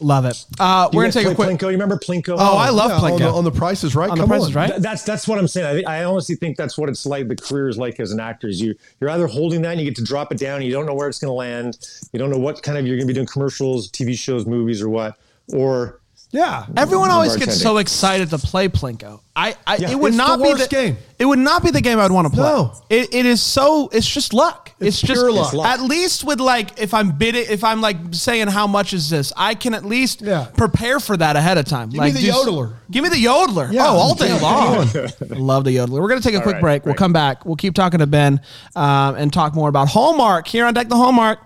love 0.00 0.24
it 0.24 0.44
uh, 0.58 0.88
we're 0.92 1.02
gonna 1.02 1.12
take 1.12 1.26
a 1.26 1.34
quick 1.34 1.48
Plinko? 1.48 1.62
you 1.62 1.68
remember 1.68 1.96
plinko 1.96 2.34
Oh, 2.36 2.56
I 2.56 2.70
love 2.70 2.90
Yeah, 2.90 2.98
Plinko. 2.98 3.12
on 3.12 3.20
the, 3.20 3.28
on 3.30 3.44
the 3.44 3.52
Price 3.52 3.84
Is 3.84 3.94
Right. 3.94 4.10
on 4.10 4.16
the 4.18 4.22
Come 4.22 4.28
Price 4.30 4.42
Is 4.42 4.54
Right 4.54 4.70
Th- 4.70 4.80
that's 4.82 5.04
that's 5.04 5.28
what 5.28 5.38
I'm 5.38 5.46
saying. 5.46 5.84
I, 5.86 6.00
I 6.00 6.04
honestly 6.04 6.34
think 6.34 6.56
that's 6.56 6.76
what 6.76 6.88
it's 6.88 7.06
like. 7.06 7.28
The 7.28 7.36
career 7.36 7.68
is 7.68 7.78
like 7.78 8.00
as 8.00 8.10
an 8.10 8.18
actor. 8.18 8.48
Is 8.48 8.60
you 8.60 8.74
you're 9.00 9.08
either 9.10 9.28
holding 9.28 9.62
that 9.62 9.70
and 9.70 9.80
you 9.80 9.86
get 9.86 9.94
to 9.96 10.04
drop 10.04 10.32
it 10.32 10.38
down. 10.38 10.56
And 10.56 10.64
you 10.64 10.72
don't 10.72 10.84
know 10.84 10.94
where 10.94 11.08
it's 11.08 11.20
going 11.20 11.28
to 11.30 11.34
land. 11.34 11.78
You 12.12 12.18
don't 12.18 12.30
know 12.30 12.38
what 12.38 12.60
kind 12.62 12.76
of 12.76 12.86
you're 12.86 12.96
going 12.96 13.06
to 13.06 13.12
be 13.12 13.14
doing 13.14 13.26
commercials, 13.28 13.88
TV 13.90 14.18
shows, 14.18 14.46
movies, 14.46 14.82
or 14.82 14.88
what. 14.88 15.16
Or 15.52 16.00
Yeah, 16.30 16.66
Everyone 16.76 17.10
always 17.10 17.36
gets 17.36 17.56
bartending. 17.58 17.62
so 17.62 17.76
excited 17.78 18.30
to 18.30 18.38
play 18.38 18.68
Plinko. 18.68 19.20
I, 19.36 19.54
I 19.66 19.76
Yeah, 19.76 19.90
it 19.90 19.98
would 19.98 20.08
it's 20.08 20.16
not 20.16 20.38
the 20.38 20.44
be 20.44 20.54
the 20.54 20.68
game. 20.68 20.96
It 21.18 21.24
would 21.26 21.38
not 21.38 21.62
be 21.62 21.70
the 21.70 21.80
game 21.80 21.98
I'd 22.00 22.10
want 22.10 22.26
to 22.28 22.32
play. 22.34 22.42
No. 22.44 22.72
it, 22.90 23.12
it 23.14 23.26
is 23.26 23.40
so. 23.42 23.88
It's 23.92 24.08
just 24.08 24.32
luck. 24.32 24.72
It's, 24.80 24.98
It's 24.98 25.00
just 25.00 25.20
pure 25.20 25.30
luck. 25.32 25.46
It's 25.46 25.54
luck. 25.54 25.66
At 25.66 25.80
least 25.82 26.24
with 26.24 26.40
like, 26.40 26.80
if 26.80 26.92
I'm 26.94 27.12
bidding, 27.18 27.46
if 27.48 27.62
I'm 27.64 27.80
like 27.80 27.96
saying 28.12 28.48
how 28.48 28.66
much 28.66 28.92
is 28.92 29.10
this, 29.10 29.32
I 29.36 29.54
can 29.54 29.74
at 29.74 29.84
least 29.84 30.22
Yeah. 30.22 30.46
prepare 30.56 30.98
for 31.00 31.16
that 31.16 31.36
ahead 31.36 31.58
of 31.58 31.66
time. 31.66 31.90
me 31.90 31.98
like 31.98 32.14
the 32.14 32.20
do 32.20 32.28
s- 32.30 32.36
yodeler. 32.36 32.74
Give 32.90 33.02
me 33.04 33.10
the 33.10 33.24
yodeler. 33.24 33.72
Yeah. 33.72 33.86
oh, 33.88 33.96
all 33.96 34.14
day 34.14 34.28
Yeah, 34.28 34.40
long. 34.40 34.88
Love 35.46 35.64
the 35.64 35.76
yodeler. 35.76 36.00
We're 36.00 36.08
gonna 36.08 36.20
take 36.20 36.34
a 36.34 36.40
quick 36.40 36.54
right, 36.54 36.60
break. 36.62 36.84
We'll 36.86 36.94
come 36.94 37.12
back. 37.12 37.44
We'll 37.44 37.56
keep 37.56 37.74
talking 37.74 37.98
to 38.00 38.06
Ben 38.06 38.40
um, 38.76 39.14
and 39.16 39.32
talk 39.32 39.54
more 39.54 39.68
about 39.68 39.88
Hallmark 39.88 40.46
here 40.48 40.64
on 40.66 40.74
Deck 40.74 40.88
the 40.88 40.96
Hallmark. 40.96 41.38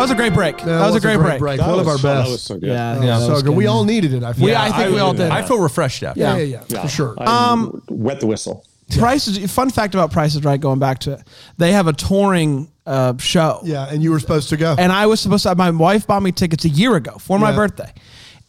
Was 0.00 0.10
a 0.10 0.14
great 0.14 0.34
break. 0.34 0.58
that, 0.58 0.80
was, 0.86 0.96
a 0.96 1.00
great, 1.00 1.16
break. 1.18 1.58
That 1.58 1.68
One 1.68 1.78
of 1.80 1.86
our 1.86 1.94
was- 1.94 2.02
best. 2.02 2.26
that 2.26 2.30
was 2.32 2.42
so 2.42 2.54
good. 2.58 2.68
Yeah, 2.68 2.94
Yeah, 2.96 3.00
yeah, 3.04 3.18
that 3.18 3.26
so 3.26 3.32
was 3.32 3.42
good. 3.42 3.54
We 3.56 3.66
all 3.66 3.84
needed 3.84 4.12
it. 4.14 4.22
I 4.22 4.32
feel. 4.32 4.44
We- 4.46 4.54
I 4.54 4.70
think 4.70 4.94
we 4.94 5.00
all 5.00 5.12
did. 5.14 5.30
I 5.30 5.42
feel 5.42 5.58
refreshed 5.58 6.02
after. 6.02 6.20
Yeah, 6.20 6.36
yeah, 6.38 6.62
yeah, 6.68 6.82
for 6.82 6.88
sure. 6.88 7.14
Um, 7.22 7.82
wet 7.88 8.20
the 8.20 8.26
whistle. 8.26 8.64
Prices. 8.98 9.38
Fun 9.52 9.70
fact 9.70 9.94
about 9.94 10.10
Price 10.10 10.34
Is 10.34 10.42
Right. 10.42 10.60
Going 10.60 10.80
back 10.80 10.98
to 11.00 11.12
it, 11.12 11.20
they 11.58 11.70
have 11.72 11.86
a 11.86 11.92
touring 11.92 12.72
uh, 12.86 13.16
show. 13.18 13.60
yeah, 13.64 13.86
and 13.88 14.02
you 14.02 14.10
were 14.10 14.18
supposed 14.18 14.48
to 14.48 14.56
go. 14.56 14.74
And 14.76 14.90
I 14.90 15.06
was 15.06 15.20
supposed 15.20 15.44
to. 15.44 15.54
My 15.54 15.70
wife 15.70 16.08
bought 16.08 16.22
me 16.24 16.32
tickets 16.32 16.64
a 16.64 16.68
year 16.68 16.96
ago 16.96 17.12
for 17.18 17.38
my 17.38 17.50
Yeah. 17.50 17.56
birthday, 17.56 17.92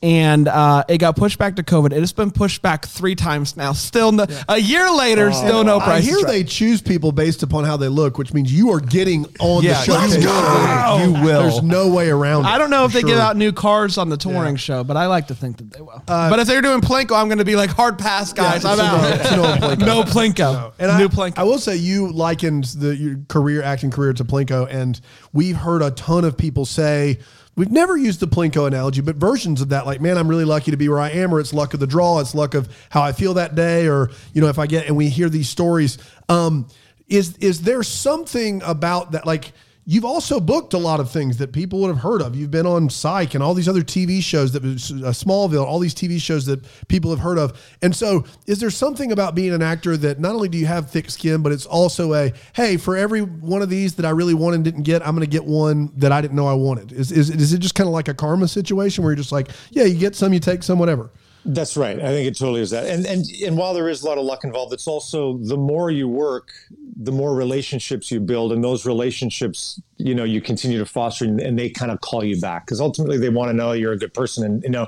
and 0.04 0.48
uh, 0.48 0.84
it 0.90 0.98
got 0.98 1.16
pushed 1.16 1.38
back 1.38 1.56
to 1.58 1.64
COVID. 1.64 1.94
It 1.94 2.00
has 2.00 2.12
been 2.14 2.32
pushed 2.32 2.62
back 2.62 2.86
three 2.88 3.16
times 3.16 3.56
now. 3.56 3.74
Still, 3.74 4.12
no, 4.12 4.26
a 4.50 4.58
year 4.58 4.90
later, 4.92 5.32
still 5.32 5.64
no 5.64 5.80
I 5.80 6.00
hear 6.02 6.18
they 6.26 6.44
choose 6.44 6.82
people 6.82 7.12
based 7.12 7.44
upon 7.44 7.66
how 7.66 7.78
they 7.78 7.88
look, 7.88 8.18
which 8.18 8.34
means 8.34 8.52
you 8.52 8.72
are 8.72 8.80
getting 8.80 9.26
on 9.40 9.64
Yeah, 9.64 9.74
the 9.74 9.84
show. 9.86 9.94
let's 9.94 10.18
go. 10.18 11.04
You 11.06 11.14
will. 11.24 11.42
There's 11.44 11.62
no 11.64 11.90
way 11.90 12.10
around 12.10 12.46
it. 12.46 12.50
I 12.50 12.58
don't 12.58 12.70
know 12.70 12.86
if 12.86 12.94
they 12.94 13.04
give 13.04 13.20
out 13.20 13.38
new 13.38 13.52
cars 13.52 13.98
on 13.98 14.10
the 14.10 14.18
touring 14.18 14.56
Yeah. 14.56 14.60
show, 14.60 14.84
but 14.84 14.98
I 14.98 15.06
like 15.08 15.28
to 15.28 15.36
think 15.36 15.58
that 15.58 15.72
they 15.72 15.82
will. 15.82 16.02
but 16.08 16.40
if 16.40 16.48
they're 16.48 16.62
doing 16.62 16.82
Plinko, 16.82 17.16
I'm 17.20 17.28
going 17.28 17.38
to 17.40 17.46
be 17.46 17.56
like 17.56 17.70
hard 17.70 18.00
pass, 18.00 18.34
guys. 18.34 18.64
Yeah, 18.64 18.72
I'm 18.72 18.80
out. 18.80 19.02
no- 19.02 19.10
it's 19.10 19.32
no 19.32 19.44
Plinko. 19.76 19.86
no 19.86 20.04
Plinko. 20.04 20.74
And 20.80 20.98
new 20.98 21.06
I, 21.06 21.08
Plinko. 21.08 21.38
I 21.38 21.44
will 21.44 21.60
say 21.60 21.76
you 21.76 22.12
likened 22.12 22.64
the 22.66 22.96
your 22.96 23.20
career 23.28 23.62
acting 23.62 23.92
career 23.92 24.14
to 24.14 24.26
Plinko, 24.26 24.68
and 24.70 25.00
we've 25.34 25.56
heard 25.56 25.82
a 25.82 25.92
ton 25.92 26.26
of 26.26 26.38
people 26.38 26.66
say 26.66 27.20
we've 27.56 27.72
never 27.72 27.98
used 27.98 28.20
the 28.20 28.28
Plinko 28.28 28.68
analogy, 28.68 29.02
but 29.02 29.16
versions 29.16 29.62
of 29.62 29.70
that, 29.70 29.86
like 29.86 30.02
man, 30.02 30.18
I'm 30.18 30.28
really 30.28 30.46
lucky 30.46 30.72
to 30.72 30.78
be 30.78 30.90
where 30.90 31.00
I 31.00 31.10
am, 31.12 31.34
or 31.34 31.40
it's 31.40 31.54
luck 31.54 31.74
of 31.74 31.80
the 31.80 31.88
draw, 31.88 32.20
it's 32.20 32.36
luck 32.36 32.54
of 32.54 32.70
how 32.90 33.02
I 33.02 33.12
feel 33.12 33.36
that 33.36 33.56
day, 33.56 33.88
or 33.88 34.10
you 34.34 34.42
know 34.42 34.48
if 34.48 34.60
I 34.60 34.68
get 34.68 34.88
and 34.88 34.96
we 34.96 35.10
hear 35.10 35.30
these 35.30 35.50
stories. 35.50 35.98
Um, 36.30 36.68
is 37.08 37.38
is 37.38 37.62
there 37.62 37.84
something 37.84 38.62
about 38.64 39.14
that 39.14 39.26
like? 39.26 39.52
You've 39.84 40.06
also 40.06 40.40
booked 40.40 40.74
a 40.74 40.78
lot 40.78 41.00
of 41.00 41.10
things 41.10 41.38
that 41.38 41.54
people 41.54 41.80
would 41.82 41.88
have 41.88 41.98
heard 41.98 42.22
of. 42.22 42.36
You've 42.36 42.52
been 42.52 42.68
on 42.68 42.90
Psych 42.90 43.34
and 43.34 43.44
all 43.44 43.56
these 43.56 43.68
other 43.68 43.82
TV 43.82 44.22
shows 44.22 44.52
that 44.52 44.64
uh, 44.64 44.68
Smallville, 45.12 45.66
all 45.66 45.80
these 45.80 45.96
TV 45.96 46.22
shows 46.22 46.46
that 46.46 46.64
people 46.88 47.10
have 47.10 47.20
heard 47.20 47.40
of. 47.40 47.60
And 47.82 47.96
so, 47.96 48.26
is 48.46 48.60
there 48.60 48.70
something 48.70 49.12
about 49.12 49.34
being 49.34 49.52
an 49.54 49.64
actor 49.64 49.98
that 49.98 50.20
not 50.20 50.36
only 50.36 50.50
do 50.50 50.60
you 50.60 50.68
have 50.68 50.92
thick 50.92 51.10
skin, 51.10 51.42
but 51.42 51.52
it's 51.52 51.66
also 51.66 52.14
a 52.14 52.32
hey, 52.54 52.78
for 52.78 52.96
every 52.96 53.22
one 53.22 53.64
of 53.64 53.70
these 53.70 53.96
that 53.96 54.06
I 54.06 54.12
really 54.12 54.36
wanted 54.36 54.58
and 54.58 54.66
didn't 54.66 54.84
get, 54.84 55.02
I'm 55.06 55.16
going 55.16 55.28
to 55.28 55.32
get 55.32 55.46
one 55.46 55.92
that 55.98 56.12
I 56.12 56.22
didn't 56.22 56.36
know 56.36 56.48
I 56.48 56.54
wanted. 56.54 56.92
Is 56.92 57.12
is, 57.12 57.32
is 57.32 57.52
it 57.52 57.60
just 57.60 57.74
kind 57.74 57.88
of 57.88 57.94
like 57.94 58.08
a 58.08 58.14
karma 58.14 58.48
situation 58.48 59.04
where 59.04 59.12
you're 59.12 59.18
just 59.18 59.32
like, 59.32 59.50
yeah, 59.72 59.84
you 59.86 59.98
get 59.98 60.16
some, 60.16 60.32
you 60.32 60.40
take 60.40 60.62
some, 60.62 60.78
whatever. 60.78 61.10
That's 61.44 61.76
right. 61.76 62.00
I 62.00 62.10
think 62.10 62.28
it 62.28 62.38
totally 62.38 62.62
is 62.62 62.70
that. 62.70 62.88
And 62.88 63.06
and 63.06 63.26
and 63.44 63.58
while 63.58 63.74
there 63.74 63.90
is 63.90 64.04
a 64.04 64.06
lot 64.06 64.18
of 64.18 64.26
luck 64.26 64.44
involved, 64.44 64.74
it's 64.74 64.88
also 64.88 65.38
the 65.40 65.58
more 65.58 65.90
you 65.90 66.08
work, 66.08 66.52
the 66.96 67.12
more 67.12 67.34
relationships 67.34 68.12
you 68.12 68.20
build, 68.20 68.52
and 68.52 68.64
those 68.64 68.86
relationships, 68.86 69.82
you 69.98 70.14
know, 70.14 70.24
you 70.24 70.40
continue 70.40 70.78
to 70.78 70.86
foster, 70.86 71.26
and, 71.26 71.40
and 71.40 71.58
they 71.58 71.70
kind 71.70 71.92
of 71.92 72.00
call 72.02 72.24
you 72.24 72.40
back 72.40 72.66
because 72.66 72.80
ultimately 72.80 73.18
they 73.18 73.30
want 73.30 73.50
to 73.50 73.54
know 73.54 73.72
you're 73.72 73.94
a 73.94 73.98
good 73.98 74.14
person, 74.14 74.44
and 74.44 74.64
you 74.64 74.70
know. 74.70 74.88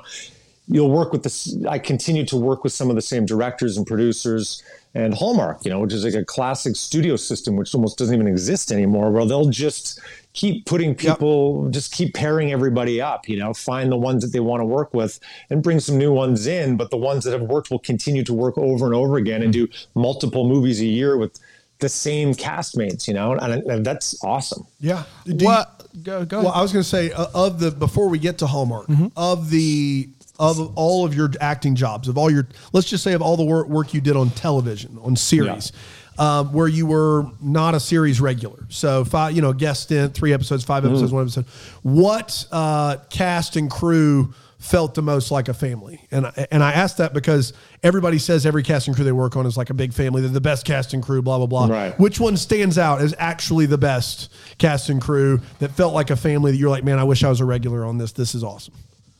You'll 0.68 0.90
work 0.90 1.12
with 1.12 1.22
this. 1.22 1.56
I 1.68 1.78
continue 1.78 2.24
to 2.26 2.36
work 2.36 2.64
with 2.64 2.72
some 2.72 2.90
of 2.90 2.96
the 2.96 3.02
same 3.02 3.26
directors 3.26 3.76
and 3.76 3.86
producers 3.86 4.62
and 4.94 5.12
Hallmark, 5.12 5.64
you 5.64 5.70
know, 5.70 5.80
which 5.80 5.92
is 5.92 6.04
like 6.04 6.14
a 6.14 6.24
classic 6.24 6.76
studio 6.76 7.16
system, 7.16 7.56
which 7.56 7.74
almost 7.74 7.98
doesn't 7.98 8.14
even 8.14 8.28
exist 8.28 8.70
anymore, 8.70 9.10
where 9.10 9.26
they'll 9.26 9.50
just 9.50 10.00
keep 10.34 10.66
putting 10.66 10.94
people, 10.94 11.64
yep. 11.64 11.74
just 11.74 11.92
keep 11.92 12.14
pairing 12.14 12.52
everybody 12.52 13.00
up, 13.00 13.28
you 13.28 13.36
know, 13.36 13.52
find 13.52 13.90
the 13.90 13.96
ones 13.96 14.22
that 14.22 14.32
they 14.32 14.40
want 14.40 14.60
to 14.60 14.64
work 14.64 14.94
with 14.94 15.18
and 15.50 15.62
bring 15.62 15.80
some 15.80 15.98
new 15.98 16.12
ones 16.12 16.46
in. 16.46 16.76
But 16.76 16.90
the 16.90 16.96
ones 16.96 17.24
that 17.24 17.32
have 17.32 17.42
worked 17.42 17.70
will 17.70 17.80
continue 17.80 18.22
to 18.24 18.32
work 18.32 18.56
over 18.56 18.86
and 18.86 18.94
over 18.94 19.16
again 19.16 19.42
and 19.42 19.52
do 19.52 19.68
multiple 19.94 20.48
movies 20.48 20.80
a 20.80 20.86
year 20.86 21.16
with 21.16 21.38
the 21.80 21.88
same 21.88 22.32
castmates, 22.32 23.08
you 23.08 23.14
know, 23.14 23.32
and, 23.32 23.62
and 23.64 23.84
that's 23.84 24.22
awesome. 24.24 24.64
Yeah. 24.80 25.04
Do 25.26 25.44
what? 25.44 25.88
You, 25.92 26.02
go, 26.02 26.24
go 26.24 26.42
well, 26.42 26.52
I 26.52 26.62
was 26.62 26.72
going 26.72 26.82
to 26.84 26.88
say 26.88 27.10
uh, 27.10 27.26
of 27.34 27.58
the 27.58 27.72
before 27.72 28.08
we 28.08 28.18
get 28.18 28.38
to 28.38 28.46
Hallmark 28.46 28.86
mm-hmm. 28.86 29.08
of 29.16 29.50
the 29.50 30.08
of 30.38 30.76
all 30.76 31.04
of 31.04 31.14
your 31.14 31.30
acting 31.40 31.74
jobs, 31.74 32.08
of 32.08 32.18
all 32.18 32.30
your, 32.30 32.48
let's 32.72 32.88
just 32.88 33.04
say 33.04 33.12
of 33.12 33.22
all 33.22 33.36
the 33.36 33.44
work, 33.44 33.68
work 33.68 33.94
you 33.94 34.00
did 34.00 34.16
on 34.16 34.30
television, 34.30 34.98
on 35.02 35.14
series, 35.14 35.72
yeah. 36.18 36.40
um, 36.40 36.52
where 36.52 36.66
you 36.66 36.86
were 36.86 37.26
not 37.40 37.74
a 37.74 37.80
series 37.80 38.20
regular. 38.20 38.66
So 38.68 39.04
five, 39.04 39.34
you 39.34 39.42
know, 39.42 39.52
guest 39.52 39.84
stint, 39.84 40.14
three 40.14 40.32
episodes, 40.32 40.64
five 40.64 40.84
episodes, 40.84 41.12
mm. 41.12 41.14
one 41.14 41.22
episode. 41.24 41.46
What 41.82 42.46
uh, 42.50 42.96
cast 43.10 43.54
and 43.54 43.70
crew 43.70 44.34
felt 44.58 44.94
the 44.94 45.02
most 45.02 45.30
like 45.30 45.48
a 45.48 45.54
family? 45.54 46.04
And 46.10 46.32
and 46.50 46.64
I 46.64 46.72
asked 46.72 46.98
that 46.98 47.14
because 47.14 47.52
everybody 47.84 48.18
says 48.18 48.44
every 48.44 48.64
cast 48.64 48.88
and 48.88 48.96
crew 48.96 49.04
they 49.04 49.12
work 49.12 49.36
on 49.36 49.46
is 49.46 49.56
like 49.56 49.70
a 49.70 49.74
big 49.74 49.92
family. 49.92 50.20
They're 50.20 50.30
the 50.30 50.40
best 50.40 50.66
cast 50.66 50.94
and 50.94 51.02
crew, 51.02 51.22
blah 51.22 51.38
blah 51.38 51.46
blah. 51.46 51.66
Right. 51.66 51.98
Which 52.00 52.18
one 52.18 52.36
stands 52.36 52.76
out 52.76 53.00
as 53.00 53.14
actually 53.18 53.66
the 53.66 53.78
best 53.78 54.32
cast 54.58 54.88
and 54.88 55.00
crew 55.00 55.40
that 55.60 55.70
felt 55.70 55.94
like 55.94 56.10
a 56.10 56.16
family 56.16 56.50
that 56.50 56.56
you're 56.56 56.70
like, 56.70 56.82
man, 56.82 56.98
I 56.98 57.04
wish 57.04 57.22
I 57.22 57.28
was 57.28 57.38
a 57.38 57.44
regular 57.44 57.84
on 57.84 57.98
this. 57.98 58.10
This 58.10 58.34
is 58.34 58.42
awesome. 58.42 58.74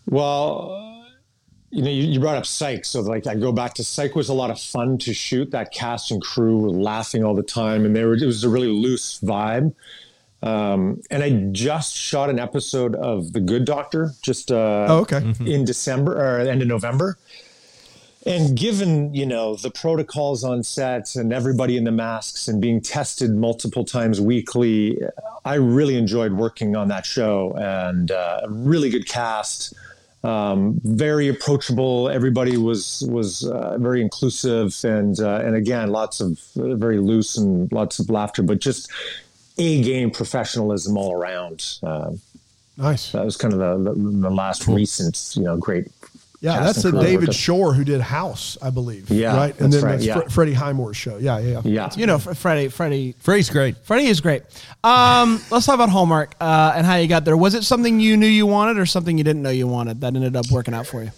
Well 0.06 0.93
you 1.74 1.82
know, 1.82 1.90
you, 1.90 2.04
you, 2.04 2.20
brought 2.20 2.36
up 2.36 2.46
Psych. 2.46 2.84
So 2.84 3.00
like 3.00 3.26
I 3.26 3.34
go 3.34 3.50
back 3.50 3.74
to 3.74 3.84
Psych 3.84 4.14
was 4.14 4.28
a 4.28 4.34
lot 4.34 4.50
of 4.50 4.60
fun 4.60 4.96
to 4.98 5.12
shoot. 5.12 5.50
That 5.50 5.72
cast 5.72 6.12
and 6.12 6.22
crew 6.22 6.60
were 6.60 6.70
laughing 6.70 7.24
all 7.24 7.34
the 7.34 7.42
time, 7.42 7.84
and 7.84 7.96
they 7.96 8.04
were 8.04 8.14
it 8.14 8.24
was 8.24 8.44
a 8.44 8.48
really 8.48 8.68
loose 8.68 9.20
vibe. 9.20 9.74
Um, 10.40 11.02
and 11.10 11.22
I 11.24 11.30
just 11.52 11.96
shot 11.96 12.30
an 12.30 12.38
episode 12.38 12.94
of 12.94 13.32
The 13.32 13.40
Good 13.40 13.64
Doctor 13.64 14.12
just 14.22 14.52
uh, 14.52 14.86
oh, 14.88 14.98
okay. 15.00 15.20
Mm-hmm. 15.20 15.46
in 15.48 15.64
December 15.64 16.14
or 16.14 16.38
end 16.40 16.62
of 16.62 16.68
November. 16.68 17.18
And 18.24 18.56
given 18.56 19.12
you 19.12 19.26
know 19.26 19.56
the 19.56 19.70
protocols 19.70 20.44
on 20.44 20.62
set 20.62 21.16
and 21.16 21.32
everybody 21.32 21.76
in 21.76 21.82
the 21.82 21.92
masks 21.92 22.46
and 22.46 22.62
being 22.62 22.80
tested 22.80 23.34
multiple 23.34 23.84
times 23.84 24.20
weekly, 24.20 24.96
I 25.44 25.54
really 25.54 25.96
enjoyed 25.96 26.34
working 26.34 26.76
on 26.76 26.86
that 26.88 27.04
show 27.04 27.52
and 27.58 28.12
uh, 28.12 28.42
a 28.44 28.48
really 28.48 28.90
good 28.90 29.08
cast 29.08 29.74
um, 30.24 30.80
very 30.82 31.28
approachable. 31.28 32.08
Everybody 32.08 32.56
was 32.56 33.06
was 33.08 33.44
uh, 33.46 33.76
very 33.78 34.00
inclusive, 34.00 34.74
and 34.82 35.20
uh, 35.20 35.42
and 35.44 35.54
again, 35.54 35.90
lots 35.90 36.20
of 36.20 36.40
uh, 36.58 36.74
very 36.76 36.98
loose 36.98 37.36
and 37.36 37.70
lots 37.70 37.98
of 37.98 38.08
laughter, 38.08 38.42
but 38.42 38.58
just 38.58 38.90
a 39.58 39.82
game 39.82 40.10
professionalism 40.10 40.96
all 40.96 41.12
around. 41.12 41.78
Uh, 41.82 42.12
nice. 42.76 43.12
That 43.12 43.24
was 43.24 43.36
kind 43.36 43.52
of 43.54 43.60
the, 43.60 43.92
the, 43.92 43.98
the 43.98 44.30
last 44.30 44.64
cool. 44.64 44.74
recent, 44.74 45.34
you 45.36 45.42
know, 45.42 45.56
great 45.56 45.86
yeah, 46.44 46.60
that's 46.60 46.84
a 46.84 46.92
David 46.92 47.34
Shore 47.34 47.72
who 47.72 47.84
did 47.84 48.02
House, 48.02 48.58
I 48.60 48.68
believe. 48.68 49.08
Yeah, 49.10 49.34
right. 49.34 49.58
And 49.60 49.72
then 49.72 49.82
right, 49.82 49.92
that's 49.92 50.04
yeah. 50.04 50.28
Freddie 50.28 50.52
Highmore's 50.52 50.96
show. 50.96 51.16
Yeah, 51.16 51.38
yeah, 51.38 51.62
yeah. 51.64 51.90
You 51.96 52.06
know, 52.06 52.18
Freddie, 52.18 52.68
Freddie, 52.68 53.14
Freddie's 53.18 53.48
great. 53.48 53.78
Freddie 53.78 54.08
is 54.08 54.20
great. 54.20 54.42
Um, 54.82 55.40
let's 55.50 55.64
talk 55.64 55.74
about 55.74 55.88
Hallmark 55.88 56.34
uh, 56.40 56.74
and 56.76 56.86
how 56.86 56.96
you 56.96 57.08
got 57.08 57.24
there. 57.24 57.34
Was 57.34 57.54
it 57.54 57.64
something 57.64 57.98
you 57.98 58.18
knew 58.18 58.26
you 58.26 58.46
wanted, 58.46 58.78
or 58.78 58.84
something 58.84 59.16
you 59.16 59.24
didn't 59.24 59.40
know 59.40 59.50
you 59.50 59.66
wanted 59.66 60.02
that 60.02 60.14
ended 60.14 60.36
up 60.36 60.50
working 60.50 60.74
out 60.74 60.86
for 60.86 61.02
you? 61.02 61.12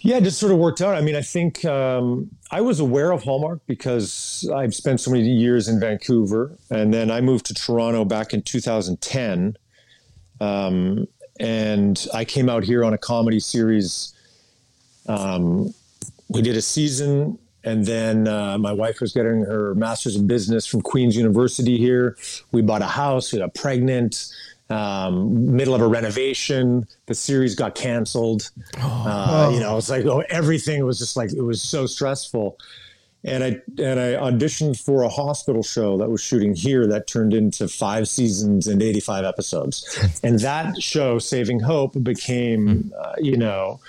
Yeah, 0.00 0.18
it 0.18 0.24
just 0.24 0.38
sort 0.38 0.52
of 0.52 0.58
worked 0.58 0.82
out. 0.82 0.94
I 0.94 1.00
mean, 1.00 1.16
I 1.16 1.22
think 1.22 1.64
um, 1.64 2.30
I 2.50 2.60
was 2.60 2.78
aware 2.78 3.12
of 3.12 3.22
Hallmark 3.22 3.60
because 3.66 4.46
I've 4.54 4.74
spent 4.74 5.00
so 5.00 5.10
many 5.10 5.26
years 5.26 5.68
in 5.68 5.80
Vancouver, 5.80 6.54
and 6.70 6.92
then 6.92 7.10
I 7.10 7.22
moved 7.22 7.46
to 7.46 7.54
Toronto 7.54 8.04
back 8.04 8.34
in 8.34 8.42
2010. 8.42 9.56
Um, 10.38 11.08
and 11.40 12.06
I 12.12 12.26
came 12.26 12.50
out 12.50 12.62
here 12.62 12.84
on 12.84 12.92
a 12.92 12.98
comedy 12.98 13.40
series 13.40 14.12
um, 15.08 15.72
we 16.28 16.42
did 16.42 16.56
a 16.56 16.62
season, 16.62 17.38
and 17.64 17.84
then 17.84 18.28
uh, 18.28 18.58
my 18.58 18.72
wife 18.72 19.00
was 19.00 19.12
getting 19.12 19.40
her 19.42 19.74
master's 19.74 20.16
in 20.16 20.26
business 20.26 20.66
from 20.66 20.82
Queen's 20.82 21.16
University 21.16 21.78
here. 21.78 22.16
We 22.52 22.62
bought 22.62 22.82
a 22.82 22.86
house. 22.86 23.32
We 23.32 23.38
got 23.38 23.54
pregnant. 23.54 24.26
Um, 24.68 25.54
middle 25.54 25.76
of 25.76 25.80
a 25.80 25.86
renovation. 25.86 26.88
The 27.06 27.14
series 27.14 27.54
got 27.54 27.74
canceled. 27.74 28.50
Oh. 28.78 29.04
Uh, 29.06 29.50
you 29.52 29.60
know, 29.60 29.76
it's 29.76 29.88
like 29.88 30.04
oh, 30.06 30.24
everything 30.28 30.84
was 30.84 30.98
just 30.98 31.16
like 31.16 31.32
it 31.32 31.42
was 31.42 31.62
so 31.62 31.86
stressful 31.86 32.58
and 33.26 33.42
I 33.42 33.48
and 33.82 33.98
I 33.98 34.12
auditioned 34.14 34.80
for 34.80 35.02
a 35.02 35.08
hospital 35.08 35.62
show 35.62 35.98
that 35.98 36.08
was 36.08 36.22
shooting 36.22 36.54
here 36.54 36.86
that 36.86 37.08
turned 37.08 37.34
into 37.34 37.66
five 37.66 38.08
seasons 38.08 38.68
and 38.68 38.80
85 38.80 39.24
episodes. 39.24 40.20
and 40.22 40.38
that 40.40 40.80
show, 40.80 41.18
Saving 41.18 41.60
Hope, 41.60 42.00
became 42.02 42.92
uh, 42.98 43.14
you 43.18 43.36
know 43.36 43.80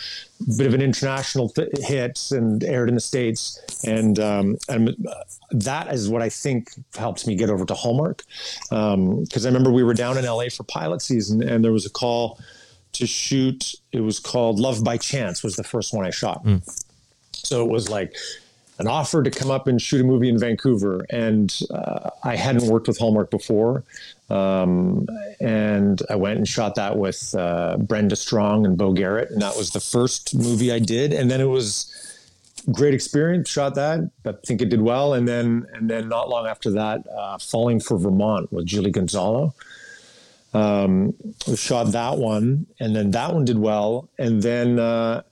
bit 0.58 0.68
of 0.68 0.74
an 0.74 0.82
international 0.82 1.50
th- 1.50 1.70
hit 1.80 2.32
and 2.32 2.64
aired 2.64 2.90
in 2.90 2.96
the 2.96 3.02
states. 3.02 3.60
And 3.86 4.20
um, 4.20 4.58
and 4.70 4.90
uh, 5.08 5.24
that 5.52 5.94
is 5.94 6.10
what 6.10 6.22
I 6.22 6.30
think 6.30 6.70
helped 6.96 7.28
me 7.28 7.36
get 7.36 7.50
over 7.50 7.66
to 7.66 7.74
Hallmark 7.74 8.24
because 8.70 8.94
um, 8.94 9.26
I 9.34 9.46
remember 9.46 9.72
we 9.72 9.84
were 9.84 9.94
down 9.94 10.18
in 10.18 10.26
LA 10.26 10.50
for 10.50 10.64
pilot 10.64 11.02
season 11.02 11.42
and 11.42 11.64
there 11.64 11.72
was 11.72 11.86
a 11.86 11.90
call 11.90 12.40
to 12.94 13.08
shoot. 13.08 13.76
It 13.92 14.02
was 14.02 14.20
called 14.20 14.60
Love 14.60 14.84
by 14.84 14.98
Chance 14.98 15.44
was 15.44 15.56
the 15.56 15.64
first 15.64 15.94
one 15.94 16.06
I 16.06 16.10
shot. 16.10 16.44
Mm. 16.44 16.62
So 17.34 17.64
it 17.64 17.70
was 17.70 17.90
like 17.90 18.16
an 18.80 18.88
offer 18.88 19.24
to 19.24 19.32
come 19.32 19.50
up 19.50 19.68
and 19.68 19.82
shoot 19.82 20.02
a 20.02 20.04
movie 20.04 20.30
in 20.30 20.38
Vancouver, 20.38 21.06
and 21.10 21.60
uh, 21.72 22.12
I 22.24 22.36
hadn't 22.36 22.70
worked 22.70 22.88
with 22.88 22.98
Hallmark 22.98 23.32
before, 23.32 23.84
um, 24.30 25.08
and 25.40 26.02
I 26.10 26.16
went 26.16 26.38
and 26.38 26.48
shot 26.48 26.76
that 26.76 26.98
with 26.98 27.34
uh, 27.36 27.78
Brenda 27.78 28.16
Strong 28.16 28.66
and 28.66 28.78
Beau 28.78 28.92
Garrett, 28.94 29.32
and 29.32 29.42
that 29.42 29.58
was 29.58 29.72
the 29.72 29.80
first 29.80 30.36
movie 30.36 30.72
I 30.72 30.80
did, 30.80 31.12
and 31.12 31.32
then 31.32 31.42
it 31.42 31.46
was 31.46 31.92
great 32.72 32.94
experience. 32.94 33.50
Shot 33.50 33.76
that, 33.76 34.12
I 34.26 34.34
think 34.46 34.62
it 34.62 34.70
did 34.70 34.82
well, 34.82 35.14
and 35.14 35.28
then 35.28 35.66
and 35.74 35.90
then 35.90 36.10
not 36.10 36.30
long 36.30 36.46
after 36.46 36.70
that, 36.72 37.06
uh, 37.08 37.38
Falling 37.40 37.80
for 37.80 37.98
Vermont 37.98 38.52
with 38.52 38.66
Julie 38.66 38.92
Gonzalo. 38.92 39.56
Um, 40.54 41.14
shot 41.56 41.92
that 41.92 42.18
one, 42.18 42.68
and 42.80 42.96
then 42.96 43.12
that 43.12 43.34
one 43.34 43.46
did 43.46 43.58
well, 43.58 44.10
and 44.18 44.42
then 44.42 44.80
uh, 44.80 45.24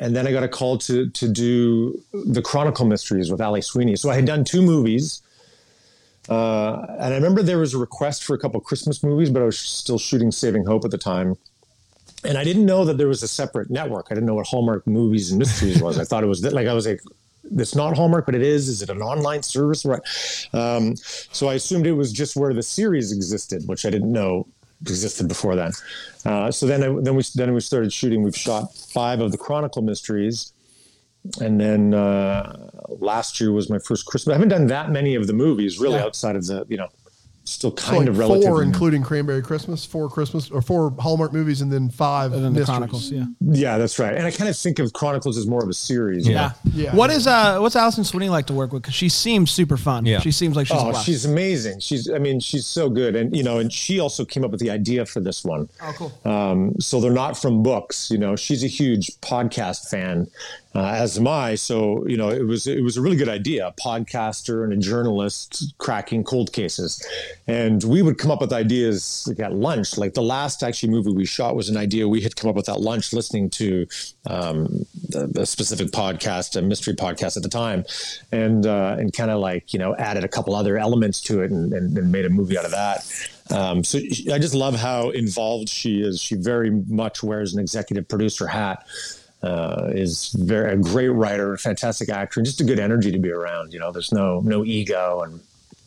and 0.00 0.14
then 0.14 0.26
I 0.26 0.32
got 0.32 0.42
a 0.42 0.48
call 0.48 0.78
to 0.78 1.08
to 1.08 1.28
do 1.28 2.00
the 2.12 2.42
Chronicle 2.42 2.86
Mysteries 2.86 3.30
with 3.30 3.40
Ali 3.40 3.60
Sweeney. 3.60 3.96
So 3.96 4.10
I 4.10 4.14
had 4.14 4.26
done 4.26 4.44
two 4.44 4.62
movies, 4.62 5.22
uh, 6.28 6.86
and 6.98 7.12
I 7.12 7.16
remember 7.16 7.42
there 7.42 7.58
was 7.58 7.74
a 7.74 7.78
request 7.78 8.24
for 8.24 8.34
a 8.34 8.38
couple 8.38 8.60
Christmas 8.60 9.02
movies, 9.02 9.30
but 9.30 9.42
I 9.42 9.46
was 9.46 9.58
still 9.58 9.98
shooting 9.98 10.30
Saving 10.30 10.64
Hope 10.64 10.84
at 10.84 10.90
the 10.90 10.98
time, 10.98 11.36
and 12.24 12.36
I 12.38 12.44
didn't 12.44 12.66
know 12.66 12.84
that 12.84 12.98
there 12.98 13.08
was 13.08 13.22
a 13.22 13.28
separate 13.28 13.70
network. 13.70 14.06
I 14.10 14.14
didn't 14.14 14.26
know 14.26 14.34
what 14.34 14.46
Hallmark 14.46 14.86
Movies 14.86 15.30
and 15.30 15.38
Mysteries 15.38 15.80
was. 15.80 15.98
I 15.98 16.04
thought 16.04 16.24
it 16.24 16.28
was 16.28 16.44
like 16.44 16.66
I 16.66 16.74
was 16.74 16.86
like. 16.86 17.00
It's 17.56 17.74
not 17.74 17.94
Hallmark, 17.94 18.24
but 18.24 18.34
it 18.34 18.40
is. 18.40 18.70
Is 18.70 18.80
it 18.80 18.88
an 18.88 19.02
online 19.02 19.42
service? 19.42 19.84
Right. 19.84 20.00
Um, 20.54 20.96
so 20.96 21.48
I 21.48 21.54
assumed 21.54 21.86
it 21.86 21.92
was 21.92 22.10
just 22.10 22.36
where 22.36 22.54
the 22.54 22.62
series 22.62 23.12
existed, 23.12 23.68
which 23.68 23.84
I 23.84 23.90
didn't 23.90 24.10
know 24.10 24.46
existed 24.90 25.28
before 25.28 25.56
then. 25.56 25.72
Uh, 26.24 26.50
so 26.50 26.66
then, 26.66 26.82
I, 26.82 26.86
then 27.00 27.14
we 27.14 27.22
then 27.34 27.54
we 27.54 27.60
started 27.60 27.92
shooting. 27.92 28.22
We've 28.22 28.36
shot 28.36 28.74
five 28.74 29.20
of 29.20 29.32
the 29.32 29.38
Chronicle 29.38 29.82
mysteries, 29.82 30.52
and 31.40 31.60
then 31.60 31.94
uh, 31.94 32.70
last 32.88 33.40
year 33.40 33.52
was 33.52 33.68
my 33.68 33.78
first 33.78 34.06
Christmas. 34.06 34.32
I 34.32 34.36
haven't 34.36 34.48
done 34.48 34.66
that 34.68 34.90
many 34.90 35.14
of 35.14 35.26
the 35.26 35.32
movies 35.32 35.78
really 35.78 35.96
yeah. 35.96 36.04
outside 36.04 36.36
of 36.36 36.46
the 36.46 36.64
you 36.68 36.76
know 36.76 36.88
still 37.44 37.72
kind 37.72 37.86
so 37.86 37.98
like 37.98 38.08
of 38.08 38.18
relative. 38.18 38.48
Four, 38.48 38.62
including 38.62 39.02
Cranberry 39.02 39.42
Christmas, 39.42 39.84
four 39.84 40.08
Christmas 40.08 40.50
or 40.50 40.62
four 40.62 40.94
Hallmark 40.98 41.32
movies, 41.32 41.60
and 41.60 41.70
then 41.70 41.90
five 41.90 42.32
and 42.32 42.44
then 42.44 42.52
the 42.54 42.64
Chronicles. 42.64 43.10
Yeah, 43.10 43.26
yeah, 43.40 43.78
that's 43.78 43.98
right. 43.98 44.14
And 44.14 44.26
I 44.26 44.30
kind 44.30 44.48
of 44.48 44.56
think 44.56 44.78
of 44.78 44.92
Chronicles 44.92 45.36
as 45.38 45.46
more 45.46 45.62
of 45.62 45.68
a 45.68 45.74
series. 45.74 46.26
Yeah, 46.26 46.52
yeah. 46.72 46.94
What 46.94 47.10
is 47.10 47.26
uh, 47.26 47.58
what's 47.58 47.76
Alison 47.76 48.04
Sweeney 48.04 48.28
like 48.28 48.46
to 48.46 48.54
work 48.54 48.72
with? 48.72 48.82
Because 48.82 48.94
she 48.94 49.08
seems 49.08 49.50
super 49.50 49.76
fun. 49.76 50.06
Yeah, 50.06 50.20
she 50.20 50.32
seems 50.32 50.56
like 50.56 50.66
she's. 50.66 50.76
Oh, 50.80 50.92
she's 51.02 51.24
amazing. 51.24 51.80
She's, 51.80 52.10
I 52.10 52.18
mean, 52.18 52.40
she's 52.40 52.66
so 52.66 52.88
good, 52.88 53.16
and 53.16 53.34
you 53.36 53.42
know, 53.42 53.58
and 53.58 53.72
she 53.72 54.00
also 54.00 54.24
came 54.24 54.44
up 54.44 54.50
with 54.50 54.60
the 54.60 54.70
idea 54.70 55.06
for 55.06 55.20
this 55.20 55.44
one. 55.44 55.68
Oh, 55.82 55.94
cool. 55.96 56.30
Um, 56.30 56.74
so 56.80 57.00
they're 57.00 57.12
not 57.12 57.36
from 57.36 57.62
books. 57.62 58.10
You 58.10 58.18
know, 58.18 58.36
she's 58.36 58.64
a 58.64 58.68
huge 58.68 59.08
podcast 59.20 59.90
fan, 59.90 60.28
uh, 60.74 60.92
as 60.96 61.16
am 61.18 61.28
I. 61.28 61.54
So 61.54 62.06
you 62.06 62.16
know, 62.16 62.30
it 62.30 62.46
was 62.46 62.66
it 62.66 62.82
was 62.82 62.96
a 62.96 63.00
really 63.00 63.16
good 63.16 63.28
idea. 63.28 63.68
A 63.68 63.72
podcaster 63.72 64.64
and 64.64 64.72
a 64.72 64.76
journalist 64.76 65.74
cracking 65.78 66.24
cold 66.24 66.52
cases, 66.52 67.04
and 67.46 67.82
we 67.84 68.02
would 68.02 68.18
come 68.18 68.30
up 68.30 68.40
with 68.40 68.52
ideas 68.52 69.24
like 69.28 69.38
at 69.38 69.54
lunch. 69.54 69.96
Like 69.96 70.14
the 70.14 70.22
last 70.22 70.62
actually 70.62 70.90
movie 70.90 71.12
we 71.12 71.26
shot 71.26 71.54
was 71.54 71.68
an 71.68 71.76
idea 71.76 72.08
we 72.08 72.20
had 72.20 72.34
come 72.34 72.50
up 72.50 72.56
with 72.56 72.68
at 72.68 72.80
lunch, 72.80 73.12
listening 73.12 73.50
to 73.50 73.86
um, 74.28 74.84
a, 75.14 75.46
specific 75.46 75.88
podcast, 75.88 76.56
a 76.56 76.62
mystery 76.62 76.94
podcast 76.94 77.36
at 77.36 77.44
the 77.44 77.48
time, 77.48 77.84
and 78.32 78.66
uh, 78.66 78.96
and 78.98 79.12
kind 79.12 79.30
of 79.30 79.38
like 79.38 79.72
you 79.72 79.78
know 79.78 79.94
added 79.96 80.24
a 80.24 80.28
couple 80.28 80.56
other 80.56 80.76
elements 80.76 81.20
to 81.20 81.42
it 81.42 81.52
and, 81.52 81.72
and, 81.72 81.96
and 81.96 82.10
made 82.10 82.24
a 82.24 82.30
movie 82.30 82.58
out 82.58 82.64
of 82.64 82.72
that. 82.72 83.06
Um, 83.50 83.84
so 83.84 83.98
I 84.32 84.38
just 84.38 84.54
love 84.54 84.74
how 84.74 85.10
involved 85.10 85.68
she 85.68 86.00
is. 86.00 86.20
She 86.20 86.34
very 86.34 86.70
much 86.70 87.22
wears 87.22 87.54
an 87.54 87.60
executive 87.60 88.08
producer 88.08 88.48
hat 88.48 88.84
uh, 89.44 89.90
is 89.92 90.30
very 90.30 90.72
a 90.72 90.76
great 90.76 91.08
writer, 91.08 91.52
a 91.52 91.58
fantastic 91.58 92.08
actor, 92.08 92.40
and 92.40 92.46
just 92.46 92.60
a 92.60 92.64
good 92.64 92.78
energy 92.78 93.12
to 93.12 93.18
be 93.18 93.30
around. 93.30 93.72
You 93.72 93.78
know, 93.80 93.92
there's 93.92 94.12
no 94.12 94.40
no 94.40 94.64
ego 94.64 95.20
and 95.20 95.40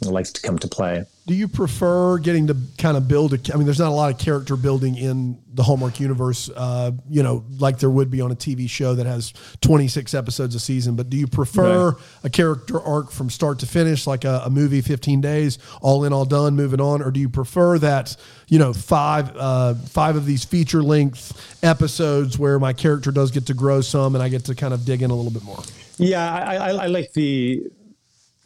likes 0.06 0.32
to 0.32 0.42
come 0.42 0.60
to 0.60 0.68
play. 0.68 1.06
Do 1.26 1.34
you 1.34 1.48
prefer 1.48 2.20
getting 2.20 2.48
to 2.48 2.58
kind 2.78 2.96
of 2.96 3.08
build 3.08 3.34
a? 3.34 3.54
I 3.54 3.58
mean, 3.58 3.66
there's 3.66 3.80
not 3.80 3.90
a 3.90 3.96
lot 3.96 4.14
of 4.14 4.20
character 4.20 4.56
building 4.56 4.96
in 4.96 5.38
the 5.54 5.64
Hallmark 5.64 6.00
universe, 6.00 6.52
uh, 6.56 6.92
you 7.10 7.24
know, 7.24 7.44
like 7.58 7.80
there 7.80 7.90
would 7.90 8.12
be 8.12 8.22
on 8.22 8.32
a 8.32 8.36
TV 8.36 8.70
show 8.70 8.94
that 8.94 9.08
has 9.08 9.34
26 9.62 10.14
episodes 10.14 10.54
a 10.54 10.60
season. 10.60 10.96
But 10.96 11.10
do 11.10 11.18
you 11.18 11.26
prefer 11.26 11.90
right. 11.90 12.04
a 12.24 12.30
character 12.30 12.80
arc 12.80 13.10
from 13.10 13.32
start 13.32 13.60
to 13.60 13.66
finish, 13.66 14.06
like 14.06 14.24
a, 14.24 14.44
a, 14.46 14.52
movie, 14.52 14.82
15 14.82 15.20
days, 15.20 15.58
all 15.82 16.04
in, 16.04 16.14
all 16.14 16.26
done, 16.26 16.56
moving 16.56 16.80
on, 16.80 17.02
or 17.02 17.10
do 17.10 17.20
you 17.20 17.28
prefer 17.28 17.80
that, 17.80 18.16
you 18.48 18.60
know, 18.60 18.72
five 18.72 19.36
uh, 19.36 19.74
five 19.74 20.16
of 20.16 20.28
these 20.28 20.46
feature 20.46 20.84
length 20.84 21.58
episodes 21.64 22.38
where 22.38 22.60
my 22.60 22.72
character 22.72 23.12
does 23.12 23.32
get 23.32 23.48
to 23.48 23.56
grow 23.56 23.82
some 23.82 24.14
and 24.14 24.24
I 24.24 24.30
get 24.30 24.46
to 24.46 24.56
kind 24.56 24.76
of 24.76 24.86
dig 24.86 25.02
in 25.02 25.10
a 25.10 25.16
little 25.16 25.32
bit 25.32 25.44
more? 25.44 25.62
Yeah, 25.98 26.32
I, 26.32 26.56
I, 26.56 26.70
I 26.70 26.88
like 26.88 27.14
the 27.14 27.64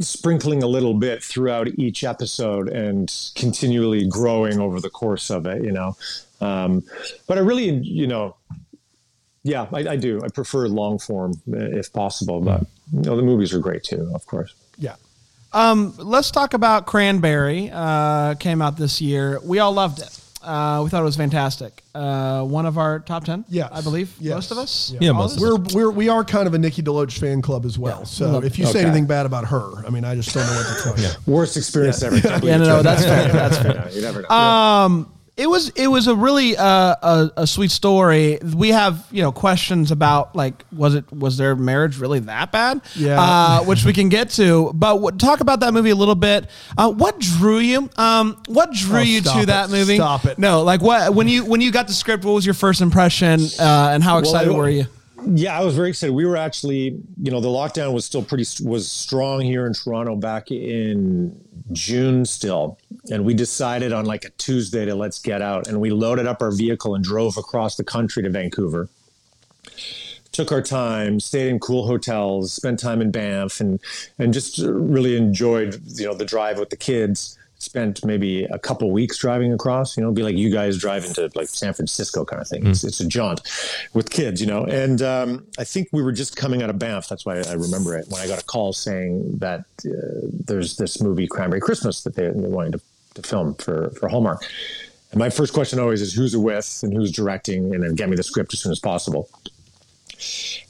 sprinkling 0.02 0.64
a 0.64 0.68
little 0.68 0.94
bit 0.94 1.24
throughout 1.24 1.68
each 1.80 2.04
episode 2.04 2.70
and 2.70 3.12
continually 3.36 4.08
growing 4.08 4.60
over 4.60 4.80
the 4.80 4.90
course 4.90 5.30
of 5.30 5.46
it, 5.46 5.64
you 5.64 5.72
know. 5.72 5.96
Um, 6.40 6.84
but 7.28 7.38
I 7.38 7.42
really, 7.42 7.70
you 7.70 8.08
know, 8.08 8.36
yeah, 9.44 9.68
I, 9.74 9.80
I, 9.80 9.96
do. 9.96 10.22
I 10.24 10.28
prefer 10.30 10.68
long 10.68 11.00
form 11.00 11.34
if 11.48 11.92
possible, 11.94 12.42
but 12.42 12.62
you 12.94 13.02
know, 13.02 13.16
the 13.16 13.24
movies 13.24 13.54
are 13.54 13.60
great 13.60 13.84
too, 13.84 14.12
of 14.14 14.26
course. 14.26 14.54
Yeah. 14.78 14.96
Um, 15.54 15.94
let's 15.98 16.32
talk 16.32 16.54
about 16.54 16.86
Cranberry. 16.86 17.70
Uh, 17.72 18.36
came 18.36 18.62
out 18.62 18.78
this 18.78 19.02
year. 19.02 19.40
We 19.44 19.60
all 19.60 19.74
loved 19.74 20.00
it. 20.00 20.18
Uh, 20.44 20.82
we 20.84 20.90
thought 20.90 21.02
it 21.02 21.06
was 21.06 21.16
fantastic. 21.16 21.84
Uh, 21.94 22.44
one 22.44 22.66
of 22.66 22.78
our 22.78 23.00
top 23.00 23.24
ten, 23.24 23.46
yeah, 23.50 23.70
I 23.72 23.82
believe 23.82 24.14
yes. 24.20 24.36
most 24.36 24.52
of 24.52 24.58
us. 24.58 24.92
Yeah, 24.92 25.00
yeah 25.02 25.12
most. 25.12 25.40
We're 25.40 25.58
we're 25.74 25.92
we 25.92 26.10
are 26.10 26.24
kind 26.24 26.48
of 26.48 26.54
a 26.54 26.58
Nikki 26.58 26.82
DeLoach 26.82 27.20
fan 27.20 27.42
club 27.42 27.66
as 27.66 27.78
well. 27.78 28.00
Yeah. 28.00 28.06
So 28.06 28.44
if 28.44 28.58
you 28.58 28.66
okay. 28.66 28.74
say 28.74 28.82
anything 28.84 29.06
bad 29.06 29.26
about 29.26 29.46
her, 29.50 29.86
I 29.86 29.90
mean, 29.90 30.04
I 30.04 30.16
just 30.16 30.34
don't 30.34 30.46
know 30.48 30.54
what 30.54 30.78
to 30.78 30.84
tell 30.84 30.98
you. 30.98 31.04
Yeah. 31.04 31.14
Worst 31.26 31.58
experience 31.58 32.02
ever. 32.02 32.18
yeah, 32.46 32.58
no, 32.58 32.66
no, 32.66 32.82
that's 32.82 33.04
fair. 33.04 33.32
That's 33.32 33.58
fair. 33.58 33.90
you 33.94 34.02
never 34.02 34.22
know. 34.24 34.30
Um, 34.30 35.14
it 35.38 35.48
was 35.48 35.70
it 35.70 35.88
was 35.88 36.08
a 36.08 36.16
really 36.16 36.58
uh, 36.58 36.64
a, 37.02 37.32
a 37.38 37.48
sweet 37.48 37.72
story. 37.72 38.38
We 38.56 38.70
have 38.70 39.08
you 39.12 39.22
know 39.22 39.32
questions 39.32 39.92
about 39.92 40.36
like 40.36 40.66
was 40.72 40.96
it 40.96 41.12
was 41.12 41.38
their 41.38 41.56
marriage 41.56 41.98
really 41.98 42.20
that 42.20 42.52
bad? 42.52 42.82
Yeah, 42.96 43.20
uh, 43.20 43.64
which 43.64 43.86
we 43.86 43.94
can 43.94 44.10
get 44.10 44.30
to. 44.32 44.72
But 44.74 44.96
w- 44.96 45.18
talk 45.18 45.40
about 45.40 45.62
that 45.62 45.74
movie 45.74 45.90
a 45.90 45.96
little 45.96 46.16
bit. 46.16 46.50
Uh, 46.78 46.92
what 46.92 47.20
drew 47.20 47.60
you? 47.60 47.90
Um, 47.98 48.42
what 48.48 48.74
drew 48.74 49.00
oh, 49.00 49.04
you 49.04 49.22
to 49.22 49.40
it. 49.40 49.46
that 49.48 49.70
movie? 49.70 49.96
Stop 49.96 50.26
it. 50.26 50.38
No, 50.38 50.64
like 50.64 50.82
what 50.82 51.14
when 51.14 51.28
you 51.28 51.46
when 51.46 51.62
you 51.62 51.72
got 51.72 51.88
the 51.88 51.94
script? 51.94 52.26
What 52.26 52.34
was 52.34 52.46
your 52.46 52.56
first 52.56 52.82
impression? 52.82 53.42
Uh, 53.60 53.92
and 53.94 54.04
how 54.04 54.18
excited 54.18 54.50
well, 54.50 54.60
were 54.60 54.70
you? 54.70 54.86
Yeah, 55.26 55.60
I 55.60 55.64
was 55.64 55.76
very 55.76 55.90
excited. 55.90 56.14
We 56.14 56.26
were 56.26 56.38
actually, 56.38 57.00
you 57.22 57.32
know, 57.32 57.40
the 57.40 57.48
lockdown 57.48 57.94
was 57.94 58.06
still 58.06 58.24
pretty 58.24 58.46
was 58.64 58.92
strong 58.92 59.42
here 59.42 59.68
in 59.68 59.74
Toronto 59.74 60.16
back 60.16 60.52
in 60.52 61.40
June 61.72 62.26
still, 62.26 62.80
and 63.12 63.24
we 63.24 63.34
decided 63.34 63.94
on 63.94 64.06
like 64.06 64.26
a 64.26 64.30
Tuesday 64.32 64.86
to 64.86 64.96
let's 64.96 65.20
get 65.20 65.42
out, 65.42 65.68
and 65.68 65.80
we 65.80 65.92
loaded 65.92 66.26
up 66.26 66.42
our 66.42 66.52
vehicle 66.52 66.96
and 66.96 67.04
drove 67.04 67.38
across 67.38 67.76
the 67.76 67.84
country 67.84 68.24
to 68.24 68.30
Vancouver. 68.30 68.90
Took 70.32 70.52
our 70.52 70.62
time, 70.62 71.20
stayed 71.20 71.50
in 71.50 71.60
cool 71.60 71.86
hotels, 71.86 72.54
spent 72.54 72.80
time 72.80 73.02
in 73.02 73.12
Banff, 73.12 73.60
and 73.60 73.80
and 74.18 74.34
just 74.34 74.60
really 74.60 75.16
enjoyed 75.18 75.82
you 76.00 76.06
know 76.08 76.16
the 76.16 76.26
drive 76.26 76.58
with 76.58 76.72
the 76.72 76.78
kids 76.78 77.38
spent 77.62 78.04
maybe 78.04 78.46
a 78.46 78.58
couple 78.58 78.90
weeks 78.92 79.18
driving 79.18 79.54
across, 79.54 79.96
you 79.96 80.04
know, 80.04 80.12
be 80.12 80.24
like 80.24 80.36
you 80.36 80.50
guys 80.50 80.78
driving 80.78 81.14
to 81.14 81.30
like 81.36 81.48
San 81.48 81.74
Francisco 81.74 82.26
kind 82.26 82.42
of 82.42 82.48
thing. 82.48 82.64
Mm. 82.64 82.70
It's, 82.70 82.84
it's, 82.84 83.00
a 83.00 83.08
jaunt 83.08 83.42
with 83.94 84.10
kids, 84.10 84.42
you 84.42 84.48
know. 84.48 84.66
And 84.66 85.02
um, 85.02 85.46
I 85.60 85.64
think 85.64 85.90
we 85.92 86.02
were 86.02 86.12
just 86.12 86.36
coming 86.36 86.64
out 86.64 86.70
of 86.70 86.80
Banff. 86.80 87.08
That's 87.08 87.26
why 87.26 87.38
I 87.38 87.54
remember 87.54 87.96
it 87.96 88.08
when 88.10 88.22
I 88.22 88.28
got 88.28 88.42
a 88.42 88.46
call 88.46 88.74
saying 88.74 89.38
that 89.38 89.66
uh, 89.86 90.28
there's 90.48 90.78
this 90.78 91.02
movie 91.02 91.28
Cranberry 91.28 91.62
Christmas 91.62 92.04
that 92.04 92.16
they, 92.16 92.26
are 92.26 92.34
wanting 92.34 92.74
to, 92.74 92.82
to 93.16 93.22
film 93.22 93.54
for, 93.56 93.92
for 93.92 94.10
Hallmark. 94.10 94.44
And 95.12 95.20
my 95.20 95.30
first 95.30 95.54
question 95.54 95.78
always 95.80 96.02
is 96.02 96.14
who's 96.14 96.34
it 96.34 96.40
with 96.40 96.80
and 96.84 96.94
who's 96.94 97.12
directing, 97.12 97.76
and 97.76 97.84
then 97.84 97.96
get 97.96 98.10
me 98.10 98.16
the 98.16 98.24
script 98.24 98.54
as 98.54 98.62
soon 98.62 98.72
as 98.72 98.80
possible. 98.80 99.30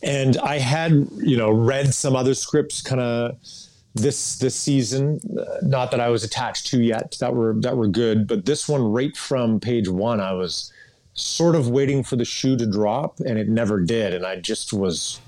And 0.02 0.38
I 0.38 0.58
had, 0.58 0.92
you 1.18 1.38
know, 1.38 1.52
read 1.52 1.94
some 1.94 2.16
other 2.16 2.34
scripts 2.34 2.82
kind 2.82 3.02
of 3.02 3.38
this 3.94 4.38
this 4.38 4.56
season. 4.56 5.20
Not 5.62 5.92
that 5.92 6.00
I 6.00 6.10
was 6.10 6.24
attached 6.24 6.68
to 6.68 6.82
yet 6.82 7.18
that 7.20 7.34
were 7.34 7.56
that 7.60 7.76
were 7.76 7.88
good, 7.88 8.28
but 8.28 8.46
this 8.46 8.68
one 8.68 8.84
right 8.92 9.16
from 9.16 9.60
page 9.60 9.90
one, 9.90 10.20
I 10.20 10.34
was 10.34 10.72
sort 11.14 11.56
of 11.56 11.70
waiting 11.70 12.04
for 12.04 12.16
the 12.16 12.26
shoe 12.26 12.58
to 12.58 12.66
drop, 12.66 13.20
and 13.20 13.38
it 13.38 13.50
never 13.50 13.80
did. 13.80 14.14
And 14.14 14.26
I 14.26 14.38
just 14.38 14.72
was 14.72 15.20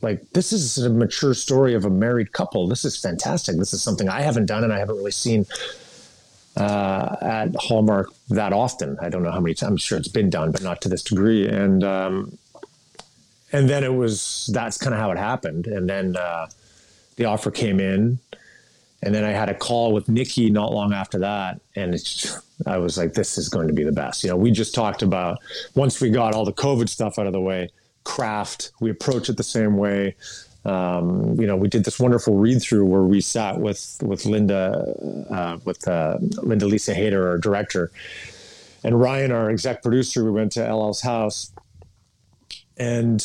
like, 0.00 0.30
this 0.30 0.52
is 0.52 0.78
a 0.78 0.90
mature 0.90 1.34
story 1.34 1.74
of 1.74 1.84
a 1.84 1.90
married 1.90 2.32
couple. 2.32 2.68
This 2.68 2.84
is 2.84 2.96
fantastic. 2.96 3.56
This 3.56 3.72
is 3.72 3.82
something 3.82 4.08
I 4.08 4.20
haven't 4.20 4.46
done, 4.46 4.64
and 4.64 4.72
I 4.72 4.78
haven't 4.78 4.96
really 4.96 5.10
seen. 5.10 5.46
Uh, 6.56 7.14
at 7.22 7.54
Hallmark 7.54 8.12
that 8.30 8.52
often. 8.52 8.98
I 9.00 9.10
don't 9.10 9.22
know 9.22 9.30
how 9.30 9.38
many 9.38 9.54
times. 9.54 9.70
I'm 9.70 9.76
sure 9.76 9.96
it's 9.96 10.08
been 10.08 10.28
done, 10.28 10.50
but 10.50 10.60
not 10.60 10.80
to 10.80 10.88
this 10.88 11.04
degree. 11.04 11.46
And 11.46 11.84
um, 11.84 12.36
and 13.52 13.68
then 13.70 13.84
it 13.84 13.94
was 13.94 14.50
that's 14.52 14.76
kind 14.76 14.92
of 14.92 14.98
how 14.98 15.12
it 15.12 15.18
happened. 15.18 15.68
And 15.68 15.88
then 15.88 16.16
uh, 16.16 16.48
the 17.18 17.26
offer 17.26 17.50
came 17.50 17.80
in, 17.80 18.18
and 19.02 19.14
then 19.14 19.24
I 19.24 19.30
had 19.30 19.48
a 19.48 19.54
call 19.54 19.92
with 19.92 20.08
Nikki 20.08 20.50
not 20.50 20.72
long 20.72 20.92
after 20.92 21.18
that, 21.18 21.60
and 21.76 21.94
I 22.66 22.78
was 22.78 22.96
like, 22.96 23.12
this 23.12 23.36
is 23.36 23.48
going 23.48 23.66
to 23.68 23.74
be 23.74 23.84
the 23.84 23.92
best. 23.92 24.24
You 24.24 24.30
know, 24.30 24.36
we 24.36 24.50
just 24.50 24.74
talked 24.74 25.02
about 25.02 25.38
once 25.74 26.00
we 26.00 26.10
got 26.10 26.34
all 26.34 26.44
the 26.44 26.52
COVID 26.52 26.88
stuff 26.88 27.18
out 27.18 27.26
of 27.26 27.32
the 27.32 27.40
way, 27.40 27.68
craft. 28.04 28.72
We 28.80 28.90
approach 28.90 29.28
it 29.28 29.36
the 29.36 29.42
same 29.42 29.76
way. 29.76 30.16
Um, 30.64 31.38
you 31.40 31.46
know, 31.46 31.56
we 31.56 31.68
did 31.68 31.84
this 31.84 31.98
wonderful 31.98 32.36
read 32.36 32.60
through 32.62 32.84
where 32.86 33.02
we 33.02 33.20
sat 33.20 33.58
with 33.58 33.98
with 34.02 34.24
Linda, 34.24 34.94
uh, 35.30 35.58
with 35.64 35.86
uh, 35.88 36.18
Linda 36.20 36.66
Lisa 36.66 36.94
Hayter, 36.94 37.28
our 37.28 37.38
director, 37.38 37.90
and 38.84 39.00
Ryan, 39.00 39.32
our 39.32 39.50
exec 39.50 39.82
producer. 39.82 40.24
We 40.24 40.30
went 40.30 40.52
to 40.52 40.64
LL's 40.64 41.00
house, 41.00 41.52
and 42.76 43.24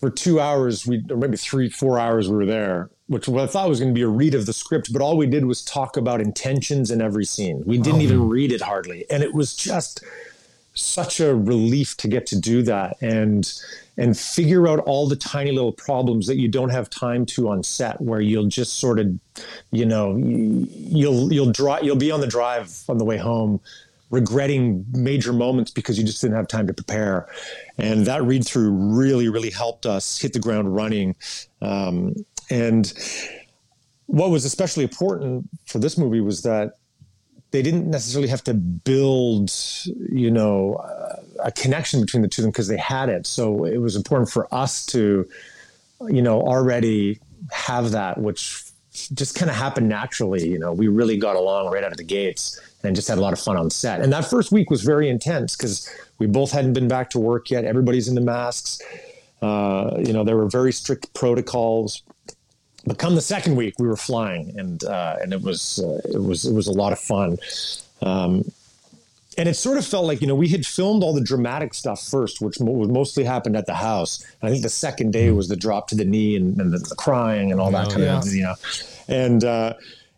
for 0.00 0.10
two 0.10 0.40
hours, 0.40 0.86
we 0.86 1.02
or 1.10 1.16
maybe 1.16 1.36
three, 1.36 1.68
four 1.68 1.98
hours, 1.98 2.28
we 2.28 2.36
were 2.36 2.46
there, 2.46 2.90
which 3.08 3.28
I 3.28 3.46
thought 3.46 3.68
was 3.68 3.80
going 3.80 3.92
to 3.92 3.98
be 3.98 4.02
a 4.02 4.08
read 4.08 4.34
of 4.34 4.46
the 4.46 4.52
script, 4.52 4.92
but 4.92 5.02
all 5.02 5.16
we 5.16 5.26
did 5.26 5.44
was 5.44 5.62
talk 5.62 5.96
about 5.96 6.20
intentions 6.20 6.90
in 6.90 7.00
every 7.00 7.24
scene. 7.24 7.62
We 7.66 7.78
didn't 7.78 8.00
oh. 8.00 8.04
even 8.04 8.28
read 8.28 8.52
it 8.52 8.60
hardly, 8.60 9.04
and 9.10 9.22
it 9.22 9.34
was 9.34 9.56
just 9.56 10.04
such 10.74 11.18
a 11.18 11.34
relief 11.34 11.96
to 11.96 12.06
get 12.06 12.26
to 12.26 12.38
do 12.38 12.62
that 12.62 12.96
and 13.02 13.52
and 13.96 14.16
figure 14.16 14.68
out 14.68 14.78
all 14.80 15.08
the 15.08 15.16
tiny 15.16 15.50
little 15.50 15.72
problems 15.72 16.28
that 16.28 16.36
you 16.36 16.46
don't 16.46 16.68
have 16.68 16.88
time 16.88 17.26
to 17.26 17.48
on 17.48 17.64
set 17.64 18.00
where 18.00 18.20
you'll 18.20 18.46
just 18.46 18.78
sort 18.78 19.00
of 19.00 19.18
you 19.72 19.84
know 19.84 20.16
you'll 20.16 21.32
you'll 21.32 21.50
draw 21.50 21.80
you'll 21.80 21.96
be 21.96 22.12
on 22.12 22.20
the 22.20 22.26
drive 22.28 22.84
on 22.88 22.98
the 22.98 23.04
way 23.04 23.16
home 23.16 23.60
regretting 24.10 24.86
major 24.92 25.32
moments 25.32 25.70
because 25.70 25.98
you 25.98 26.04
just 26.04 26.20
didn't 26.20 26.36
have 26.36 26.48
time 26.48 26.66
to 26.66 26.72
prepare. 26.72 27.28
And 27.76 28.06
that 28.06 28.22
read 28.22 28.44
through 28.44 28.70
really, 28.70 29.28
really 29.28 29.50
helped 29.50 29.86
us 29.86 30.18
hit 30.18 30.32
the 30.32 30.38
ground 30.38 30.74
running. 30.74 31.14
Um, 31.60 32.14
and 32.50 32.92
what 34.06 34.30
was 34.30 34.44
especially 34.44 34.84
important 34.84 35.48
for 35.66 35.78
this 35.78 35.98
movie 35.98 36.20
was 36.20 36.42
that 36.42 36.78
they 37.50 37.62
didn't 37.62 37.90
necessarily 37.90 38.28
have 38.28 38.44
to 38.44 38.54
build, 38.54 39.50
you 40.10 40.30
know, 40.30 40.76
a 41.42 41.52
connection 41.52 42.00
between 42.00 42.22
the 42.22 42.28
two 42.28 42.42
of 42.42 42.44
them 42.44 42.50
because 42.50 42.68
they 42.68 42.76
had 42.76 43.08
it. 43.08 43.26
So 43.26 43.64
it 43.64 43.78
was 43.78 43.96
important 43.96 44.30
for 44.30 44.52
us 44.52 44.84
to, 44.86 45.26
you 46.08 46.22
know, 46.22 46.40
already 46.40 47.20
have 47.50 47.92
that, 47.92 48.18
which 48.18 48.64
just 49.14 49.34
kind 49.34 49.50
of 49.50 49.56
happened 49.56 49.88
naturally. 49.88 50.48
You 50.48 50.58
know, 50.58 50.72
we 50.72 50.88
really 50.88 51.16
got 51.16 51.36
along 51.36 51.72
right 51.72 51.84
out 51.84 51.92
of 51.92 51.98
the 51.98 52.04
gates 52.04 52.60
and 52.82 52.94
just 52.94 53.08
had 53.08 53.18
a 53.18 53.20
lot 53.20 53.32
of 53.32 53.40
fun 53.40 53.56
on 53.56 53.70
set. 53.70 54.00
And 54.00 54.12
that 54.12 54.24
first 54.24 54.52
week 54.52 54.70
was 54.70 54.82
very 54.82 55.08
intense 55.08 55.56
because 55.56 55.90
we 56.18 56.26
both 56.26 56.52
hadn't 56.52 56.74
been 56.74 56.88
back 56.88 57.10
to 57.10 57.18
work 57.18 57.50
yet. 57.50 57.64
Everybody's 57.64 58.08
in 58.08 58.14
the 58.14 58.20
masks. 58.20 58.80
Uh, 59.40 59.96
you 59.98 60.12
know, 60.12 60.24
there 60.24 60.36
were 60.36 60.48
very 60.48 60.72
strict 60.72 61.12
protocols. 61.14 62.02
But 62.86 62.98
come 62.98 63.14
the 63.14 63.20
second 63.20 63.56
week, 63.56 63.74
we 63.78 63.86
were 63.86 63.96
flying, 63.96 64.58
and 64.58 64.82
uh, 64.84 65.16
and 65.20 65.32
it 65.32 65.42
was 65.42 65.78
uh, 65.78 66.00
it 66.04 66.22
was 66.22 66.44
it 66.44 66.54
was 66.54 66.66
a 66.66 66.72
lot 66.72 66.92
of 66.92 66.98
fun. 66.98 67.38
Um, 68.02 68.50
and 69.36 69.48
it 69.48 69.54
sort 69.54 69.78
of 69.78 69.86
felt 69.86 70.04
like 70.04 70.20
you 70.20 70.26
know 70.26 70.34
we 70.34 70.48
had 70.48 70.66
filmed 70.66 71.02
all 71.02 71.14
the 71.14 71.20
dramatic 71.20 71.74
stuff 71.74 72.02
first, 72.02 72.40
which 72.40 72.60
mo- 72.60 72.86
mostly 72.86 73.24
happened 73.24 73.56
at 73.56 73.66
the 73.66 73.74
house. 73.74 74.24
And 74.40 74.48
I 74.48 74.52
think 74.52 74.62
the 74.62 74.68
second 74.68 75.12
day 75.12 75.30
was 75.30 75.48
the 75.48 75.56
drop 75.56 75.88
to 75.88 75.94
the 75.94 76.04
knee 76.04 76.36
and, 76.36 76.60
and 76.60 76.72
the, 76.72 76.78
the, 76.78 76.94
crying 76.96 77.52
and 77.52 77.60
all 77.60 77.70
that 77.70 77.86
oh, 77.86 77.90
kind 77.90 78.02
yeah. 78.02 78.18
of 78.18 78.26
you 78.26 78.42
know, 78.42 78.54
and 79.08 79.44
uh, 79.44 79.74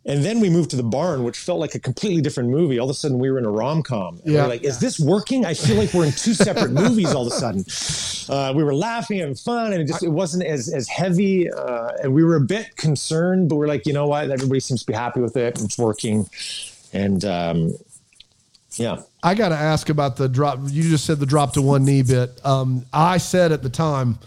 and 0.07 0.24
then 0.24 0.40
we 0.40 0.48
moved 0.48 0.70
to 0.70 0.76
the 0.76 0.82
barn, 0.82 1.24
which 1.24 1.38
felt 1.38 1.61
like 1.61 1.74
a 1.74 1.78
completely 1.78 2.22
different 2.22 2.48
movie. 2.48 2.78
All 2.78 2.88
of 2.88 2.94
a 2.94 2.98
sudden, 2.98 3.18
we 3.18 3.30
were 3.30 3.38
in 3.38 3.44
a 3.44 3.51
rom 3.51 3.82
com. 3.82 4.20
Yeah. 4.24 4.44
We 4.44 4.48
like, 4.48 4.64
is 4.64 4.78
this 4.80 4.98
working? 4.98 5.44
I 5.44 5.55
feel 5.55 5.76
like 5.76 5.92
we're 5.92 6.07
in 6.07 6.12
two 6.12 6.32
separate 6.34 6.70
movies 6.70 7.12
all 7.14 7.26
of 7.26 7.32
a 7.32 7.36
sudden. 7.36 7.64
Uh, 8.34 8.53
we 8.55 8.64
were 8.64 8.74
laughing 8.74 9.20
and 9.20 9.38
fun, 9.38 9.72
and 9.72 9.82
it 9.82 9.86
just 9.86 10.03
it 10.03 10.09
wasn't 10.09 10.44
as 10.44 10.72
as 10.72 10.88
heavy. 10.88 11.51
Uh, 11.51 11.88
and 12.03 12.14
we 12.14 12.24
were 12.24 12.36
a 12.36 12.40
bit 12.40 12.76
concerned, 12.76 13.48
but 13.48 13.57
we're 13.57 13.66
like, 13.68 13.86
you 13.86 13.92
know 13.92 14.07
what? 14.07 14.30
Everybody 14.30 14.61
seems 14.61 14.80
to 14.80 14.86
be 14.86 14.94
happy 14.94 15.20
with 15.20 15.36
it. 15.36 15.61
It's 15.61 15.76
working, 15.76 16.26
and 16.92 17.24
um, 17.24 17.72
Yeah. 18.76 19.03
I 19.22 19.34
got 19.34 19.51
to 19.51 19.57
ask 19.57 19.90
about 19.90 20.16
the 20.16 20.28
drop. 20.28 20.61
You 20.64 20.82
just 20.82 21.05
said 21.05 21.18
the 21.18 21.26
drop 21.26 21.53
to 21.55 21.62
one 21.62 21.84
knee 21.84 22.03
bit. 22.03 22.40
Um, 22.44 22.86
I 22.92 23.18
said 23.18 23.53
at 23.53 23.62
the 23.62 23.68
time, 23.68 24.18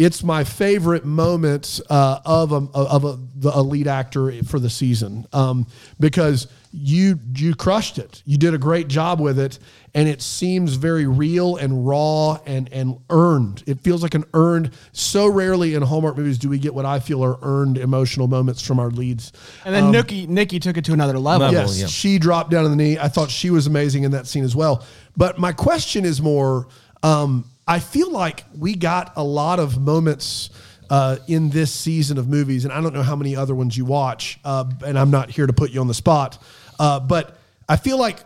it's 0.00 0.22
my 0.22 0.44
favorite 0.44 1.04
moment 1.04 1.78
uh, 1.90 2.20
of 2.24 2.52
a, 2.52 2.66
of 2.74 3.04
a, 3.04 3.18
the 3.36 3.50
a 3.54 3.60
lead 3.60 3.86
actor 3.86 4.32
for 4.44 4.58
the 4.58 4.70
season 4.70 5.26
um, 5.34 5.66
because 6.00 6.46
you 6.72 7.18
you 7.36 7.54
crushed 7.54 7.98
it. 7.98 8.22
You 8.24 8.38
did 8.38 8.54
a 8.54 8.58
great 8.58 8.88
job 8.88 9.20
with 9.20 9.38
it, 9.38 9.58
and 9.92 10.08
it 10.08 10.22
seems 10.22 10.76
very 10.76 11.06
real 11.06 11.56
and 11.56 11.86
raw 11.86 12.38
and 12.46 12.72
and 12.72 12.98
earned. 13.10 13.62
It 13.66 13.80
feels 13.80 14.02
like 14.02 14.14
an 14.14 14.24
earned. 14.32 14.70
So 14.92 15.26
rarely 15.26 15.74
in 15.74 15.82
Hallmark 15.82 16.16
movies 16.16 16.38
do 16.38 16.48
we 16.48 16.58
get 16.58 16.74
what 16.74 16.86
I 16.86 16.98
feel 16.98 17.22
are 17.22 17.38
earned 17.42 17.76
emotional 17.76 18.26
moments 18.26 18.62
from 18.62 18.80
our 18.80 18.88
leads. 18.88 19.34
And 19.66 19.74
then 19.74 19.90
Nikki 19.90 20.26
Nikki 20.26 20.60
took 20.60 20.78
it 20.78 20.86
to 20.86 20.94
another 20.94 21.18
level. 21.18 21.46
Level. 21.46 21.60
Yes, 21.60 21.78
yeah. 21.78 21.86
she 21.88 22.18
dropped 22.18 22.50
down 22.50 22.64
on 22.64 22.70
the 22.70 22.76
knee. 22.76 22.98
I 22.98 23.08
thought 23.08 23.30
she 23.30 23.50
was 23.50 23.66
amazing 23.66 24.04
in 24.04 24.12
that 24.12 24.26
scene 24.26 24.44
as 24.44 24.56
well. 24.56 24.82
But 25.14 25.38
my 25.38 25.52
question 25.52 26.06
is 26.06 26.22
more 26.22 26.68
um, 27.02 27.49
I 27.70 27.78
feel 27.78 28.10
like 28.10 28.42
we 28.58 28.74
got 28.74 29.12
a 29.14 29.22
lot 29.22 29.60
of 29.60 29.80
moments 29.80 30.50
uh, 30.90 31.18
in 31.28 31.50
this 31.50 31.72
season 31.72 32.18
of 32.18 32.28
movies, 32.28 32.64
and 32.64 32.72
I 32.72 32.80
don't 32.80 32.92
know 32.92 33.04
how 33.04 33.14
many 33.14 33.36
other 33.36 33.54
ones 33.54 33.76
you 33.76 33.84
watch, 33.84 34.40
uh, 34.44 34.64
and 34.84 34.98
I'm 34.98 35.12
not 35.12 35.30
here 35.30 35.46
to 35.46 35.52
put 35.52 35.70
you 35.70 35.80
on 35.80 35.86
the 35.86 35.94
spot, 35.94 36.42
uh, 36.80 36.98
but 36.98 37.38
I 37.68 37.76
feel 37.76 37.96
like 37.96 38.24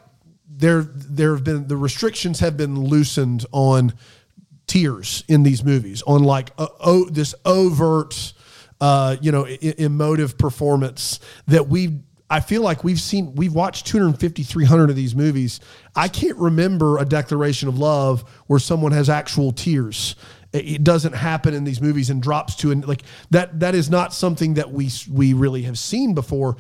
there 0.49 0.81
there 0.81 1.35
have 1.35 1.45
been 1.45 1.69
the 1.69 1.77
restrictions 1.77 2.41
have 2.41 2.57
been 2.57 2.85
loosened 2.85 3.45
on 3.53 3.93
tears 4.67 5.25
in 5.29 5.43
these 5.43 5.63
movies 5.63 6.03
on 6.07 6.25
like 6.25 6.51
uh, 6.57 6.69
oh 6.81 7.05
this 7.11 7.35
overt 7.45 8.33
uh 8.81 9.17
you 9.21 9.33
know 9.33 9.45
I- 9.45 9.75
emotive 9.79 10.39
performance 10.39 11.19
that 11.49 11.69
we 11.69 11.99
I 12.35 12.41
feel 12.41 12.63
like 12.63 12.83
we've 12.83 13.01
seen 13.01 13.33
we've 13.37 13.55
watched 13.55 13.87
250 13.87 14.43
300 14.43 14.91
of 14.91 14.97
these 14.97 15.15
movies. 15.15 15.61
I 15.95 16.09
can't 16.09 16.37
remember 16.37 16.99
a 16.99 17.05
declaration 17.05 17.69
of 17.69 17.79
love 17.79 18.23
where 18.49 18.59
someone 18.59 18.91
has 18.91 19.09
actual 19.09 19.53
tears 19.53 20.17
it 20.55 20.85
doesn't 20.85 21.15
happen 21.15 21.53
in 21.53 21.65
these 21.65 21.81
movies 21.81 22.11
and 22.11 22.23
drops 22.23 22.55
to 22.55 22.71
and 22.71 22.87
like 22.87 23.03
that 23.31 23.59
that 23.59 23.75
is 23.75 23.91
not 23.91 24.15
something 24.15 24.55
that 24.55 24.71
we 24.71 24.89
we 25.11 25.33
really 25.33 25.63
have 25.63 25.79
seen 25.79 26.15
before. 26.15 26.57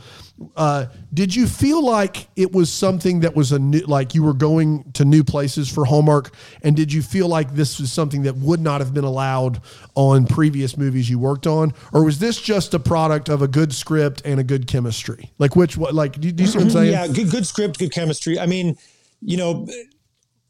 Uh, 0.56 0.86
did 1.12 1.32
you 1.32 1.46
feel 1.46 1.80
like 1.84 2.26
it 2.34 2.50
was 2.50 2.72
something 2.72 3.20
that 3.20 3.36
was 3.36 3.52
a 3.52 3.58
new 3.58 3.80
like 3.82 4.12
you 4.12 4.22
were 4.24 4.34
going 4.34 4.90
to 4.92 5.04
new 5.04 5.22
places 5.22 5.68
for 5.68 5.84
Hallmark 5.84 6.34
and 6.62 6.74
did 6.74 6.92
you 6.92 7.02
feel 7.02 7.28
like 7.28 7.54
this 7.54 7.78
was 7.78 7.92
something 7.92 8.22
that 8.24 8.34
would 8.36 8.60
not 8.60 8.80
have 8.80 8.92
been 8.92 9.04
allowed 9.04 9.60
on 9.94 10.26
previous 10.26 10.76
movies 10.76 11.08
you 11.08 11.20
worked 11.20 11.46
on? 11.46 11.72
Or 11.92 12.04
was 12.04 12.18
this 12.18 12.40
just 12.40 12.74
a 12.74 12.80
product 12.80 13.28
of 13.28 13.42
a 13.42 13.48
good 13.48 13.72
script 13.72 14.22
and 14.24 14.40
a 14.40 14.44
good 14.44 14.66
chemistry? 14.66 15.30
Like 15.38 15.54
which 15.54 15.76
what 15.76 15.94
like 15.94 16.20
do 16.20 16.26
you, 16.26 16.32
do 16.32 16.42
you 16.42 16.48
see 16.48 16.58
what 16.58 16.64
I'm 16.64 16.70
saying? 16.70 16.90
Yeah, 16.90 17.06
good, 17.06 17.30
good 17.30 17.46
script, 17.46 17.78
good 17.78 17.92
chemistry. 17.92 18.40
I 18.40 18.46
mean, 18.46 18.76
you 19.22 19.36
know, 19.36 19.68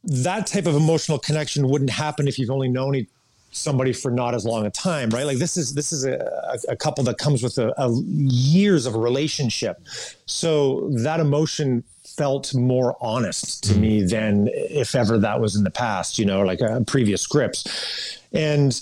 that 0.04 0.46
type 0.46 0.66
of 0.66 0.74
emotional 0.74 1.18
connection 1.18 1.68
wouldn't 1.68 1.90
happen 1.90 2.26
if 2.26 2.38
you've 2.38 2.50
only 2.50 2.68
known 2.68 3.06
somebody 3.54 3.92
for 3.92 4.10
not 4.10 4.34
as 4.34 4.44
long 4.44 4.66
a 4.66 4.70
time, 4.70 5.10
right? 5.10 5.24
Like 5.24 5.38
this 5.38 5.56
is 5.56 5.74
this 5.74 5.92
is 5.92 6.04
a, 6.04 6.58
a, 6.68 6.76
couple 6.76 7.04
that 7.04 7.18
comes 7.18 7.42
with 7.42 7.56
a, 7.58 7.72
a 7.80 7.90
years 8.04 8.84
of 8.86 8.94
a 8.94 8.98
relationship, 8.98 9.80
so 10.26 10.88
that 10.90 11.20
emotion 11.20 11.84
felt 12.04 12.54
more 12.54 12.96
honest 13.00 13.64
to 13.64 13.78
me 13.78 14.02
than 14.02 14.48
if 14.52 14.94
ever 14.94 15.18
that 15.18 15.40
was 15.40 15.56
in 15.56 15.64
the 15.64 15.70
past, 15.70 16.18
you 16.18 16.24
know, 16.24 16.42
like 16.42 16.60
uh, 16.60 16.80
previous 16.80 17.22
scripts, 17.22 18.18
and 18.32 18.80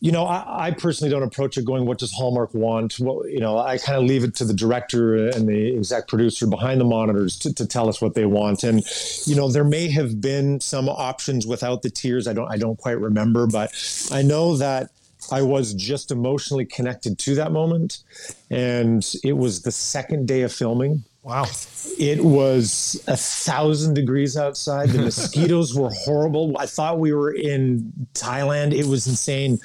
you 0.00 0.10
know, 0.10 0.24
I, 0.24 0.66
I 0.66 0.70
personally 0.70 1.10
don't 1.10 1.22
approach 1.22 1.58
it 1.58 1.64
going, 1.66 1.84
what 1.84 1.98
does 1.98 2.12
Hallmark 2.12 2.54
want? 2.54 2.98
Well, 2.98 3.26
you 3.28 3.38
know, 3.38 3.58
I 3.58 3.76
kind 3.76 3.98
of 3.98 4.04
leave 4.04 4.24
it 4.24 4.34
to 4.36 4.46
the 4.46 4.54
director 4.54 5.28
and 5.28 5.46
the 5.46 5.76
exec 5.76 6.08
producer 6.08 6.46
behind 6.46 6.80
the 6.80 6.86
monitors 6.86 7.38
to, 7.40 7.54
to 7.54 7.66
tell 7.66 7.88
us 7.88 8.00
what 8.00 8.14
they 8.14 8.24
want. 8.24 8.64
And, 8.64 8.82
you 9.26 9.36
know, 9.36 9.48
there 9.50 9.64
may 9.64 9.88
have 9.88 10.20
been 10.20 10.58
some 10.60 10.88
options 10.88 11.46
without 11.46 11.82
the 11.82 11.90
tears. 11.90 12.26
I 12.26 12.32
don't, 12.32 12.50
I 12.50 12.56
don't 12.56 12.78
quite 12.78 12.98
remember, 12.98 13.46
but 13.46 13.72
I 14.10 14.22
know 14.22 14.56
that 14.56 14.90
I 15.30 15.42
was 15.42 15.74
just 15.74 16.10
emotionally 16.10 16.64
connected 16.64 17.18
to 17.18 17.34
that 17.34 17.52
moment. 17.52 17.98
And 18.50 19.06
it 19.22 19.34
was 19.34 19.62
the 19.62 19.72
second 19.72 20.26
day 20.26 20.42
of 20.42 20.52
filming. 20.52 21.04
Wow 21.22 21.44
It 21.98 22.24
was 22.24 23.02
a 23.06 23.16
thousand 23.16 23.94
degrees 23.94 24.36
outside. 24.36 24.90
The 24.90 25.02
mosquitoes 25.02 25.74
were 25.74 25.90
horrible. 25.90 26.56
I 26.58 26.66
thought 26.66 26.98
we 26.98 27.12
were 27.12 27.32
in 27.32 27.92
Thailand. 28.14 28.72
It 28.72 28.86
was 28.86 29.06
insane. 29.06 29.58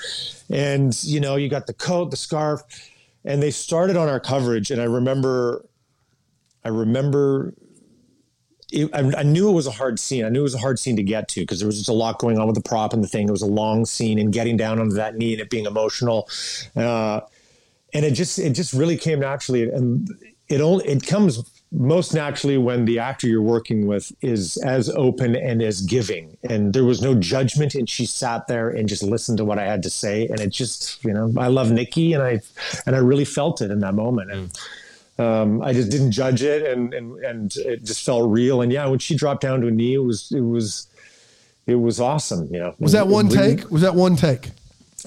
And, 0.49 1.01
you 1.03 1.19
know, 1.19 1.35
you 1.37 1.49
got 1.49 1.67
the 1.67 1.73
coat, 1.73 2.11
the 2.11 2.17
scarf, 2.17 2.61
and 3.23 3.41
they 3.41 3.51
started 3.51 3.95
on 3.95 4.09
our 4.09 4.19
coverage. 4.19 4.69
And 4.71 4.81
I 4.81 4.85
remember, 4.85 5.65
I 6.63 6.69
remember. 6.69 7.53
It, 8.71 8.89
I, 8.93 9.19
I 9.19 9.23
knew 9.23 9.47
it 9.47 9.53
was 9.53 9.67
a 9.67 9.71
hard 9.71 9.99
scene. 9.99 10.25
I 10.25 10.29
knew 10.29 10.39
it 10.39 10.43
was 10.43 10.55
a 10.55 10.59
hard 10.59 10.79
scene 10.79 10.95
to 10.97 11.03
get 11.03 11.27
to 11.29 11.41
because 11.41 11.59
there 11.59 11.67
was 11.67 11.77
just 11.77 11.89
a 11.89 11.93
lot 11.93 12.19
going 12.19 12.39
on 12.39 12.47
with 12.47 12.55
the 12.55 12.67
prop 12.67 12.93
and 12.93 13.03
the 13.03 13.07
thing. 13.07 13.27
It 13.27 13.31
was 13.31 13.43
a 13.43 13.47
long 13.47 13.85
scene 13.85 14.19
and 14.19 14.33
getting 14.33 14.57
down 14.57 14.79
onto 14.79 14.95
that 14.95 15.15
knee 15.15 15.33
and 15.33 15.41
it 15.41 15.49
being 15.49 15.65
emotional. 15.65 16.27
Uh, 16.75 17.21
and 17.93 18.03
it 18.03 18.11
just 18.11 18.39
it 18.39 18.51
just 18.53 18.73
really 18.73 18.97
came 18.97 19.19
naturally 19.19 19.69
and 19.69 20.09
it 20.47 20.61
only 20.61 20.85
it 20.85 21.05
comes 21.05 21.43
most 21.71 22.13
naturally 22.13 22.57
when 22.57 22.85
the 22.85 22.99
actor 22.99 23.27
you're 23.27 23.41
working 23.41 23.85
with 23.87 24.11
is 24.21 24.57
as 24.57 24.89
open 24.91 25.35
and 25.35 25.61
as 25.61 25.81
giving. 25.81 26.37
And 26.49 26.73
there 26.73 26.85
was 26.85 27.01
no 27.01 27.15
judgment 27.15 27.75
and 27.75 27.89
she 27.89 28.05
sat 28.05 28.47
there 28.47 28.69
and 28.69 28.87
just 28.87 29.03
listened 29.03 29.39
to 29.39 29.45
what 29.45 29.59
i 29.59 29.65
had 29.65 29.83
to 29.83 29.89
say. 29.89 30.27
And 30.27 30.39
it 30.39 30.51
just 30.51 31.03
you 31.03 31.13
know 31.13 31.33
i 31.37 31.47
love 31.47 31.71
nikki 31.71 32.13
and 32.13 32.23
i 32.23 32.39
and 32.85 32.95
i 32.95 32.99
really 32.99 33.25
felt 33.25 33.61
it 33.61 33.71
in 33.71 33.79
that 33.79 33.95
moment. 33.95 34.31
And 34.31 34.51
um, 35.17 35.61
I 35.61 35.71
just 35.71 35.89
didn't 35.89 36.11
judge 36.11 36.43
it, 36.43 36.67
and, 36.67 36.93
and 36.93 37.23
and 37.23 37.55
it 37.55 37.85
just 37.85 38.05
felt 38.05 38.29
real. 38.29 38.61
And 38.61 38.69
yeah, 38.69 38.85
when 38.87 38.99
she 38.99 39.15
dropped 39.15 39.41
down 39.41 39.61
to 39.61 39.67
a 39.67 39.71
knee, 39.71 39.93
it 39.93 39.99
was 39.99 40.29
it 40.33 40.41
was 40.41 40.87
it 41.67 41.75
was 41.75 42.01
awesome. 42.01 42.53
You 42.53 42.59
know, 42.59 42.75
was 42.79 42.91
that 42.91 43.07
one 43.07 43.29
take? 43.29 43.71
Was 43.71 43.81
that 43.81 43.95
one 43.95 44.17
take 44.17 44.49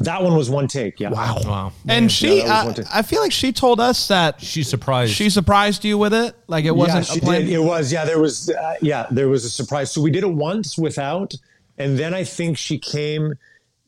That 0.01 0.23
one 0.23 0.37
was 0.37 0.49
one 0.51 0.69
take. 0.69 1.01
Yeah. 1.01 1.11
wow 1.11 1.39
Wow. 1.45 1.73
And 1.89 2.11
she, 2.11 2.39
Yeah, 2.39 2.45
that 2.47 2.49
was 2.49 2.63
uh, 2.63 2.65
one 2.67 2.75
thing. 2.75 2.85
I 2.93 3.03
feel 3.03 3.21
like 3.21 3.33
she 3.33 3.53
told 3.53 3.81
us 3.81 4.09
that 4.09 4.41
She's 4.41 4.69
surprised. 4.69 5.13
she 5.13 5.31
surprised 5.31 5.85
you 5.85 5.99
with 5.99 6.15
it. 6.15 6.35
Like 6.47 6.65
it 6.65 6.75
wasn't 6.75 7.07
yeah, 7.09 7.15
she 7.15 7.21
a 7.21 7.41
did. 7.41 7.49
It 7.49 7.59
was. 7.59 7.93
Yeah, 7.93 8.05
there 8.05 8.19
was. 8.21 8.51
Uh, 8.51 8.75
yeah, 8.81 9.07
there 9.11 9.29
was 9.29 9.45
a 9.45 9.51
surprise. 9.51 9.91
So 9.93 10.01
we 10.01 10.11
did 10.11 10.23
it 10.25 10.33
once 10.33 10.79
without, 10.79 11.35
and 11.79 11.99
then 11.99 12.15
I 12.15 12.25
think 12.25 12.57
she 12.59 12.79
came 12.79 13.35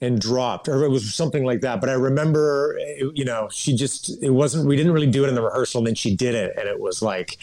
and 0.02 0.18
dropped, 0.20 0.66
or 0.68 0.82
it 0.84 0.88
was 0.88 1.14
something 1.14 1.44
like 1.44 1.60
that. 1.60 1.80
But 1.80 1.90
I 1.90 1.94
remember, 1.94 2.76
it- 2.80 3.16
you 3.16 3.24
know, 3.24 3.48
she 3.52 3.74
just 3.76 4.22
it 4.22 4.30
wasn't. 4.30 4.66
We 4.66 4.76
didn't 4.76 4.92
really 4.92 5.06
do 5.10 5.24
it 5.24 5.28
in 5.28 5.34
the 5.34 5.42
rehearsal, 5.42 5.78
and 5.80 5.86
then 5.86 5.94
she 5.94 6.14
did 6.16 6.34
it, 6.34 6.54
and 6.58 6.66
it 6.68 6.80
was 6.80 7.02
like, 7.02 7.38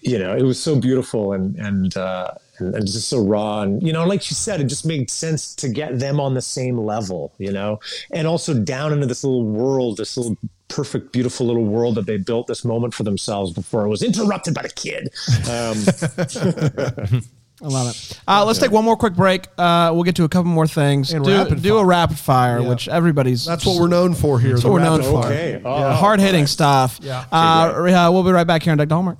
you 0.00 0.18
know, 0.18 0.36
it 0.36 0.42
was 0.42 0.62
so 0.62 0.78
beautiful 0.78 1.32
and 1.32 1.56
and. 1.56 1.96
uh 1.96 2.32
and, 2.66 2.74
and 2.74 2.86
just 2.86 3.08
so 3.08 3.18
raw 3.22 3.60
and 3.62 3.82
you 3.82 3.92
know 3.92 4.04
like 4.06 4.22
she 4.22 4.34
said 4.34 4.60
it 4.60 4.64
just 4.64 4.86
made 4.86 5.10
sense 5.10 5.54
to 5.54 5.68
get 5.68 5.98
them 5.98 6.20
on 6.20 6.34
the 6.34 6.42
same 6.42 6.78
level 6.78 7.32
you 7.38 7.52
know 7.52 7.78
and 8.12 8.26
also 8.26 8.54
down 8.54 8.92
into 8.92 9.06
this 9.06 9.24
little 9.24 9.44
world 9.44 9.96
this 9.96 10.16
little 10.16 10.36
perfect 10.68 11.12
beautiful 11.12 11.46
little 11.46 11.64
world 11.64 11.94
that 11.96 12.06
they 12.06 12.16
built 12.16 12.46
this 12.46 12.64
moment 12.64 12.94
for 12.94 13.02
themselves 13.02 13.52
before 13.52 13.84
it 13.84 13.88
was 13.88 14.02
interrupted 14.02 14.54
by 14.54 14.62
the 14.62 14.68
kid 14.70 15.08
um, 15.50 17.22
I 17.62 17.66
love 17.68 17.90
it. 17.94 18.20
Uh, 18.26 18.44
let's 18.44 18.58
take 18.58 18.72
one 18.72 18.84
more 18.84 18.96
quick 18.96 19.14
break. 19.14 19.46
Uh, 19.56 19.92
we'll 19.94 20.02
get 20.02 20.16
to 20.16 20.24
a 20.24 20.28
couple 20.28 20.50
more 20.50 20.66
things. 20.66 21.12
And 21.12 21.24
do 21.24 21.30
rapid 21.30 21.62
do 21.62 21.76
a 21.76 21.78
fire. 21.78 21.86
rapid 21.86 22.18
fire, 22.18 22.60
Yeah. 22.60 22.68
which 22.68 22.88
everybody's 22.88 23.44
that's 23.44 23.64
what 23.64 23.80
we're 23.80 23.86
known 23.86 24.14
for 24.14 24.40
here 24.40 24.54
That's 24.54 24.64
what 24.64 24.72
we're 24.72 24.80
known 24.80 25.02
for. 25.02 25.26
okay 25.26 25.62
oh, 25.64 25.78
Yeah, 25.78 25.94
hard 25.94 26.18
hitting 26.18 26.48
stuff. 26.48 26.98
Yeah. 27.00 27.24
Uh, 27.30 27.36
uh, 27.36 28.10
we'll 28.10 28.24
be 28.24 28.32
right 28.32 28.46
back 28.46 28.64
here 28.64 28.72
on 28.72 28.78
Doug 28.78 28.90
Hallmark. 28.90 29.18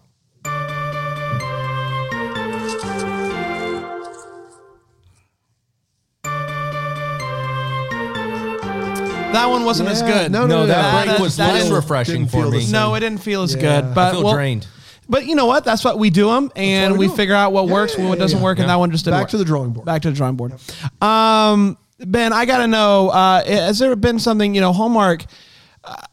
That 9.32 9.48
one 9.50 9.64
wasn't 9.64 9.88
as 9.88 10.02
good. 10.02 10.30
no, 10.32 10.46
no, 10.46 10.60
no, 10.60 10.66
that 10.66 11.06
no, 11.06 11.12
break 11.12 11.20
was 11.22 11.36
that 11.36 11.52
less 11.52 11.62
didn't- 11.64 11.74
refreshing 11.76 12.14
didn't 12.22 12.30
for 12.30 12.36
feel 12.42 12.50
the 12.50 12.56
me. 12.58 12.62
same. 12.64 12.72
No, 12.72 12.94
it 12.94 13.00
didn't 13.00 13.20
feel 13.22 13.42
as 13.42 13.54
Yeah. 13.54 13.60
good. 13.82 13.94
But 13.94 14.08
I 14.08 14.10
feel 14.12 14.24
well, 14.24 14.34
drained. 14.34 14.66
But 15.08 15.26
you 15.26 15.34
know 15.34 15.46
what? 15.46 15.64
That's 15.64 15.84
what 15.84 15.98
we 15.98 16.10
do 16.10 16.26
them, 16.30 16.50
and 16.56 16.92
we 16.94 17.00
we 17.00 17.06
do 17.06 17.12
'em. 17.12 17.16
figure 17.16 17.34
out 17.34 17.52
what 17.52 17.66
Yeah, 17.66 17.72
works, 17.72 17.94
yeah, 17.98 18.08
what 18.08 18.18
doesn't 18.18 18.38
yeah. 18.38 18.44
work, 18.44 18.58
and 18.60 18.68
that 18.68 18.78
one 18.78 18.90
just 18.92 19.04
didn't 19.04 19.16
Back 19.16 19.22
work. 19.24 19.30
to 19.30 19.38
the 19.38 19.44
drawing 19.44 19.70
board. 19.70 19.84
Back 19.84 20.02
to 20.02 20.10
the 20.10 20.16
drawing 20.16 20.36
board. 20.36 20.52
Um, 21.00 21.76
Ben, 22.04 22.32
I 22.32 22.44
gotta 22.46 22.66
know. 22.66 23.10
Uh, 23.10 23.44
has 23.44 23.78
there 23.78 23.94
been 23.96 24.18
something? 24.18 24.54
You 24.54 24.60
know, 24.60 24.72
Hallmark. 24.72 25.24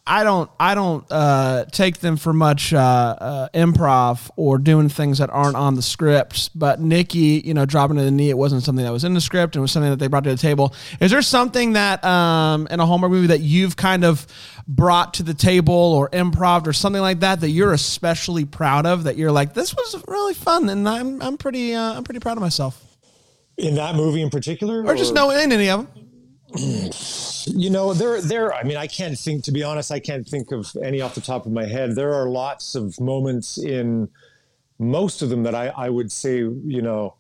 I 0.08 0.24
don't. 0.24 0.50
I 0.60 0.74
don't 0.74 1.06
uh, 1.12 1.66
take 1.72 2.00
them 2.00 2.18
for 2.18 2.34
much 2.34 2.74
uh, 2.74 2.78
uh, 2.80 3.50
improv 3.54 4.32
or 4.36 4.58
doing 4.58 4.90
things 4.90 5.20
that 5.20 5.30
aren't 5.30 5.56
on 5.56 5.76
the 5.76 5.84
scripts. 5.84 6.50
But 6.50 6.80
Nikki, 6.82 7.44
you 7.46 7.54
know, 7.54 7.66
dropping 7.66 7.98
to 7.98 8.04
the 8.04 8.10
knee, 8.10 8.32
it 8.32 8.38
wasn't 8.38 8.64
something 8.64 8.84
that 8.84 8.92
was 8.92 9.04
in 9.04 9.14
the 9.14 9.22
script. 9.22 9.56
It 9.56 9.60
was 9.60 9.72
something 9.72 9.92
that 9.92 9.98
they 10.00 10.08
brought 10.08 10.24
to 10.24 10.32
the 10.32 10.38
table. 10.38 10.74
Is 11.00 11.12
there 11.12 11.22
something 11.22 11.74
that 11.74 12.04
um, 12.04 12.68
in 12.72 12.80
a 12.80 12.86
Hallmark 12.88 13.12
movie 13.12 13.28
that 13.28 13.42
you've 13.42 13.76
kind 13.78 14.04
of 14.04 14.26
brought 14.68 15.14
to 15.16 15.24
the 15.24 15.36
table 15.36 15.74
or 15.76 16.10
improv 16.10 16.66
or 16.66 16.74
something 16.74 17.02
like 17.02 17.20
that 17.20 17.42
that 17.42 17.50
you're 17.52 17.74
especially 17.74 18.46
proud 18.46 18.88
of? 18.88 19.04
That 19.04 19.18
you're 19.18 19.32
like, 19.32 19.54
this 19.54 19.76
was 19.76 20.04
really 20.08 20.34
fun, 20.34 20.68
and 20.70 20.90
I'm 20.90 21.22
I'm 21.22 21.38
pretty 21.38 21.76
uh, 21.76 21.94
I'm 21.94 22.04
pretty 22.04 22.20
proud 22.22 22.38
of 22.38 22.42
myself. 22.42 22.84
in 23.58 23.76
that 23.76 23.94
movie 23.94 24.22
in 24.24 24.32
particular 24.32 24.84
Or 24.86 24.96
just 24.96 25.14
no 25.14 25.30
in 25.30 25.52
any 25.52 25.70
of 25.70 25.86
them. 25.94 26.09
You 27.56 27.70
know 27.70 27.93
there 27.93 28.22
there 28.22 28.54
i 28.54 28.64
mean 28.64 28.76
i 28.76 28.88
can't 28.88 29.20
think 29.20 29.43
to 29.43 29.52
be 29.52 29.62
honest 29.64 29.91
i 29.91 30.00
can't 30.00 30.28
think 30.28 30.52
of 30.52 30.76
any 30.84 31.00
off 31.00 31.14
the 31.16 31.22
top 31.22 31.45
of 31.45 31.52
my 31.52 31.66
head. 31.66 31.95
There 31.95 32.14
are 32.14 32.28
lots 32.28 32.76
of 32.76 33.00
moments 33.00 33.58
in 33.58 34.10
most 34.80 35.22
of 35.22 35.30
them 35.30 35.43
that 35.43 35.54
I, 35.54 35.68
I 35.68 35.89
would 35.89 36.12
say, 36.12 36.38
you 36.38 36.82
know, 36.82 37.16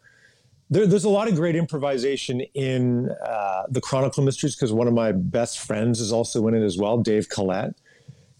there, 0.69 0.87
there's 0.87 1.03
a 1.03 1.09
lot 1.09 1.27
of 1.27 1.35
great 1.35 1.55
improvisation 1.55 2.41
in 2.53 3.09
uh, 3.09 3.63
the 3.69 3.81
Chronicle 3.81 4.23
Mysteries 4.23 4.55
because 4.55 4.71
one 4.71 4.87
of 4.87 4.93
my 4.93 5.11
best 5.11 5.59
friends 5.59 5.99
is 5.99 6.11
also 6.11 6.47
in 6.47 6.53
it 6.53 6.63
as 6.63 6.77
well, 6.77 6.97
Dave 6.97 7.27
Collette 7.29 7.75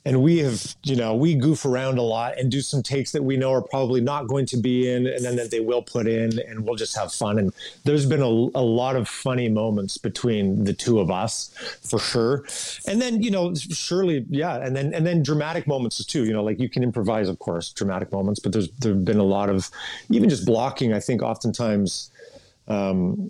and 0.10 0.24
we 0.24 0.39
have 0.39 0.76
you 0.84 0.95
know 0.95 1.14
we 1.14 1.36
goof 1.36 1.66
around 1.66 1.99
a 1.99 2.01
lot 2.01 2.36
and 2.39 2.51
do 2.51 2.62
some 2.62 2.82
takes 2.82 3.12
that 3.12 3.24
we 3.24 3.38
know 3.38 3.53
are 3.53 3.62
probably 3.62 4.01
not 4.01 4.28
going 4.28 4.43
to 4.43 4.57
be 4.57 4.89
in 4.89 5.05
and 5.05 5.24
then 5.24 5.36
that 5.36 5.51
they 5.51 5.60
will 5.60 5.84
put 5.84 6.07
in 6.07 6.39
and 6.47 6.66
we'll 6.66 6.76
just 6.76 6.97
have 6.97 7.14
fun. 7.14 7.38
And 7.38 7.53
there's 7.84 8.07
been 8.07 8.24
a, 8.24 8.26
a 8.26 8.66
lot 8.82 8.95
of 8.95 9.07
funny 9.07 9.49
moments 9.49 9.99
between 9.99 10.64
the 10.64 10.74
two 10.74 10.99
of 10.99 11.12
us 11.12 11.53
for 11.88 11.99
sure. 11.99 12.43
And 12.88 12.99
then 12.99 13.22
you 13.22 13.30
know 13.30 13.53
surely 13.53 14.26
yeah 14.30 14.55
and 14.55 14.76
then 14.76 14.95
and 14.95 15.05
then 15.05 15.22
dramatic 15.22 15.68
moments 15.68 16.03
too 16.03 16.26
you 16.26 16.34
know 16.34 16.43
like 16.43 16.60
you 16.60 16.70
can 16.70 16.82
improvise 16.82 17.30
of 17.30 17.38
course 17.38 17.72
dramatic 17.72 18.12
moments 18.12 18.39
but 18.39 18.51
there's 18.51 18.72
there've 18.80 19.05
been 19.05 19.20
a 19.20 19.24
lot 19.38 19.49
of 19.49 19.70
even 20.10 20.28
just 20.28 20.45
blocking 20.45 20.91
i 20.93 20.99
think 20.99 21.22
oftentimes 21.22 22.12
um, 22.68 23.30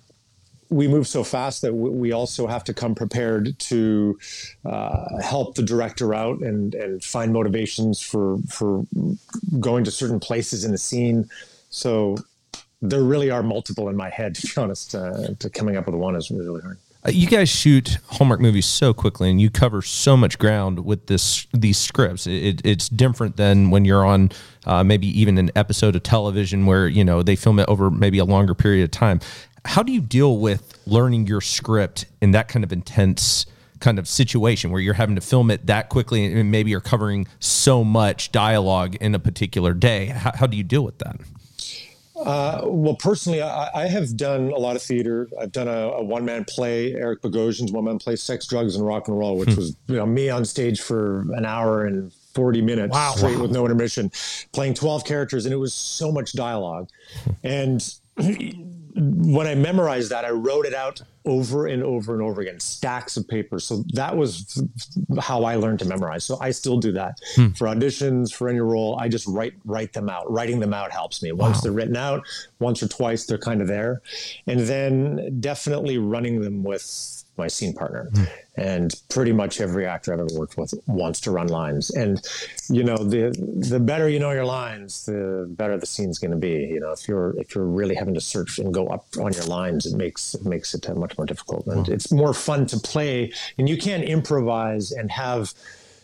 we 0.70 0.88
move 0.88 1.08
so 1.08 1.24
fast 1.24 1.62
that 1.64 1.74
we 1.74 2.12
also 2.12 2.48
have 2.48 2.64
to 2.66 2.74
come 2.74 2.94
prepared 2.94 3.58
to 3.60 4.20
uh, 4.66 5.22
help 5.22 5.56
the 5.56 5.64
director 5.64 6.14
out 6.14 6.40
and 6.42 6.76
and 6.76 7.04
find 7.04 7.34
motivations 7.34 8.02
for 8.02 8.38
for 8.48 8.86
going 9.60 9.84
to 9.84 9.92
certain 9.92 10.20
places 10.20 10.64
in 10.64 10.72
the 10.72 10.78
scene. 10.78 11.28
So 11.70 12.18
there 12.82 13.02
really 13.02 13.30
are 13.30 13.44
multiple 13.44 13.90
in 13.90 13.96
my 13.96 14.10
head. 14.10 14.36
To 14.40 14.48
be 14.48 14.62
honest, 14.62 14.96
uh, 14.96 15.34
to 15.40 15.50
coming 15.50 15.76
up 15.76 15.86
with 15.88 15.96
one 15.96 16.16
is 16.16 16.30
really 16.32 16.62
hard. 16.62 16.78
Uh, 17.06 17.12
you 17.12 17.28
guys 17.28 17.48
shoot 17.48 17.98
Hallmark 18.08 18.42
movies 18.42 18.66
so 18.66 18.94
quickly, 18.94 19.30
and 19.30 19.40
you 19.40 19.50
cover 19.50 19.82
so 19.82 20.18
much 20.18 20.38
ground 20.38 20.84
with 20.84 21.08
this 21.08 21.48
these 21.54 21.78
scripts. 21.78 22.28
It, 22.28 22.62
it's 22.66 22.90
different 22.90 23.38
than 23.38 23.70
when 23.70 23.86
you're 23.86 24.06
on 24.06 24.32
uh, 24.66 24.84
maybe 24.84 25.08
even 25.20 25.38
an 25.38 25.50
episode 25.56 25.96
of 25.96 26.04
television 26.04 26.66
where 26.66 26.88
you 26.90 27.06
know 27.06 27.24
they 27.24 27.38
film 27.38 27.58
it 27.60 27.70
over 27.70 27.90
maybe 27.90 28.18
a 28.18 28.26
longer 28.26 28.54
period 28.54 28.84
of 28.84 28.92
time 28.92 29.22
how 29.70 29.84
do 29.84 29.94
you 29.94 30.02
deal 30.02 30.38
with 30.38 30.80
learning 30.88 31.28
your 31.28 31.42
script 31.42 32.06
in 32.22 32.32
that 32.32 32.48
kind 32.48 32.64
of 32.64 32.74
intense 32.74 33.46
kind 33.80 34.00
of 34.00 34.08
situation 34.08 34.72
where 34.72 34.82
you're 34.82 34.96
having 34.96 35.14
to 35.14 35.22
film 35.22 35.52
it 35.52 35.68
that 35.68 35.90
quickly 35.90 36.26
and 36.26 36.50
maybe 36.50 36.72
you're 36.72 36.82
covering 36.82 37.28
so 37.40 37.84
much 37.84 38.32
dialogue 38.32 38.96
in 38.96 39.14
a 39.14 39.20
particular 39.20 39.76
day 39.76 40.08
how, 40.08 40.32
how 40.34 40.48
do 40.48 40.58
you 40.58 40.64
deal 40.64 40.84
with 40.84 40.98
that 40.98 41.18
uh, 42.26 42.64
well, 42.66 42.96
personally, 42.96 43.42
I, 43.42 43.70
I, 43.74 43.88
have 43.88 44.18
done 44.18 44.52
a 44.52 44.58
lot 44.58 44.76
of 44.76 44.82
theater. 44.82 45.30
I've 45.40 45.54
done 45.54 45.70
a, 45.70 45.88
a 45.88 46.04
one-man 46.04 46.44
play, 46.44 46.94
Eric 46.94 47.22
Bogosian's 47.22 47.72
one-man 47.72 47.98
play, 47.98 48.18
"Sex, 48.18 48.46
Drugs, 48.46 48.76
and 48.76 48.86
Rock 48.86 49.08
and 49.08 49.18
Roll," 49.18 49.38
which 49.38 49.52
hmm. 49.52 49.56
was 49.56 49.78
you 49.88 49.96
know 49.96 50.06
me 50.06 50.30
on 50.30 50.44
stage 50.44 50.82
for 50.82 51.22
an 51.32 51.46
hour 51.46 51.86
and 51.86 52.12
40 52.34 52.62
minutes 52.62 52.92
wow, 52.92 53.14
straight 53.16 53.38
wow. 53.38 53.44
with 53.44 53.52
no 53.52 53.64
intermission, 53.64 54.12
playing 54.52 54.74
12 54.74 55.06
characters, 55.06 55.46
and 55.46 55.54
it 55.54 55.58
was 55.60 55.74
so 55.74 56.12
much 56.12 56.34
dialogue. 56.34 56.90
And 57.42 57.82
when 59.00 59.48
I 59.48 59.56
memorized 59.56 60.12
that, 60.12 60.26
I 60.26 60.32
wrote 60.32 60.66
it 60.66 60.74
out 60.74 61.02
over 61.26 61.68
and 61.68 61.84
over 61.84 62.14
and 62.14 62.22
over 62.22 62.42
again, 62.42 62.60
stacks 62.60 63.18
of 63.18 63.28
paper. 63.28 63.60
So 63.60 63.84
that 63.94 64.16
was 64.16 64.62
how 65.20 65.44
I 65.44 65.56
learned 65.56 65.80
to 65.80 65.86
memorize. 65.86 66.26
So 66.26 66.38
I 66.42 66.52
still 66.52 66.78
do 66.78 66.92
that 66.94 67.20
hmm. 67.36 67.50
for 67.50 67.68
auditions, 67.68 68.34
for 68.34 68.50
any 68.50 68.60
role. 68.60 68.98
I 69.00 69.08
just 69.08 69.28
write 69.28 69.54
write 69.66 69.94
them 69.94 70.10
out. 70.10 70.30
Writing 70.32 70.60
them 70.60 70.74
out 70.74 70.92
helps 70.92 71.22
me. 71.22 71.32
Once 71.32 71.58
wow. 71.58 71.62
they're 71.64 71.72
written 71.72 71.98
out, 71.98 72.26
once 72.60 72.84
or 72.84 72.88
twice, 72.88 73.26
they're 73.26 73.38
kind 73.38 73.62
of 73.62 73.68
there, 73.68 74.02
and 74.48 74.62
then 74.62 75.40
definitely 75.40 75.98
running 75.98 76.42
them 76.42 76.64
with 76.64 77.19
my 77.40 77.48
scene 77.48 77.74
partner. 77.74 78.10
Mm. 78.12 78.30
And 78.56 79.02
pretty 79.10 79.32
much 79.32 79.62
every 79.62 79.86
actor 79.86 80.14
I've 80.14 80.20
ever 80.20 80.34
worked 80.38 80.58
with 80.58 80.74
wants 80.86 81.22
to 81.22 81.32
run 81.32 81.48
lines. 81.48 81.90
And 81.92 82.22
you 82.70 82.84
know, 82.84 82.98
the 82.98 83.32
the 83.70 83.80
better 83.80 84.10
you 84.10 84.20
know 84.20 84.32
your 84.32 84.46
lines, 84.46 85.06
the 85.06 85.48
better 85.50 85.78
the 85.78 85.86
scene's 85.86 86.20
going 86.20 86.32
to 86.32 86.38
be. 86.38 86.68
You 86.68 86.82
know, 86.82 86.92
if 86.92 87.08
you're 87.08 87.40
if 87.40 87.56
you're 87.56 87.66
really 87.66 87.96
having 87.96 88.14
to 88.14 88.22
search 88.22 88.60
and 88.60 88.74
go 88.74 88.88
up 88.88 89.06
on 89.18 89.34
your 89.34 89.46
lines, 89.46 89.86
it 89.86 89.96
makes 89.96 90.36
it 90.36 90.46
makes 90.46 90.74
it 90.74 90.88
much 90.96 91.18
more 91.18 91.26
difficult. 91.26 91.66
And 91.68 91.86
mm. 91.86 91.94
it's 91.94 92.12
more 92.12 92.34
fun 92.34 92.66
to 92.68 92.78
play. 92.78 93.32
And 93.58 93.68
you 93.70 93.78
can't 93.78 94.04
improvise 94.04 94.92
and 94.92 95.10
have 95.10 95.54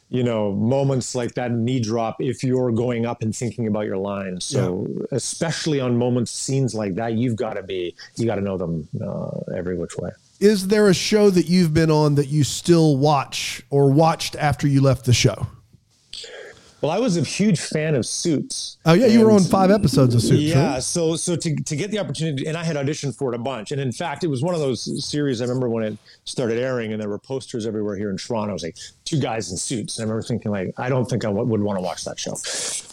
you 0.10 0.24
know 0.24 0.52
moments 0.54 1.16
like 1.16 1.34
that 1.34 1.52
knee 1.52 1.80
drop 1.80 2.18
if 2.20 2.44
you're 2.44 2.72
going 2.72 3.06
up 3.06 3.22
and 3.22 3.36
thinking 3.36 3.68
about 3.68 3.86
your 3.86 3.98
lines 3.98 4.46
so 4.46 4.86
yeah. 4.88 5.06
especially 5.12 5.80
on 5.80 5.98
moments 5.98 6.32
scenes 6.32 6.76
like 6.76 6.96
that 6.96 7.14
you've 7.14 7.36
got 7.36 7.56
to 7.56 7.64
be 7.64 7.96
you 8.16 8.26
got 8.26 8.36
to 8.36 8.42
know 8.42 8.58
them 8.58 8.88
uh, 9.02 9.40
every 9.56 9.76
which 9.76 9.98
way 9.98 10.12
is 10.40 10.68
there 10.68 10.88
a 10.88 10.94
show 10.94 11.30
that 11.30 11.48
you've 11.48 11.74
been 11.74 11.92
on 11.92 12.16
that 12.16 12.28
you 12.28 12.44
still 12.44 12.98
watch 12.98 13.64
or 13.70 13.92
watched 13.92 14.36
after 14.36 14.68
you 14.68 14.82
left 14.82 15.06
the 15.06 15.14
show? 15.14 15.48
Well, 16.82 16.92
I 16.92 17.00
was 17.00 17.18
a 17.18 17.22
huge 17.22 17.60
fan 17.60 17.96
of 17.96 18.06
Suits. 18.06 18.78
Oh 18.86 18.94
yeah, 18.94 19.08
you 19.08 19.26
were 19.26 19.32
on 19.32 19.40
five 19.40 19.72
episodes 19.72 20.14
of 20.14 20.22
Suits. 20.22 20.44
Yeah, 20.44 20.74
right? 20.74 20.84
so 20.84 21.16
so 21.16 21.36
to, 21.36 21.56
to 21.56 21.76
get 21.76 21.90
the 21.90 22.00
opportunity, 22.00 22.46
and 22.48 22.56
I 22.56 22.64
had 22.64 22.76
auditioned 22.76 23.18
for 23.18 23.34
it 23.34 23.36
a 23.36 23.42
bunch. 23.42 23.72
And 23.72 23.82
in 23.82 23.92
fact, 23.92 24.24
it 24.24 24.28
was 24.28 24.44
one 24.44 24.54
of 24.54 24.60
those 24.60 25.04
series. 25.04 25.42
I 25.42 25.46
remember 25.46 25.70
when 25.70 25.84
it 25.84 25.98
started 26.26 26.60
airing, 26.60 26.92
and 26.92 27.02
there 27.02 27.10
were 27.10 27.18
posters 27.18 27.66
everywhere 27.66 27.96
here 27.96 28.10
in 28.10 28.18
Toronto. 28.18 28.52
It 28.52 28.54
was 28.54 28.64
like 28.64 28.78
two 29.06 29.20
guys 29.20 29.52
in 29.52 29.58
suits, 29.58 29.98
and 29.98 30.04
I 30.04 30.10
remember 30.10 30.28
thinking 30.28 30.52
like, 30.52 30.74
I 30.78 30.90
don't 30.90 31.06
think 31.06 31.24
I 31.24 31.30
w- 31.30 31.48
would 31.48 31.62
want 31.62 31.78
to 31.78 31.82
watch 31.82 32.04
that 32.04 32.20
show. 32.20 32.36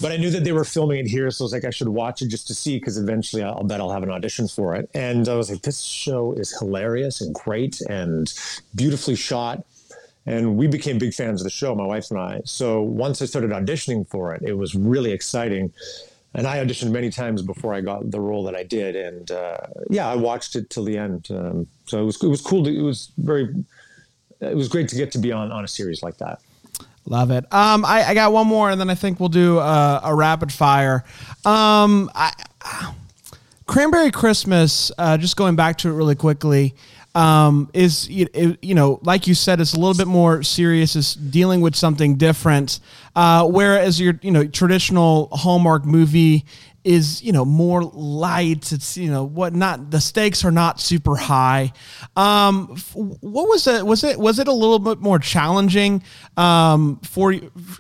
But 0.01 0.13
I 0.13 0.17
knew 0.17 0.31
that 0.31 0.45
they 0.45 0.53
were 0.53 0.65
filming 0.65 1.01
it 1.01 1.07
here, 1.07 1.31
so 1.31 1.45
I 1.45 1.47
was 1.47 1.53
like, 1.53 1.65
I 1.65 1.71
should 1.71 1.89
watch 1.89 2.23
it 2.23 2.29
just 2.29 2.47
to 2.47 2.55
see 2.55 2.79
because 2.79 2.99
eventually 2.99 3.43
I'll 3.43 3.65
bet 3.65 3.81
I'll 3.81 3.93
have 3.93 4.05
an 4.05 4.11
audition 4.11 4.49
for 4.49 4.75
it. 4.77 4.89
And 4.95 5.29
I 5.29 5.35
was 5.35 5.51
like, 5.51 5.63
this 5.63 5.83
show 5.83 6.33
is 6.35 6.57
hilarious 6.59 7.21
and 7.21 7.35
great 7.35 7.81
and 7.91 8.33
beautifully 8.75 9.17
shot 9.17 9.65
and 10.27 10.57
we 10.57 10.67
became 10.67 10.99
big 10.99 11.15
fans 11.15 11.41
of 11.41 11.45
the 11.45 11.51
show, 11.51 11.75
my 11.75 11.85
wife 11.85 12.11
and 12.11 12.21
I. 12.21 12.41
So 12.45 12.83
once 12.83 13.21
I 13.23 13.27
started 13.27 13.51
auditioning 13.51 14.09
for 14.09 14.35
it, 14.35 14.43
it 14.43 14.55
was 14.55 14.75
really 14.75 15.13
exciting. 15.13 15.73
And 16.35 16.47
I 16.47 16.65
auditioned 16.65 16.91
many 16.91 17.11
times 17.11 17.43
before 17.43 17.75
I 17.75 17.81
got 17.81 18.11
the 18.11 18.21
role 18.21 18.45
that 18.45 18.55
I 18.55 18.63
did, 18.63 18.97
and 18.97 19.31
uh, 19.31 19.59
yeah, 19.91 20.09
I 20.09 20.17
watched 20.17 20.57
it 20.57 20.71
till 20.71 20.85
the 20.85 20.97
end. 20.97 21.29
Um, 21.31 21.67
so 21.85 22.01
it 22.01 22.05
was 22.05 22.23
it 22.23 22.29
was 22.29 22.41
cool. 22.41 22.65
To, 22.65 22.75
it 22.75 22.81
was 22.81 23.13
very, 23.19 23.55
it 24.41 24.57
was 24.57 24.69
great 24.69 24.89
to 24.89 24.97
get 24.97 25.13
to 25.13 25.19
be 25.19 25.31
on 25.31 25.53
on 25.53 25.63
a 25.63 25.69
series 25.69 26.03
like 26.03 26.17
that. 26.19 26.41
Love 27.05 27.31
it. 27.33 27.45
Um, 27.53 27.85
I, 27.85 28.05
I 28.05 28.15
got 28.15 28.33
one 28.33 28.47
more, 28.47 28.71
and 28.71 28.81
then 28.81 28.89
I 28.89 28.95
think 28.95 29.21
we'll 29.21 29.29
do 29.29 29.59
a, 29.59 30.01
a 30.05 30.15
rapid 30.15 30.51
fire. 30.51 31.05
Um, 31.45 32.11
I, 32.15 32.33
Cranberry 33.67 34.11
Christmas. 34.11 34.91
Uh, 34.97 35.19
just 35.19 35.37
going 35.37 35.55
back 35.55 35.77
to 35.79 35.91
it 35.91 35.93
really 35.93 36.15
quickly 36.15 36.75
um, 37.15 37.71
is 37.75 38.09
you, 38.09 38.27
you 38.63 38.75
know 38.75 38.99
like 39.03 39.27
you 39.27 39.35
said 39.35 39.61
it's 39.61 39.75
a 39.75 39.79
little 39.79 39.97
bit 39.97 40.07
more 40.07 40.43
serious 40.43 40.97
is 40.97 41.15
dealing 41.15 41.61
with 41.61 41.75
something 41.75 42.17
different. 42.17 42.81
Uh, 43.15 43.47
whereas 43.47 44.01
your 44.01 44.19
you 44.23 44.31
know 44.31 44.47
traditional 44.47 45.29
hallmark 45.33 45.85
movie 45.85 46.45
is 46.85 47.23
you 47.23 47.33
know 47.33 47.45
more 47.45 47.83
light. 47.83 48.73
It's 48.73 48.97
you 48.97 49.11
know 49.11 49.25
what 49.25 49.55
not 49.55 49.91
the 49.91 50.01
stakes 50.01 50.45
are 50.45 50.51
not 50.51 50.81
super 50.81 51.17
high. 51.17 51.73
Um 52.17 52.77
what 52.95 53.49
was 53.49 53.67
it 53.67 53.85
was 53.85 54.05
it 54.05 54.19
was 54.19 54.39
it 54.39 54.49
a 54.49 54.53
little 54.53 54.79
bit 54.79 55.01
more 55.01 55.19
challenging 55.19 56.03
um 56.37 56.99
for 57.01 57.35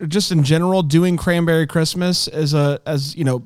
just 0.06 0.30
in 0.30 0.44
general 0.44 0.82
doing 0.82 1.16
cranberry 1.16 1.66
christmas 1.66 2.28
as 2.28 2.54
a 2.54 2.80
as 2.86 3.16
you 3.16 3.24
know 3.24 3.42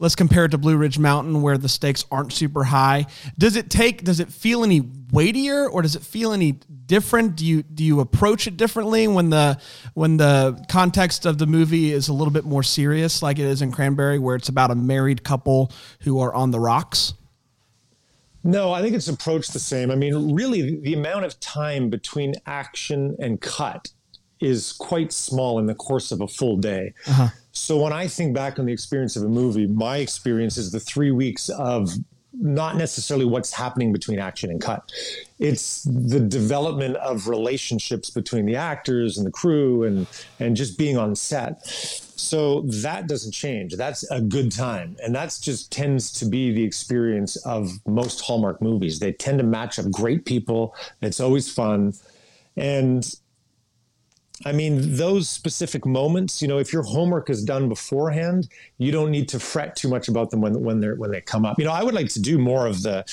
let's 0.00 0.16
compare 0.16 0.46
it 0.46 0.50
to 0.50 0.58
Blue 0.58 0.76
Ridge 0.76 0.98
Mountain 0.98 1.42
where 1.42 1.56
the 1.56 1.68
stakes 1.68 2.04
aren't 2.10 2.32
super 2.32 2.64
high. 2.64 3.06
Does 3.38 3.54
it 3.54 3.70
take 3.70 4.02
does 4.02 4.18
it 4.18 4.32
feel 4.32 4.64
any 4.64 4.82
weightier 5.12 5.68
or 5.68 5.82
does 5.82 5.94
it 5.94 6.02
feel 6.02 6.32
any 6.32 6.52
different? 6.86 7.36
Do 7.36 7.46
you 7.46 7.62
do 7.62 7.84
you 7.84 8.00
approach 8.00 8.48
it 8.48 8.56
differently 8.56 9.06
when 9.06 9.30
the 9.30 9.60
when 9.94 10.16
the 10.16 10.64
context 10.68 11.26
of 11.26 11.38
the 11.38 11.46
movie 11.46 11.92
is 11.92 12.08
a 12.08 12.12
little 12.12 12.32
bit 12.32 12.44
more 12.44 12.64
serious 12.64 13.22
like 13.22 13.38
it 13.38 13.44
is 13.44 13.62
in 13.62 13.70
Cranberry 13.70 14.18
where 14.18 14.34
it's 14.34 14.48
about 14.48 14.72
a 14.72 14.74
married 14.74 15.22
couple 15.22 15.70
who 16.00 16.18
are 16.18 16.34
on 16.34 16.50
the 16.50 16.58
rocks? 16.58 17.14
No, 18.42 18.72
I 18.72 18.80
think 18.80 18.96
it's 18.96 19.08
approached 19.08 19.52
the 19.52 19.58
same. 19.58 19.90
I 19.90 19.96
mean, 19.96 20.34
really 20.34 20.80
the 20.80 20.94
amount 20.94 21.26
of 21.26 21.38
time 21.40 21.90
between 21.90 22.34
action 22.46 23.14
and 23.20 23.38
cut 23.38 23.88
is 24.40 24.72
quite 24.72 25.12
small 25.12 25.58
in 25.58 25.66
the 25.66 25.74
course 25.74 26.10
of 26.10 26.22
a 26.22 26.26
full 26.26 26.56
day. 26.56 26.94
Uh-huh. 27.06 27.28
So 27.52 27.82
when 27.82 27.92
I 27.92 28.06
think 28.06 28.34
back 28.34 28.58
on 28.58 28.66
the 28.66 28.72
experience 28.72 29.16
of 29.16 29.22
a 29.22 29.28
movie, 29.28 29.66
my 29.66 29.98
experience 29.98 30.56
is 30.56 30.70
the 30.72 30.80
three 30.80 31.10
weeks 31.10 31.48
of 31.48 31.90
not 32.32 32.76
necessarily 32.76 33.24
what's 33.24 33.52
happening 33.52 33.92
between 33.92 34.18
action 34.18 34.50
and 34.50 34.60
cut. 34.60 34.90
It's 35.38 35.82
the 35.82 36.20
development 36.20 36.96
of 36.96 37.28
relationships 37.28 38.08
between 38.10 38.46
the 38.46 38.56
actors 38.56 39.18
and 39.18 39.26
the 39.26 39.32
crew 39.32 39.82
and 39.82 40.06
and 40.38 40.56
just 40.56 40.78
being 40.78 40.96
on 40.96 41.16
set. 41.16 41.66
So 41.66 42.60
that 42.62 43.08
doesn't 43.08 43.32
change. 43.32 43.74
That's 43.74 44.08
a 44.10 44.20
good 44.20 44.52
time. 44.52 44.96
And 45.02 45.14
that's 45.14 45.40
just 45.40 45.72
tends 45.72 46.12
to 46.12 46.26
be 46.26 46.52
the 46.52 46.62
experience 46.62 47.36
of 47.44 47.70
most 47.86 48.20
Hallmark 48.20 48.62
movies. 48.62 48.98
They 49.00 49.12
tend 49.12 49.38
to 49.38 49.44
match 49.44 49.78
up 49.78 49.90
great 49.90 50.24
people. 50.24 50.74
It's 51.00 51.18
always 51.18 51.52
fun. 51.52 51.94
And 52.56 53.12
I 54.44 54.52
mean, 54.52 54.96
those 54.96 55.28
specific 55.28 55.84
moments, 55.84 56.40
you 56.40 56.48
know, 56.48 56.58
if 56.58 56.72
your 56.72 56.82
homework 56.82 57.28
is 57.28 57.44
done 57.44 57.68
beforehand, 57.68 58.48
you 58.78 58.90
don't 58.90 59.10
need 59.10 59.28
to 59.30 59.40
fret 59.40 59.76
too 59.76 59.88
much 59.88 60.08
about 60.08 60.30
them 60.30 60.40
when 60.40 60.62
when 60.62 60.80
they 60.80 60.88
when 60.88 61.10
they 61.10 61.20
come 61.20 61.44
up. 61.44 61.58
You 61.58 61.66
know, 61.66 61.72
I 61.72 61.82
would 61.82 61.94
like 61.94 62.08
to 62.10 62.20
do 62.20 62.38
more 62.38 62.66
of 62.66 62.82
the. 62.82 63.04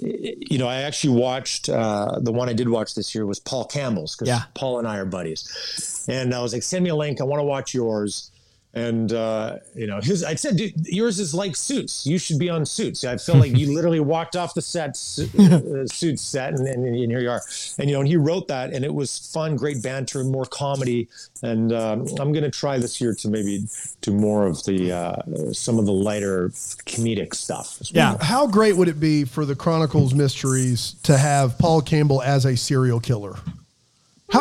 You 0.00 0.56
know, 0.58 0.68
I 0.68 0.82
actually 0.82 1.18
watched 1.18 1.68
uh, 1.68 2.18
the 2.20 2.32
one 2.32 2.48
I 2.48 2.52
did 2.52 2.68
watch 2.68 2.94
this 2.94 3.14
year 3.14 3.26
was 3.26 3.40
Paul 3.40 3.64
Campbell's 3.64 4.14
because 4.14 4.28
yeah. 4.28 4.42
Paul 4.54 4.78
and 4.78 4.88
I 4.88 4.98
are 4.98 5.04
buddies, 5.04 6.06
and 6.08 6.32
I 6.32 6.40
was 6.40 6.52
like, 6.52 6.62
send 6.62 6.84
me 6.84 6.90
a 6.90 6.96
link. 6.96 7.20
I 7.20 7.24
want 7.24 7.40
to 7.40 7.44
watch 7.44 7.74
yours. 7.74 8.30
And 8.72 9.12
uh, 9.12 9.56
you 9.74 9.88
know, 9.88 10.00
his 10.00 10.22
I 10.22 10.36
said, 10.36 10.56
dude, 10.56 10.86
yours 10.86 11.18
is 11.18 11.34
like 11.34 11.56
Suits. 11.56 12.06
You 12.06 12.18
should 12.18 12.38
be 12.38 12.48
on 12.48 12.64
Suits. 12.64 13.02
I 13.02 13.16
feel 13.16 13.34
like 13.36 13.56
you 13.56 13.74
literally 13.74 13.98
walked 13.98 14.36
off 14.36 14.54
the 14.54 14.62
set, 14.62 14.90
uh, 14.90 15.86
Suits 15.92 16.22
set, 16.22 16.54
and, 16.54 16.68
and, 16.68 16.86
and 16.86 17.10
here 17.10 17.20
you 17.20 17.30
are. 17.30 17.42
And 17.78 17.90
you 17.90 17.96
know, 17.96 18.00
and 18.00 18.08
he 18.08 18.16
wrote 18.16 18.46
that, 18.46 18.72
and 18.72 18.84
it 18.84 18.94
was 18.94 19.18
fun, 19.32 19.56
great 19.56 19.82
banter, 19.82 20.22
more 20.22 20.44
comedy. 20.44 21.08
And 21.42 21.72
um, 21.72 22.06
I'm 22.20 22.32
going 22.32 22.44
to 22.44 22.50
try 22.50 22.78
this 22.78 23.00
year 23.00 23.12
to 23.14 23.28
maybe 23.28 23.64
do 24.02 24.12
more 24.12 24.46
of 24.46 24.62
the 24.64 24.92
uh, 24.92 25.52
some 25.52 25.80
of 25.80 25.86
the 25.86 25.92
lighter 25.92 26.50
comedic 26.86 27.34
stuff. 27.34 27.78
well. 27.80 27.90
Yeah. 27.92 28.24
How 28.24 28.46
great 28.46 28.76
would 28.76 28.88
it 28.88 29.00
be 29.00 29.24
for 29.24 29.44
the 29.44 29.56
Chronicles 29.56 30.14
Mysteries 30.14 30.94
to 31.02 31.18
have 31.18 31.58
Paul 31.58 31.82
Campbell 31.82 32.22
as 32.22 32.46
a 32.46 32.56
serial 32.56 33.00
killer? 33.00 33.34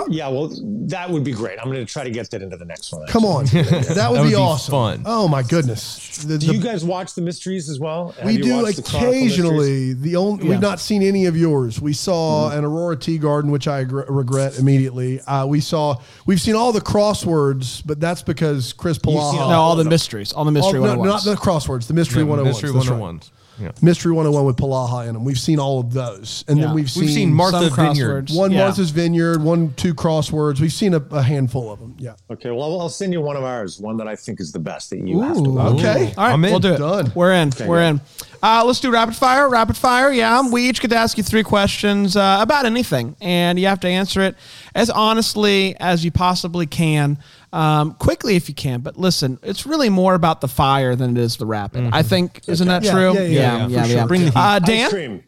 Yeah, 0.09 0.27
well, 0.29 0.51
that 0.87 1.09
would 1.09 1.23
be 1.23 1.31
great. 1.31 1.59
I'm 1.59 1.65
going 1.71 1.85
to 1.85 1.91
try 1.91 2.03
to 2.03 2.09
get 2.11 2.29
that 2.31 2.41
into 2.41 2.57
the 2.57 2.65
next 2.65 2.91
one. 2.91 3.07
Come 3.07 3.25
on, 3.25 3.45
that 3.45 4.07
would 4.09 4.19
would 4.19 4.23
be 4.25 4.29
be 4.31 4.35
awesome. 4.35 4.71
fun. 4.71 5.03
Oh 5.05 5.27
my 5.27 5.43
goodness, 5.43 6.17
The- 6.23 6.37
Do 6.37 6.47
the- 6.47 6.53
you 6.53 6.59
guys 6.61 6.83
watch 6.85 7.13
the 7.15 7.21
mysteries 7.21 7.69
as 7.69 7.79
well? 7.79 8.11
Have 8.17 8.25
we 8.25 8.37
do 8.37 8.61
watched 8.63 8.77
the 8.77 8.97
occasionally. 8.97 9.93
The 9.93 10.15
only 10.15 10.43
Yeah. 10.45 10.49
we've 10.51 10.61
not 10.61 10.79
seen 10.79 11.03
any 11.03 11.25
of 11.25 11.35
yours. 11.37 11.79
We 11.81 11.93
saw 11.93 12.49
Mm-hmm. 12.49 12.57
an 12.59 12.65
Aurora 12.65 12.97
Tea 12.97 13.17
Garden, 13.17 13.51
which 13.51 13.67
I 13.67 13.83
gr- 13.83 14.01
regret 14.07 14.57
immediately. 14.59 15.21
Uh, 15.21 15.45
we 15.45 15.59
saw 15.59 15.97
we've 16.25 16.41
seen 16.41 16.55
all 16.55 16.71
the 16.71 16.81
crosswords, 16.81 17.81
but 17.85 17.99
that's 17.99 18.21
because 18.21 18.73
Chris 18.73 18.97
seen 18.97 19.15
Polaha. 19.15 19.33
all 19.39 19.49
No, 19.49 19.59
all 19.61 19.75
the 19.75 19.83
mysteries, 19.85 20.33
all 20.33 20.45
the 20.45 20.51
mystery 20.51 20.79
all- 20.79 20.95
no, 20.97 21.03
not 21.03 21.23
the 21.23 21.35
crosswords. 21.35 21.87
The 21.87 21.93
mystery 21.93 22.23
one 22.23 22.37
hundred 22.39 22.51
one. 22.53 22.61
Mystery 22.61 22.69
101s. 22.71 23.29
Yeah. 23.59 23.71
Mystery 23.81 24.11
101 24.13 24.45
with 24.45 24.55
Polaha 24.57 25.07
in 25.07 25.13
them. 25.13 25.23
We've 25.25 25.39
seen 25.39 25.59
all 25.59 25.79
of 25.79 25.93
those. 25.93 26.45
And 26.47 26.57
Yeah. 26.57 26.65
then 26.67 26.75
we've 26.75 26.89
seen, 26.89 27.03
We've 27.03 27.11
seen 27.13 27.33
Martha 27.33 27.69
some 27.69 27.75
Vineyard. 27.75 28.29
one 28.31 28.51
Yeah. 28.51 28.59
Martha's 28.65 28.89
Vineyard, 28.91 29.43
one, 29.43 29.73
two 29.75 29.93
crosswords. 29.93 30.59
We've 30.59 30.71
seen 30.73 30.93
a, 30.93 31.01
a 31.11 31.21
handful 31.21 31.71
of 31.71 31.79
them. 31.79 31.95
Yeah. 31.99 32.13
Okay, 32.31 32.51
well, 32.51 32.63
I'll- 32.63 32.81
I'll 32.81 32.89
send 32.89 33.13
you 33.13 33.21
one 33.21 33.35
of 33.35 33.43
ours, 33.43 33.79
one 33.79 33.97
that 33.97 34.07
I 34.07 34.15
think 34.15 34.39
is 34.39 34.51
the 34.51 34.59
best 34.59 34.89
that 34.91 34.99
you 35.05 35.21
have 35.21 35.35
to 35.43 35.49
watch. 35.49 35.73
Okay. 35.79 36.13
All 36.17 36.23
right, 36.25 36.33
I'm 36.33 36.41
we'll 36.41 36.59
do 36.59 36.73
it. 36.73 36.77
Done. 36.77 37.11
We're 37.15 37.33
in. 37.33 37.51
We're 37.65 37.81
yeah. 37.81 37.89
in. 37.89 38.01
Uh, 38.41 38.63
let's 38.65 38.79
do 38.79 38.89
rapid 38.89 39.15
fire. 39.15 39.49
Rapid 39.49 39.75
fire. 39.75 40.11
Yeah, 40.13 40.49
we 40.49 40.69
each 40.69 40.79
get 40.79 40.91
to 40.91 40.95
ask 40.95 41.17
you 41.17 41.23
three 41.23 41.43
questions 41.43 42.15
uh, 42.15 42.37
about 42.39 42.65
anything, 42.65 43.17
and 43.19 43.59
you 43.59 43.67
have 43.67 43.81
to 43.81 43.89
answer 43.89 44.21
it 44.21 44.35
as 44.73 44.89
honestly 44.89 45.75
as 45.79 46.05
you 46.05 46.11
possibly 46.11 46.65
can, 46.65 47.17
um, 47.53 47.93
quickly 47.93 48.35
if 48.35 48.47
you 48.49 48.55
can. 48.55 48.81
But 48.81 48.97
listen, 48.97 49.39
it's 49.43 49.65
really 49.65 49.89
more 49.89 50.13
about 50.13 50.41
the 50.41 50.47
fire 50.47 50.95
than 50.95 51.17
it 51.17 51.21
is 51.21 51.37
the 51.37 51.45
rapid. 51.45 51.89
I 51.93 52.03
think, 52.03 52.41
isn't 52.47 52.67
that 52.67 52.83
Yeah, 52.83 52.91
true? 52.91 53.13
yeah, 53.13 53.21
yeah, 53.21 53.67
yeah, 53.67 53.83
for 53.83 53.89
sure. 53.89 54.07
Bring 54.07 54.21
the 54.21 54.27
heat. 54.27 54.35
Uh, 54.35 54.59
Ice 54.61 54.65
Dan, 54.65 54.89
cream. 54.89 55.23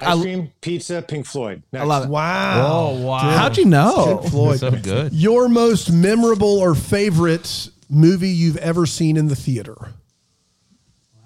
Ice 0.00 0.20
cream, 0.22 0.50
pizza, 0.60 1.02
Pink 1.02 1.24
Floyd. 1.24 1.62
Next. 1.72 1.82
I 1.82 1.86
love 1.86 2.04
it. 2.04 2.08
Wow. 2.10 2.66
Oh 2.96 3.00
wow! 3.06 3.18
How'd 3.18 3.56
you 3.56 3.64
know? 3.64 4.18
Pink 4.20 4.32
Floyd. 4.32 4.58
So 4.58 4.70
good. 4.72 5.12
Your 5.12 5.48
most 5.48 5.92
memorable 5.92 6.58
or 6.58 6.74
favorite 6.74 7.68
movie 7.88 8.28
you've 8.30 8.56
ever 8.56 8.86
seen 8.86 9.16
in 9.16 9.28
the 9.28 9.36
theater? 9.36 9.76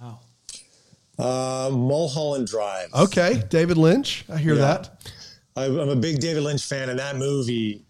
Wow. 0.00 0.20
Uh, 1.18 1.70
Mulholland 1.72 2.46
Drive. 2.46 2.92
Okay. 2.94 3.42
David 3.48 3.76
Lynch. 3.78 4.24
I 4.28 4.36
hear 4.36 4.54
Yeah. 4.54 4.60
that. 4.60 5.12
I, 5.56 5.64
I'm 5.64 5.88
a 5.88 5.96
big 5.96 6.20
David 6.20 6.42
Lynch 6.42 6.64
fan, 6.64 6.88
and 6.90 6.98
that 6.98 7.16
movie 7.16 7.82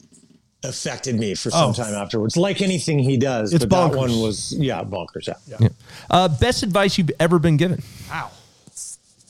affected 0.65 1.19
me 1.19 1.35
for 1.35 1.51
some 1.51 1.71
Oh. 1.71 1.73
time 1.73 1.95
afterwards. 1.95 2.37
Like 2.37 2.61
anything 2.63 2.99
he 2.99 3.17
does, 3.17 3.53
It's 3.55 3.65
but 3.65 3.91
that 3.91 3.97
one 3.97 4.19
was 4.21 4.53
yeah, 4.59 4.83
bonkers. 4.83 5.27
Yeah. 5.29 5.35
Yeah. 5.61 5.69
Uh, 6.11 6.29
best 6.29 6.63
advice 6.63 6.99
you've 6.99 7.11
ever 7.21 7.39
been 7.39 7.57
given? 7.57 7.83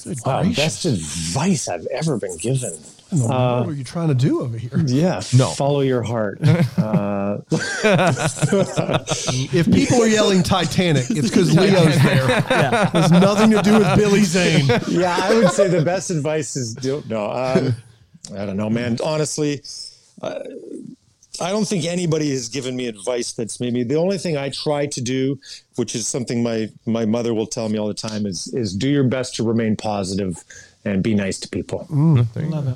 Good 0.05 0.18
Wow, 0.24 0.43
gracious. 0.43 0.57
best 0.57 0.85
advice 0.87 1.68
I've 1.68 1.87
ever 1.87 2.16
been 2.18 2.37
given. 2.39 2.72
what 3.11 3.31
are 3.68 3.72
you 3.72 3.83
trying 3.85 4.09
to 4.09 4.14
do 4.14 4.41
over 4.43 4.57
here? 4.57 4.81
Yeah, 4.87 5.20
No. 5.35 5.49
follow 5.51 5.81
your 5.81 6.03
heart. 6.03 6.39
uh, 6.79 7.39
If 9.53 9.70
people 9.72 10.03
are 10.03 10.07
yelling 10.07 10.43
Titanic, 10.43 11.07
it's 11.11 11.29
because 11.29 11.55
Leo's 11.55 11.97
there. 12.03 12.24
It 12.39 12.89
has 12.93 13.11
nothing 13.11 13.51
to 13.51 13.61
do 13.62 13.79
with 13.79 13.97
Billy 13.97 14.22
Zane. 14.22 14.66
yeah, 14.89 15.16
I 15.20 15.35
would 15.35 15.51
say 15.51 15.68
the 15.68 15.83
best 15.83 16.11
advice 16.11 16.57
is 16.57 16.74
do, 16.74 17.03
no. 17.09 17.31
Um, 17.31 17.74
I 18.37 18.47
don't 18.47 18.57
know, 18.57 18.70
man. 18.70 18.99
Honestly, 19.05 19.62
uh, 20.22 20.39
I 21.41 21.51
don't 21.51 21.66
think 21.66 21.84
anybody 21.84 22.30
has 22.30 22.49
given 22.49 22.76
me 22.76 22.86
advice 22.86 23.32
that's 23.32 23.61
maybe 23.61 23.82
the 23.84 23.97
only 23.97 24.18
thing 24.18 24.36
I 24.36 24.51
try 24.51 24.86
to 24.86 25.01
do, 25.01 25.39
which 25.76 25.95
is 25.95 26.07
something 26.07 26.43
my 26.43 26.70
my 26.86 27.05
mother 27.05 27.34
will 27.34 27.47
tell 27.47 27.68
me 27.68 27.78
all 27.78 27.89
the 27.89 27.95
time, 27.95 28.26
is 28.26 28.53
is 28.55 28.74
do 28.74 28.89
your 28.89 29.05
best 29.05 29.36
to 29.36 29.43
remain 29.43 29.76
positive 29.76 30.43
and 30.84 31.03
be 31.03 31.14
nice 31.14 31.39
to 31.41 31.49
people. 31.49 31.86
Love 32.51 32.66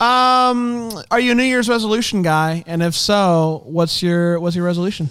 Um, 0.00 1.02
are 1.10 1.20
you 1.20 1.32
a 1.32 1.34
New 1.34 1.42
Year's 1.42 1.68
resolution 1.68 2.22
guy? 2.22 2.64
And 2.66 2.82
if 2.82 2.94
so, 2.94 3.62
what's 3.66 4.02
your 4.02 4.40
what's 4.40 4.56
your 4.56 4.64
resolution? 4.64 5.10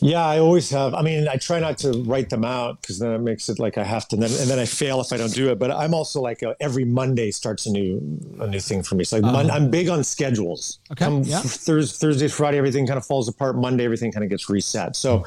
Yeah, 0.00 0.24
I 0.24 0.38
always 0.38 0.70
have. 0.70 0.94
I 0.94 1.02
mean, 1.02 1.28
I 1.28 1.36
try 1.36 1.60
not 1.60 1.78
to 1.78 1.92
write 2.04 2.30
them 2.30 2.44
out 2.44 2.80
because 2.80 2.98
then 2.98 3.12
it 3.12 3.18
makes 3.18 3.48
it 3.48 3.58
like 3.58 3.76
I 3.78 3.84
have 3.84 4.08
to, 4.08 4.16
and 4.16 4.22
then, 4.22 4.40
and 4.40 4.48
then 4.50 4.58
I 4.58 4.64
fail 4.64 5.00
if 5.00 5.12
I 5.12 5.16
don't 5.16 5.32
do 5.34 5.50
it. 5.50 5.58
But 5.58 5.70
I'm 5.70 5.94
also 5.94 6.20
like 6.20 6.42
uh 6.42 6.54
every 6.60 6.84
Monday 6.84 7.30
starts 7.30 7.66
a 7.66 7.70
new 7.70 8.00
a 8.40 8.46
new 8.46 8.60
thing 8.60 8.82
for 8.82 8.94
me. 8.94 9.04
So 9.04 9.18
like 9.18 9.32
Mon- 9.32 9.50
I'm 9.50 9.70
big 9.70 9.88
on 9.88 10.02
schedules. 10.04 10.78
Okay, 10.92 11.10
yeah. 11.20 11.40
Thurs 11.40 11.98
Thursday, 11.98 12.28
Friday, 12.28 12.58
everything 12.58 12.86
kind 12.86 12.98
of 12.98 13.04
falls 13.04 13.28
apart. 13.28 13.56
Monday, 13.56 13.84
everything 13.84 14.12
kind 14.12 14.24
of 14.24 14.30
gets 14.30 14.48
reset. 14.48 14.96
So 14.96 15.24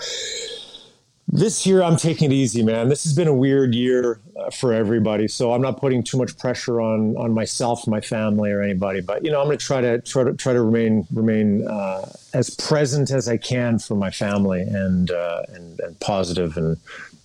this 1.27 1.65
year, 1.65 1.81
I'm 1.81 1.95
taking 1.95 2.31
it 2.31 2.35
easy, 2.35 2.63
man. 2.63 2.89
This 2.89 3.03
has 3.05 3.13
been 3.13 3.27
a 3.27 3.33
weird 3.33 3.73
year 3.73 4.19
uh, 4.37 4.49
for 4.49 4.73
everybody. 4.73 5.27
So 5.27 5.53
I'm 5.53 5.61
not 5.61 5.79
putting 5.79 6.03
too 6.03 6.17
much 6.17 6.37
pressure 6.37 6.81
on 6.81 7.15
on 7.17 7.33
myself, 7.33 7.87
my 7.87 8.01
family, 8.01 8.51
or 8.51 8.61
anybody. 8.61 9.01
But 9.01 9.23
you 9.23 9.31
know, 9.31 9.39
I'm 9.39 9.47
going 9.47 9.57
to 9.57 9.65
try 9.65 9.81
to 9.81 9.99
try 10.01 10.23
to 10.25 10.33
try 10.33 10.53
to 10.53 10.61
remain 10.61 11.07
remain 11.13 11.67
uh, 11.67 12.11
as 12.33 12.49
present 12.49 13.09
as 13.11 13.29
I 13.29 13.37
can 13.37 13.79
for 13.79 13.95
my 13.95 14.11
family 14.11 14.61
and 14.61 15.11
uh, 15.11 15.43
and 15.49 15.79
and 15.79 15.99
positive 16.01 16.57
and 16.57 16.77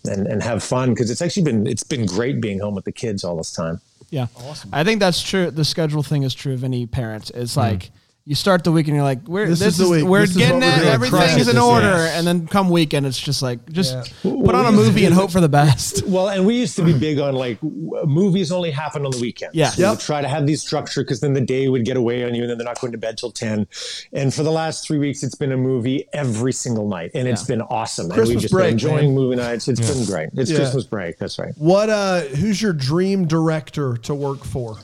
and 0.05 0.27
and 0.27 0.43
have 0.43 0.63
fun 0.63 0.91
because 0.91 1.11
it's 1.11 1.21
actually 1.21 1.45
been 1.45 1.67
it's 1.67 1.85
been 1.85 2.07
great 2.07 2.41
being 2.41 2.61
home 2.61 2.75
with 2.77 2.85
the 2.85 2.93
kids 2.93 3.25
all 3.25 3.37
this 3.37 3.53
time. 3.53 3.81
Yeah, 4.11 4.29
awesome. 4.37 4.71
I 4.73 4.85
think 4.85 5.01
that's 5.01 5.21
true. 5.21 5.51
The 5.51 5.65
schedule 5.65 6.03
thing 6.03 6.23
is 6.23 6.35
true 6.35 6.55
of 6.55 6.65
any 6.65 6.87
parents. 6.87 7.31
It's 7.31 7.57
like 7.57 7.91
you 8.29 8.35
start 8.35 8.63
the 8.63 8.71
week 8.71 8.87
and 8.89 8.95
you're 8.95 9.05
like, 9.05 9.27
"We're 9.27 9.47
This 9.49 9.59
this, 9.61 9.79
is 9.81 9.89
the 9.89 9.89
week. 9.89 10.05
we're 10.05 10.21
This 10.21 10.31
is 10.33 10.37
getting 10.37 10.61
what 10.61 10.77
we're 10.77 10.83
it. 10.83 10.87
Everything's 10.89 11.35
Crush 11.45 11.49
in 11.49 11.59
order." 11.59 11.87
year. 11.87 12.11
And 12.13 12.27
then 12.27 12.47
come 12.47 12.69
weekend, 12.69 13.07
it's 13.07 13.19
just 13.19 13.41
like 13.41 13.59
just 13.73 13.95
Yeah. 13.95 14.05
put 14.45 14.55
on 14.55 14.67
a 14.67 14.73
movie 14.73 15.07
and 15.07 15.15
hope 15.15 15.31
for 15.31 15.41
the 15.41 15.49
best. 15.49 16.03
Well, 16.07 16.29
and 16.29 16.45
we 16.47 16.55
used 16.57 16.77
to 16.77 16.85
be 16.85 16.93
big 16.93 17.19
on 17.19 17.35
like 17.35 17.59
movies 17.63 18.53
only 18.53 18.71
happen 18.71 19.05
on 19.07 19.13
the 19.13 19.19
weekend. 19.19 19.55
Yeah. 19.55 19.73
we 19.79 19.83
Yep. 19.85 20.01
try 20.01 20.21
to 20.21 20.29
have 20.29 20.47
these 20.47 20.61
structure 20.61 21.03
because 21.03 21.21
then 21.21 21.33
the 21.33 21.41
day 21.41 21.69
would 21.69 21.85
get 21.87 21.97
away 21.97 22.23
on 22.25 22.35
you, 22.35 22.43
and 22.43 22.51
then 22.51 22.59
they're 22.59 22.67
not 22.67 22.81
going 22.81 22.93
to 22.93 22.99
bed 22.99 23.17
till 23.17 23.31
ten. 23.31 23.67
And 24.13 24.33
for 24.35 24.43
the 24.43 24.53
last 24.53 24.87
three 24.87 24.99
weeks, 24.99 25.23
it's 25.23 25.35
been 25.35 25.53
a 25.53 25.57
movie 25.57 26.07
every 26.13 26.53
single 26.53 26.87
night, 26.89 27.13
and 27.15 27.27
it's 27.29 27.45
been 27.45 27.63
awesome. 27.63 28.05
and 28.07 28.13
Christmas 28.15 28.29
we've 28.35 28.43
just 28.43 28.53
break, 28.53 28.65
been 28.67 28.73
enjoying 28.75 29.07
man. 29.07 29.15
movie 29.15 29.37
nights. 29.37 29.69
It's 29.69 29.81
been 29.81 30.05
great. 30.05 30.29
It's 30.35 30.51
Yeah. 30.51 30.59
Christmas 30.59 30.85
break. 30.85 31.19
That's 31.19 31.39
right. 31.39 31.53
What? 31.57 31.89
Uh, 31.89 32.21
who's 32.21 32.61
your 32.61 32.73
dream 32.75 33.27
director 33.27 33.97
to 34.03 34.15
work 34.15 34.45
for? 34.45 34.77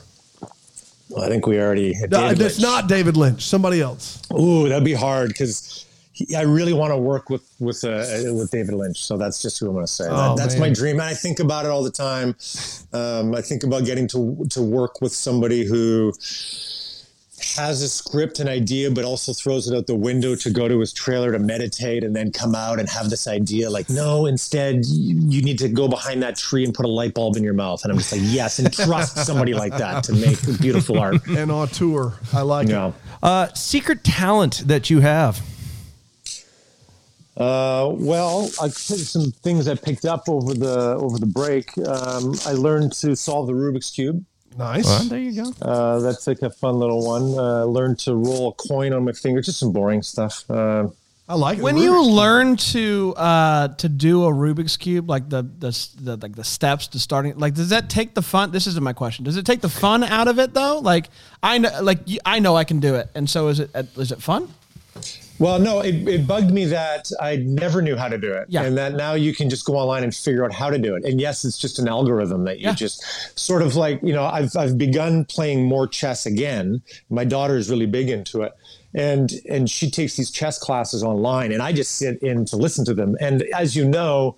Well, 1.15 1.23
I 1.23 1.29
think 1.29 1.47
we 1.47 1.59
already. 1.59 1.95
No, 2.09 2.33
that's 2.33 2.59
not 2.59 2.87
David 2.89 3.15
Lynch. 3.15 3.41
Somebody 3.45 3.81
else. 3.81 4.21
Ooh, 4.37 4.67
that'd 4.69 4.83
be 4.83 4.93
hard 4.93 5.29
because. 5.29 5.81
I 6.37 6.43
really 6.43 6.71
want 6.71 6.93
to 6.93 6.97
work 6.97 7.29
with 7.29 7.43
with 7.59 7.83
uh, 7.83 8.05
with 8.33 8.49
David 8.49 8.73
Lynch, 8.75 9.03
so 9.03 9.17
that's 9.17 9.41
just 9.41 9.59
who 9.59 9.67
I'm 9.67 9.73
going 9.73 9.85
to 9.85 9.91
say. 9.91 10.05
Oh, 10.07 10.15
That- 10.15 10.37
that's 10.37 10.57
my 10.57 10.69
dream, 10.69 10.93
and 11.01 11.01
I 11.09 11.13
think 11.13 11.41
about 11.41 11.65
it 11.65 11.71
all 11.71 11.83
the 11.83 11.91
time. 11.91 12.37
Um, 12.93 13.35
I 13.35 13.41
think 13.41 13.63
about 13.63 13.83
getting 13.83 14.07
to 14.09 14.45
to 14.51 14.61
work 14.61 15.01
with 15.01 15.11
somebody 15.11 15.65
who 15.65 16.13
has 17.57 17.81
a 17.83 17.87
script 17.89 18.39
and 18.39 18.49
idea, 18.49 18.89
but 18.89 19.05
also 19.05 19.31
throws 19.33 19.69
it 19.69 19.75
out 19.77 19.85
the 19.87 19.95
window 19.95 20.35
to 20.35 20.49
go 20.49 20.67
to 20.67 20.79
his 20.79 20.91
trailer 20.91 21.31
to 21.31 21.39
meditate 21.39 22.03
and 22.03 22.15
then 22.15 22.31
come 22.31 22.55
out 22.55 22.79
and 22.79 22.89
have 22.89 23.09
this 23.09 23.27
idea. 23.27 23.69
Like, 23.69 23.89
no, 23.89 24.25
instead, 24.25 24.85
you, 24.85 25.15
you 25.27 25.41
need 25.41 25.59
to 25.59 25.69
go 25.69 25.87
behind 25.87 26.23
that 26.23 26.35
tree 26.35 26.63
and 26.65 26.73
put 26.73 26.85
a 26.85 26.89
light 26.89 27.13
bulb 27.13 27.35
in 27.37 27.43
your 27.43 27.53
mouth. 27.53 27.83
And 27.83 27.91
I'm 27.91 27.97
just 27.99 28.11
like, 28.11 28.21
yes, 28.23 28.59
and 28.59 28.73
trust 28.73 29.17
somebody 29.25 29.53
like 29.53 29.77
that 29.77 30.03
to 30.05 30.13
make 30.13 30.37
beautiful 30.59 30.97
art. 30.99 31.15
And 31.27 31.51
auteur. 31.51 32.13
I 32.33 32.41
like 32.41 32.67
Yeah. 32.69 32.87
it. 32.89 32.93
Uh, 33.21 33.53
secret 33.53 34.03
talent 34.03 34.63
that 34.65 34.89
you 34.89 35.01
have. 35.01 35.41
Uh, 37.37 37.91
well, 37.93 38.49
I 38.61 38.69
some 38.69 39.31
things 39.31 39.67
I 39.67 39.75
picked 39.75 40.05
up 40.05 40.29
over 40.29 40.53
the 40.53 40.95
over 40.95 41.19
the 41.19 41.25
break. 41.25 41.77
Um, 41.79 42.33
I 42.45 42.53
learned 42.53 42.93
to 42.93 43.13
solve 43.15 43.47
the 43.47 43.53
Rubik's 43.53 43.89
cube. 43.91 44.23
Nice. 44.57 45.09
there 45.09 45.19
you 45.19 45.43
go. 45.43 45.51
Uh, 45.61 45.99
that's 45.99 46.27
like 46.27 46.41
a 46.41 46.49
fun 46.49 46.75
little 46.79 47.05
one. 47.05 47.23
Uh, 47.37 47.65
learned 47.65 47.99
to 47.99 48.15
roll 48.15 48.49
a 48.49 48.53
coin 48.53 48.93
on 48.93 49.03
my 49.05 49.11
finger. 49.11 49.41
Just 49.41 49.59
some 49.59 49.71
boring 49.71 50.01
stuff. 50.01 50.49
Uh, 50.49 50.87
I 51.27 51.33
like 51.35 51.57
it. 51.57 51.61
When 51.63 51.75
you 51.77 52.03
learn 52.03 52.55
to 52.57 53.13
uh, 53.17 53.69
to 53.69 53.89
do 53.89 54.25
a 54.25 54.29
Rubik's 54.31 54.77
cube, 54.77 55.09
like 55.09 55.27
the, 55.27 55.41
the 55.41 55.71
the 55.99 56.17
like 56.17 56.35
the 56.35 56.43
steps 56.43 56.87
to 56.89 56.99
starting, 56.99 57.37
like 57.37 57.55
does 57.55 57.69
that 57.69 57.89
take 57.89 58.13
the 58.13 58.21
fun? 58.21 58.51
This 58.51 58.67
isn't 58.67 58.83
my 58.83 58.93
question. 58.93 59.25
Does 59.25 59.35
it 59.35 59.45
take 59.45 59.61
the 59.61 59.69
fun 59.69 60.03
out 60.03 60.27
of 60.27 60.37
it 60.39 60.53
though? 60.53 60.79
Like 60.79 61.09
I 61.41 61.57
know, 61.57 61.71
like 61.81 62.01
y- 62.07 62.19
I 62.25 62.39
know 62.39 62.55
I 62.55 62.63
can 62.63 62.79
do 62.79 62.93
it, 62.95 63.09
and 63.15 63.27
so 63.29 63.47
is 63.47 63.59
it? 63.59 63.71
uh, 63.73 63.83
Is 63.97 64.11
it 64.11 64.21
fun? 64.21 64.47
Well, 65.37 65.59
no, 65.59 65.81
it, 65.81 66.07
it 66.07 66.25
bugged 66.27 66.51
me 66.51 66.65
that 66.65 67.11
I 67.21 67.35
never 67.37 67.81
knew 67.81 67.95
how 67.97 68.07
to 68.07 68.17
do 68.17 68.31
it. 68.33 68.45
Yeah. 68.47 68.63
And 68.63 68.77
that 68.77 68.93
now 68.93 69.13
you 69.15 69.33
can 69.33 69.49
just 69.49 69.65
go 69.65 69.75
online 69.75 70.03
and 70.03 70.15
figure 70.15 70.45
out 70.45 70.53
how 70.53 70.69
to 70.69 70.77
do 70.77 70.95
it. 70.95 71.03
And 71.03 71.19
yes, 71.19 71.43
it's 71.43 71.57
just 71.57 71.77
an 71.77 71.87
algorithm 71.87 72.45
that 72.45 72.59
you 72.59 72.67
Yeah. 72.67 72.73
just 72.75 73.03
sort 73.37 73.61
of 73.61 73.75
like, 73.75 73.99
you 74.01 74.13
know, 74.13 74.23
I've, 74.23 74.55
I've 74.55 74.77
begun 74.77 75.25
playing 75.25 75.65
more 75.65 75.87
chess 75.87 76.25
again. 76.25 76.81
My 77.09 77.25
daughter 77.25 77.57
is 77.57 77.69
really 77.69 77.85
big 77.85 78.09
into 78.09 78.43
it. 78.43 78.53
and 78.93 79.33
and 79.49 79.69
she 79.69 79.91
takes 79.91 80.15
these 80.15 80.31
chess 80.31 80.57
classes 80.57 81.03
online, 81.03 81.51
and 81.51 81.61
I 81.61 81.73
just 81.73 81.97
sit 81.97 82.17
in 82.23 82.45
to 82.45 82.55
listen 82.55 82.85
to 82.85 82.93
them. 82.93 83.17
And 83.19 83.41
as 83.53 83.75
you 83.75 83.83
know, 83.85 84.37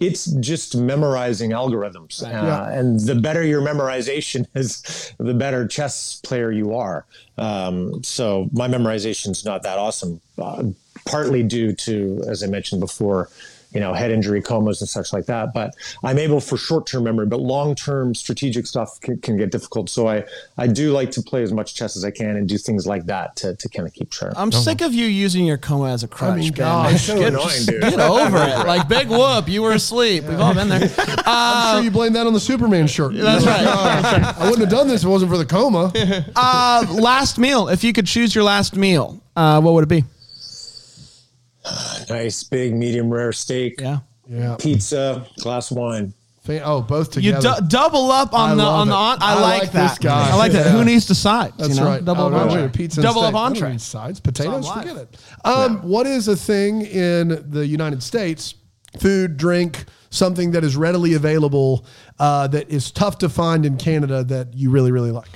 it's 0.00 0.24
just 0.24 0.76
memorizing 0.76 1.50
algorithms, 1.50 2.22
uh, 2.22 2.70
and 2.72 2.98
the 3.00 3.14
better 3.14 3.44
your 3.44 3.60
memorization 3.60 4.46
is, 4.54 5.12
the 5.18 5.34
better 5.34 5.68
chess 5.68 6.20
player 6.24 6.50
you 6.50 6.74
are. 6.74 7.04
Um, 7.38 8.02
so 8.02 8.48
my 8.52 8.66
memorization 8.66 9.30
is 9.30 9.44
not 9.44 9.62
that 9.62 9.78
awesome, 9.78 10.20
uh, 10.38 10.64
partly 11.06 11.42
due 11.42 11.74
to, 11.74 12.22
as 12.28 12.42
I 12.42 12.46
mentioned 12.46 12.80
before, 12.80 13.28
you 13.72 13.80
know, 13.80 13.92
head 13.94 14.10
injury, 14.10 14.42
comas, 14.42 14.80
and 14.80 14.88
such 14.88 15.12
like 15.12 15.26
that. 15.26 15.52
But 15.54 15.74
I'm 16.02 16.18
able 16.18 16.40
for 16.40 16.56
short-term 16.56 17.04
memory, 17.04 17.26
but 17.26 17.40
long-term 17.40 18.14
strategic 18.14 18.66
stuff 18.66 19.00
can, 19.00 19.18
can 19.20 19.36
get 19.36 19.50
difficult. 19.52 19.88
So 19.88 20.08
I, 20.08 20.24
I 20.58 20.66
do 20.66 20.92
like 20.92 21.10
to 21.12 21.22
play 21.22 21.42
as 21.42 21.52
much 21.52 21.74
chess 21.74 21.96
as 21.96 22.04
I 22.04 22.10
can 22.10 22.36
and 22.36 22.48
do 22.48 22.58
things 22.58 22.86
like 22.86 23.06
that 23.06 23.36
to, 23.36 23.54
to 23.56 23.68
kind 23.68 23.86
of 23.86 23.94
keep 23.94 24.10
track. 24.10 24.32
I'm 24.36 24.50
sick 24.52 24.80
of 24.80 24.92
you 24.92 25.06
using 25.06 25.46
your 25.46 25.58
coma 25.58 25.90
as 25.92 26.02
a 26.02 26.08
crutch. 26.08 26.36
mean, 26.38 26.52
Ben. 26.52 26.58
God, 26.58 26.94
it's 26.94 27.04
so 27.04 27.18
Get- 27.18 27.28
annoying, 27.28 27.46
just 27.48 27.68
dude. 27.68 27.80
Get 27.82 28.00
over 28.00 28.38
it. 28.38 28.66
Like 28.66 28.88
big 28.88 29.08
whoop, 29.08 29.48
you 29.48 29.62
were 29.62 29.72
asleep. 29.72 30.24
We've 30.24 30.40
all 30.40 30.54
been 30.54 30.68
there. 30.68 30.80
I'm 30.98 31.14
Uh, 31.26 31.74
sure 31.76 31.84
you 31.84 31.90
blame 31.90 32.12
that 32.14 32.26
on 32.26 32.32
the 32.32 32.40
Superman 32.40 32.86
shirt. 32.86 33.14
that's 33.14 33.46
right. 33.46 33.66
I 33.66 34.44
wouldn't 34.50 34.60
have 34.60 34.68
done 34.70 34.88
this 34.88 35.02
if 35.02 35.06
it 35.06 35.10
wasn't 35.10 35.30
for 35.30 35.38
the 35.38 35.46
coma. 35.46 35.92
Uh, 36.34 36.86
last 36.90 37.38
meal. 37.38 37.68
If 37.68 37.84
you 37.84 37.92
could 37.92 38.06
choose 38.06 38.34
your 38.34 38.44
last 38.44 38.74
meal, 38.76 39.20
uh, 39.36 39.60
what 39.60 39.74
would 39.74 39.84
it 39.84 39.88
be? 39.88 40.04
Nice, 42.08 42.42
big, 42.42 42.74
medium 42.74 43.10
rare 43.12 43.32
steak, 43.32 43.80
Yeah. 43.80 43.98
Yeah. 44.28 44.56
pizza, 44.58 45.26
glass 45.40 45.70
of 45.70 45.76
wine. 45.76 46.14
Fa- 46.42 46.62
Oh, 46.64 46.80
both 46.80 47.14
You 47.16 47.32
together. 47.32 47.56
du- 47.60 47.66
double 47.68 48.10
up 48.10 48.32
on 48.32 48.50
I 48.50 48.54
the 48.54 48.62
love 48.62 48.74
on 48.80 48.88
the 48.88 48.94
it. 48.94 48.96
on. 48.96 49.18
I, 49.20 49.32
I 49.32 49.34
like, 49.40 49.62
like 49.62 49.72
that. 49.72 49.88
this 49.90 49.98
guy. 49.98 50.30
I 50.30 50.34
like 50.36 50.52
that. 50.52 50.66
Yeah. 50.66 50.72
Who 50.72 50.84
needs 50.86 51.04
to 51.06 51.14
sides? 51.14 51.52
That's 51.58 51.70
you 51.74 51.80
know? 51.80 51.86
right. 51.86 52.02
Double 52.04 52.22
Oh, 52.22 52.26
up 52.28 52.32
no, 52.32 52.38
entree. 52.54 52.68
pizza 52.68 53.00
and 53.00 53.04
Double 53.06 53.20
up 53.22 53.26
steak. 53.32 53.34
I 53.36 53.38
don't 53.44 53.56
entree. 53.56 53.70
need 53.72 53.80
Sides, 53.82 54.20
potatoes, 54.20 54.66
life. 54.66 54.88
forget 54.88 54.96
it. 55.02 55.16
Um, 55.44 55.78
What 55.82 56.06
is 56.06 56.28
a 56.28 56.36
thing 56.36 56.80
in 56.82 57.44
the 57.50 57.66
United 57.66 58.02
States, 58.02 58.54
food, 58.98 59.36
drink, 59.36 59.84
something 60.08 60.52
that 60.52 60.64
is 60.64 60.76
readily 60.76 61.12
available 61.12 61.84
uh, 62.18 62.46
that 62.48 62.70
is 62.70 62.90
tough 62.90 63.18
to 63.18 63.28
find 63.28 63.66
in 63.66 63.76
Canada 63.76 64.24
that 64.24 64.54
you 64.54 64.70
really, 64.70 64.92
really 64.92 65.12
like? 65.12 65.28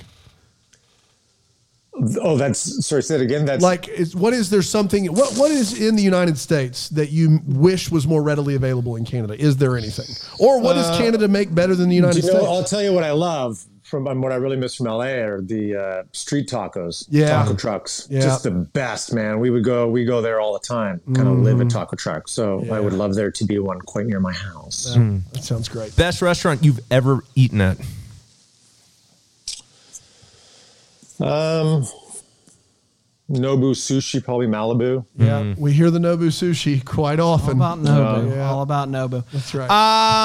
Oh, 2.21 2.37
that's 2.37 2.85
sorry. 2.85 3.03
Say 3.03 3.15
it 3.15 3.21
again. 3.21 3.45
That's 3.45 3.63
Like, 3.63 3.87
is, 3.87 4.15
what 4.15 4.33
is 4.33 4.49
there 4.49 4.61
something? 4.61 5.05
What 5.07 5.33
what 5.37 5.51
is 5.51 5.79
in 5.79 5.95
the 5.95 6.03
United 6.03 6.37
States 6.37 6.89
that 6.89 7.11
you 7.11 7.39
wish 7.45 7.91
was 7.91 8.07
more 8.07 8.21
readily 8.23 8.55
available 8.55 8.95
in 8.95 9.05
Canada? 9.05 9.39
Is 9.39 9.57
there 9.57 9.77
anything, 9.77 10.15
or 10.39 10.59
what 10.61 10.73
does 10.73 10.97
Canada 10.97 11.27
make 11.27 11.53
better 11.53 11.75
than 11.75 11.89
the 11.89 11.95
United 11.95 12.23
you 12.23 12.31
know, 12.31 12.37
States? 12.39 12.45
I'll 12.49 12.63
tell 12.63 12.81
you 12.83 12.93
what 12.93 13.03
I 13.03 13.11
love 13.11 13.63
from 13.83 14.07
um, 14.07 14.19
what 14.21 14.31
I 14.31 14.35
really 14.35 14.57
miss 14.57 14.75
from 14.75 14.87
LA 14.87 15.21
are 15.21 15.41
the 15.41 15.75
uh, 15.75 16.03
street 16.11 16.49
tacos, 16.49 17.05
Yeah. 17.09 17.29
taco 17.29 17.53
trucks. 17.55 18.07
Yeah. 18.09 18.21
Just 18.21 18.43
the 18.43 18.49
best, 18.51 19.13
man. 19.13 19.39
We 19.39 19.51
would 19.51 19.63
go, 19.63 19.87
we 19.87 20.05
go 20.05 20.21
there 20.21 20.39
all 20.39 20.53
the 20.53 20.67
time. 20.67 21.01
Kind 21.13 21.27
of 21.27 21.37
live 21.39 21.61
a 21.61 21.65
taco 21.65 21.95
truck. 21.95 22.27
So 22.27 22.65
I 22.71 22.79
would 22.79 22.93
love 22.93 23.13
there 23.13 23.29
to 23.29 23.45
be 23.45 23.59
one 23.59 23.79
quite 23.81 24.07
near 24.07 24.19
my 24.19 24.33
house. 24.33 24.95
that 25.33 25.43
sounds 25.43 25.69
great. 25.69 25.95
Best 25.95 26.21
restaurant 26.23 26.63
you've 26.63 26.79
ever 26.89 27.23
eaten 27.35 27.61
at? 27.61 27.77
Um, 31.21 31.85
Nobu 33.27 33.71
sushi, 33.73 34.23
probably 34.23 34.45
Malibu. 34.45 35.03
Yeah, 35.17 35.55
we 35.57 35.71
hear 35.73 35.89
the 35.89 35.97
Nobu 35.97 36.27
sushi 36.27 36.85
quite 36.85 37.19
often. 37.19 37.59
All 37.59 37.73
about 37.73 37.79
Nobu. 37.83 38.35
Yeah. 38.35 38.49
All 38.51 38.61
about 38.61 38.87
Nobu. 38.87 39.23
That's 39.31 39.55
right. 39.55 39.67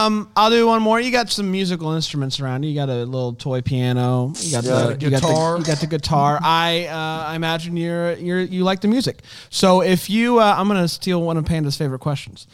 Um, 0.04 0.30
I'll 0.36 0.50
do 0.50 0.66
one 0.66 0.82
more. 0.82 1.00
You 1.00 1.10
got 1.10 1.30
some 1.30 1.50
musical 1.50 1.92
instruments 1.92 2.40
around 2.40 2.62
you. 2.64 2.68
You 2.70 2.74
got 2.76 2.90
a 2.90 3.04
little 3.06 3.32
toy 3.32 3.62
piano. 3.62 4.34
You 4.36 4.50
got 4.52 4.64
Yeah, 4.64 4.82
the 4.82 4.94
the 4.96 5.04
you 5.06 5.10
got 5.10 5.22
the- 5.22 5.28
guitar. 5.28 5.58
You 5.58 5.64
got 5.64 5.78
the 5.78 5.86
guitar. 5.86 6.38
I 6.42 6.88
uh, 6.88 7.30
I 7.30 7.36
imagine 7.36 7.74
you're 7.78 8.14
you're 8.16 8.40
you 8.40 8.64
like 8.64 8.82
the 8.82 8.88
music. 8.88 9.22
So 9.48 9.80
if 9.80 10.10
you, 10.10 10.38
uh, 10.38 10.54
I'm 10.58 10.68
gonna 10.68 10.86
steal 10.86 11.22
one 11.22 11.38
of 11.38 11.46
Panda's 11.46 11.76
favorite 11.78 12.00
questions. 12.00 12.46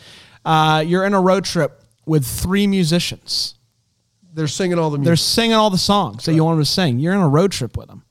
Uh, 0.44 0.84
you're 0.86 1.04
in 1.04 1.14
a 1.14 1.20
road 1.20 1.44
trip 1.44 1.82
with 2.04 2.24
three 2.24 2.68
musicians. 2.68 3.54
They're 4.32 4.46
singing 4.46 4.78
all 4.78 4.90
the 4.90 4.98
They're 4.98 5.16
singing 5.16 5.54
all 5.56 5.70
the 5.70 5.78
songs 5.78 6.24
that 6.26 6.34
you 6.34 6.44
want 6.44 6.58
them 6.58 6.64
to 6.64 6.70
sing. 6.70 7.00
You're 7.00 7.14
in 7.14 7.20
a 7.20 7.28
road 7.28 7.50
trip 7.50 7.76
with 7.76 7.88
them. 7.88 8.04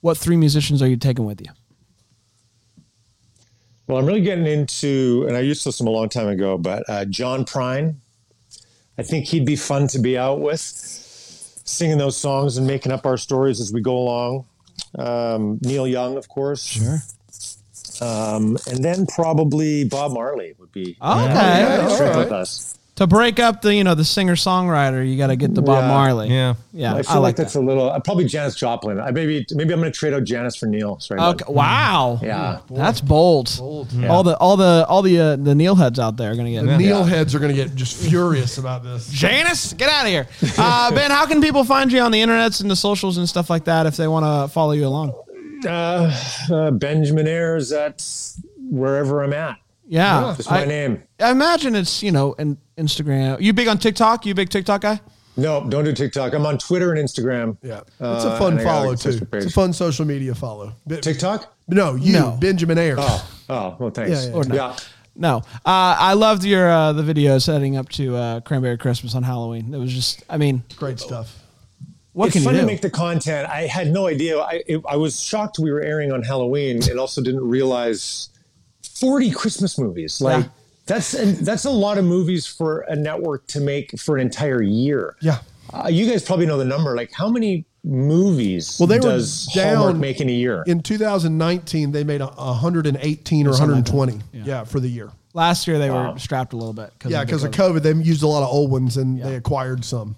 What 0.00 0.16
three 0.16 0.36
musicians 0.36 0.82
are 0.82 0.88
you 0.88 0.96
taking 0.96 1.24
with 1.26 1.40
you? 1.40 1.48
Well, 3.86 3.98
I'm 3.98 4.06
really 4.06 4.20
getting 4.20 4.46
into, 4.46 5.24
and 5.26 5.36
I 5.36 5.40
used 5.40 5.62
to 5.64 5.68
listen 5.70 5.86
a 5.86 5.90
long 5.90 6.08
time 6.08 6.28
ago, 6.28 6.56
but 6.56 6.84
uh, 6.88 7.04
John 7.06 7.44
Prine. 7.44 7.96
I 8.98 9.02
think 9.02 9.26
he'd 9.26 9.46
be 9.46 9.56
fun 9.56 9.88
to 9.88 9.98
be 9.98 10.18
out 10.18 10.40
with, 10.40 10.60
singing 10.60 11.96
those 11.98 12.16
songs 12.16 12.56
and 12.58 12.66
making 12.66 12.92
up 12.92 13.06
our 13.06 13.16
stories 13.16 13.58
as 13.60 13.72
we 13.72 13.80
go 13.80 13.96
along. 13.96 14.44
Um, 14.98 15.58
Neil 15.62 15.86
Young, 15.86 16.16
of 16.18 16.28
course. 16.28 16.64
Sure. 16.66 16.98
Um, 18.02 18.58
and 18.68 18.84
then 18.84 19.06
probably 19.06 19.84
Bob 19.84 20.12
Marley 20.12 20.54
would 20.58 20.72
be 20.72 20.96
Okay. 21.02 21.32
yeah, 21.32 21.86
all 21.88 21.96
trip 21.96 22.10
right. 22.10 22.18
with 22.18 22.32
us. 22.32 22.78
To 23.00 23.06
break 23.06 23.40
up 23.40 23.62
the 23.62 23.74
you 23.74 23.82
know 23.82 23.94
the 23.94 24.04
singer 24.04 24.34
songwriter, 24.34 25.10
you 25.10 25.16
got 25.16 25.28
to 25.28 25.36
get 25.36 25.54
the 25.54 25.62
Bob 25.62 25.84
Yeah. 25.84 25.88
Marley. 25.88 26.28
Yeah. 26.28 26.54
yeah. 26.70 26.96
I 26.96 27.02
feel 27.02 27.22
like, 27.22 27.34
that's 27.34 27.54
a 27.54 27.60
little. 27.60 27.88
Uh, 27.88 27.98
probably 27.98 28.26
Janis 28.26 28.54
Joplin. 28.54 29.00
I 29.00 29.10
maybe 29.10 29.46
maybe 29.52 29.72
I'm 29.72 29.80
going 29.80 29.90
to 29.90 29.98
trade 29.98 30.12
out 30.12 30.24
Janis 30.24 30.54
for 30.54 30.66
Neil. 30.66 31.00
Sorry, 31.00 31.16
bud. 31.16 31.40
Okay. 31.40 31.50
Wow. 31.50 32.20
Yeah. 32.22 32.60
That's 32.68 33.00
bold. 33.00 33.56
Bold. 33.58 33.88
All 34.04 34.22
the 34.22 34.36
all 34.36 34.58
the 34.58 34.84
all 34.86 35.00
the 35.00 35.18
uh, 35.18 35.36
the 35.36 35.54
Neil 35.54 35.76
heads 35.76 35.98
out 35.98 36.18
there 36.18 36.30
are 36.32 36.36
gonna 36.36 36.50
get. 36.50 36.66
The 36.66 36.76
Neil 36.76 37.02
heads 37.02 37.34
are 37.34 37.38
going 37.38 37.56
to 37.56 37.56
get 37.56 37.74
just 37.74 37.96
furious 38.06 38.58
about 38.58 38.84
this. 38.84 39.08
Janis, 39.10 39.72
get 39.72 39.88
out 39.88 40.04
of 40.04 40.10
here. 40.10 40.26
Uh, 40.58 40.94
ben, 40.94 41.10
how 41.10 41.24
can 41.24 41.40
people 41.40 41.64
find 41.64 41.90
you 41.90 42.00
on 42.00 42.12
the 42.12 42.20
internets 42.20 42.60
and 42.60 42.70
the 42.70 42.76
socials 42.76 43.16
and 43.16 43.26
stuff 43.26 43.48
like 43.48 43.64
that 43.64 43.86
if 43.86 43.96
they 43.96 44.08
want 44.08 44.26
to 44.26 44.52
follow 44.52 44.72
you 44.72 44.86
along? 44.86 45.14
Uh, 45.66 46.14
uh, 46.52 46.70
Benjamin 46.72 47.26
Ayres 47.26 47.72
at 47.72 48.06
wherever 48.58 49.22
I'm 49.24 49.32
at. 49.32 49.56
Yeah, 49.90 50.34
Just 50.36 50.48
my 50.48 50.62
I, 50.62 50.66
name. 50.66 51.02
I 51.18 51.32
imagine 51.32 51.74
it's 51.74 52.00
you 52.00 52.12
know 52.12 52.34
in 52.34 52.58
Instagram. 52.78 53.40
You 53.40 53.52
big 53.52 53.66
on 53.66 53.76
TikTok? 53.78 54.24
You 54.24 54.34
big 54.34 54.48
TikTok 54.48 54.82
guy? 54.82 55.00
No, 55.36 55.66
don't 55.68 55.84
do 55.84 55.92
TikTok. 55.92 56.32
I'm 56.32 56.46
on 56.46 56.58
Twitter 56.58 56.92
and 56.92 57.00
Instagram. 57.08 57.56
Yeah, 57.62 57.80
it's 57.80 58.24
Uh, 58.24 58.32
a 58.34 58.38
fun 58.38 58.52
and 58.54 58.62
follow 58.62 58.94
too. 58.94 59.18
It's 59.32 59.46
a 59.46 59.50
fun 59.50 59.72
social 59.72 60.04
media 60.04 60.34
follow. 60.36 60.74
TikTok? 60.88 61.52
No, 61.66 61.96
you, 61.96 62.12
No. 62.12 62.36
Benjamin 62.40 62.78
Ayres. 62.78 62.98
Oh, 63.00 63.30
oh, 63.48 63.76
well, 63.80 63.90
thanks. 63.90 64.10
Yeah, 64.10 64.30
yeah, 64.30 64.34
Or 64.36 64.44
no. 64.44 64.54
yeah. 64.54 64.76
No, 65.16 65.36
uh, 65.66 65.96
I 65.98 66.12
loved 66.14 66.44
your 66.44 66.70
uh, 66.70 66.92
the 66.92 67.02
videos 67.02 67.46
heading 67.52 67.76
up 67.76 67.88
to 67.90 68.14
uh, 68.16 68.40
Cranberry 68.40 68.78
Christmas 68.78 69.14
on 69.16 69.22
Halloween. 69.24 69.74
It 69.74 69.78
was 69.78 69.92
just, 69.92 70.22
I 70.30 70.36
mean, 70.36 70.62
Great 70.76 71.00
stuff. 71.00 71.36
what 72.12 72.26
it's 72.26 72.34
can 72.36 72.44
fun 72.44 72.54
you 72.54 72.60
to 72.60 72.66
make 72.66 72.80
the 72.80 72.90
content. 72.90 73.48
I 73.48 73.62
had 73.66 73.90
no 73.90 74.06
idea. 74.06 74.38
I 74.38 74.62
it, 74.68 74.80
I 74.88 74.96
was 74.96 75.20
shocked 75.20 75.58
we 75.58 75.70
were 75.72 75.80
airing 75.82 76.10
on 76.12 76.22
Halloween, 76.22 76.76
and 76.88 76.98
also 76.98 77.20
didn't 77.22 77.46
realize 77.46 78.29
forty 79.00 79.30
Christmas 79.30 79.78
movies. 79.78 80.20
Like 80.20 80.44
Yeah. 80.44 80.50
that's 80.86 81.14
and 81.14 81.36
that's 81.38 81.64
a 81.64 81.70
lot 81.70 81.98
of 81.98 82.04
movies 82.04 82.46
for 82.46 82.80
a 82.82 82.94
network 82.96 83.46
to 83.48 83.60
make 83.60 83.98
for 83.98 84.16
an 84.16 84.22
entire 84.22 84.62
year. 84.62 85.16
Yeah. 85.20 85.38
Uh, 85.72 85.88
you 85.88 86.08
guys 86.10 86.22
probably 86.24 86.46
know 86.46 86.58
the 86.58 86.64
number. 86.64 86.94
Like 86.96 87.10
how 87.12 87.28
many 87.30 87.64
movies 87.84 88.76
Well, 88.78 88.86
they 88.86 88.96
were 88.98 89.02
does 89.02 89.48
Hallmark 89.52 89.92
down 89.92 90.00
make 90.00 90.20
in 90.20 90.28
a 90.28 90.32
year? 90.32 90.62
In 90.66 90.80
2019, 90.82 91.92
they 91.92 92.04
made 92.04 92.20
a 92.20 92.26
118 92.26 93.46
or 93.46 93.52
Something 93.52 93.76
like 93.76 93.84
that. 93.86 93.92
120. 93.94 94.46
Yeah. 94.46 94.64
for 94.64 94.80
the 94.80 94.88
year. 94.88 95.10
Last 95.32 95.66
year 95.68 95.78
they 95.78 95.90
were 95.90 96.14
strapped 96.18 96.52
a 96.52 96.56
little 96.56 96.72
bit. 96.72 96.92
Yeah, 97.06 97.24
because 97.24 97.42
the 97.42 97.48
of 97.48 97.54
COVID, 97.54 97.82
they 97.82 97.92
used 97.94 98.22
a 98.24 98.26
lot 98.26 98.42
of 98.42 98.48
old 98.52 98.70
ones 98.70 98.96
and 98.96 99.22
they 99.22 99.36
acquired 99.36 99.84
some. 99.84 100.16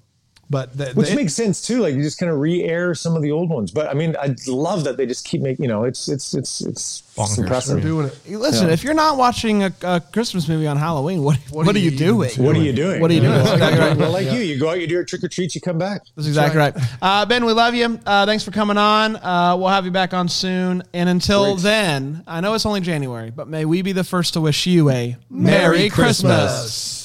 But 0.52 0.76
they, 0.76 0.92
Which 0.92 1.08
they- 1.08 1.16
makes 1.16 1.32
sense 1.32 1.62
too. 1.66 1.80
Like 1.80 1.94
you 1.94 2.02
just 2.02 2.18
kind 2.18 2.30
of 2.30 2.38
re-air 2.38 2.94
some 2.94 3.16
of 3.16 3.22
the 3.22 3.30
old 3.30 3.48
ones. 3.48 3.70
But 3.70 3.88
I 3.88 3.94
mean, 3.94 4.14
I 4.20 4.36
love 4.46 4.84
that 4.84 4.98
they 4.98 5.06
just 5.06 5.24
keep 5.24 5.40
making. 5.40 5.62
You 5.62 5.68
know, 5.70 5.84
it's 5.84 6.10
it's 6.10 6.34
it's 6.34 6.60
it's, 6.60 7.00
it's 7.00 7.02
Bonkers. 7.16 7.36
they're 7.36 7.44
impressive. 7.46 7.82
doing 7.82 8.06
it. 8.08 8.18
Hey, 8.26 8.36
Listen, 8.36 8.68
if 8.68 8.84
you're 8.84 8.92
not 8.92 9.16
watching 9.16 9.62
a, 9.62 9.72
a 9.82 10.00
Christmas 10.00 10.46
movie 10.48 10.66
on 10.66 10.76
Halloween, 10.76 11.22
what 11.22 11.38
what, 11.50 11.74
are 11.74 11.78
you, 11.78 11.90
doing? 11.90 12.30
What 12.36 12.54
are 12.54 12.60
you 12.60 12.74
doing? 12.74 13.00
What 13.00 13.10
are 13.10 13.14
you 13.14 13.20
doing? 13.20 13.32
That's 13.32 13.52
exactly 13.52 13.80
right. 13.80 13.96
Well, 13.96 14.12
like 14.12 14.26
you, 14.26 14.40
you 14.40 14.60
go 14.60 14.68
out, 14.68 14.78
you 14.78 14.86
do 14.86 14.92
your 14.94 15.04
trick 15.04 15.24
or 15.24 15.28
treat, 15.28 15.54
you 15.54 15.62
come 15.62 15.78
back. 15.78 16.02
That's 16.16 16.28
exactly 16.28 16.58
right. 16.58 16.74
Uh, 17.00 17.24
ben, 17.24 17.46
we 17.46 17.54
love 17.54 17.74
you. 17.74 17.98
Uh, 18.04 18.26
thanks 18.26 18.44
for 18.44 18.50
coming 18.50 18.76
on. 18.76 19.16
Uh, 19.16 19.56
we'll 19.58 19.68
have 19.68 19.86
you 19.86 19.90
back 19.90 20.12
on 20.12 20.28
soon. 20.28 20.82
And 20.92 21.08
until 21.08 21.54
Great. 21.54 21.62
then, 21.62 22.24
I 22.26 22.42
know 22.42 22.52
it's 22.52 22.66
only 22.66 22.82
January, 22.82 23.30
but 23.30 23.48
may 23.48 23.64
we 23.64 23.80
be 23.80 23.92
the 23.92 24.04
first 24.04 24.34
to 24.34 24.40
wish 24.42 24.66
you 24.66 24.90
a 24.90 25.16
Merry, 25.30 25.88
Christmas. 25.88 27.01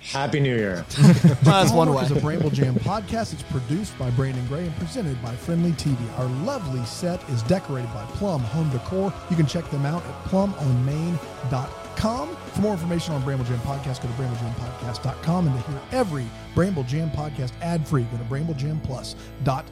Happy 0.00 0.40
New 0.40 0.56
Year. 0.56 0.84
That's 1.42 1.72
one 1.72 1.92
way. 1.94 2.04
is 2.04 2.10
a 2.10 2.20
Bramble 2.20 2.50
Jam 2.50 2.74
podcast. 2.76 3.32
It's 3.32 3.42
produced 3.44 3.96
by 3.98 4.10
Brandon 4.10 4.44
Gray 4.46 4.66
and 4.66 4.74
presented 4.76 5.20
by 5.22 5.34
Friendly 5.36 5.72
TV. 5.72 5.96
Our 6.18 6.26
lovely 6.44 6.84
set 6.84 7.22
is 7.28 7.42
decorated 7.44 7.92
by 7.92 8.04
Plum 8.06 8.40
Home 8.40 8.70
Decor. 8.70 9.12
You 9.30 9.36
can 9.36 9.46
check 9.46 9.68
them 9.70 9.86
out 9.86 10.02
at 10.04 10.24
plumonmain.com. 10.24 12.36
For 12.36 12.60
more 12.60 12.72
information 12.72 13.14
on 13.14 13.22
Bramble 13.22 13.44
Jam 13.44 13.58
Podcast, 13.60 14.02
go 14.02 14.08
to 14.08 14.14
bramblejampodcast.com. 14.14 15.46
And 15.48 15.64
to 15.64 15.70
hear 15.70 15.80
every 15.92 16.26
Bramble 16.54 16.84
Jam 16.84 17.10
podcast 17.10 17.52
ad 17.60 17.86
free, 17.86 18.04
go 18.04 18.16
to 18.16 18.24
bramblejamplus.com. 18.24 19.64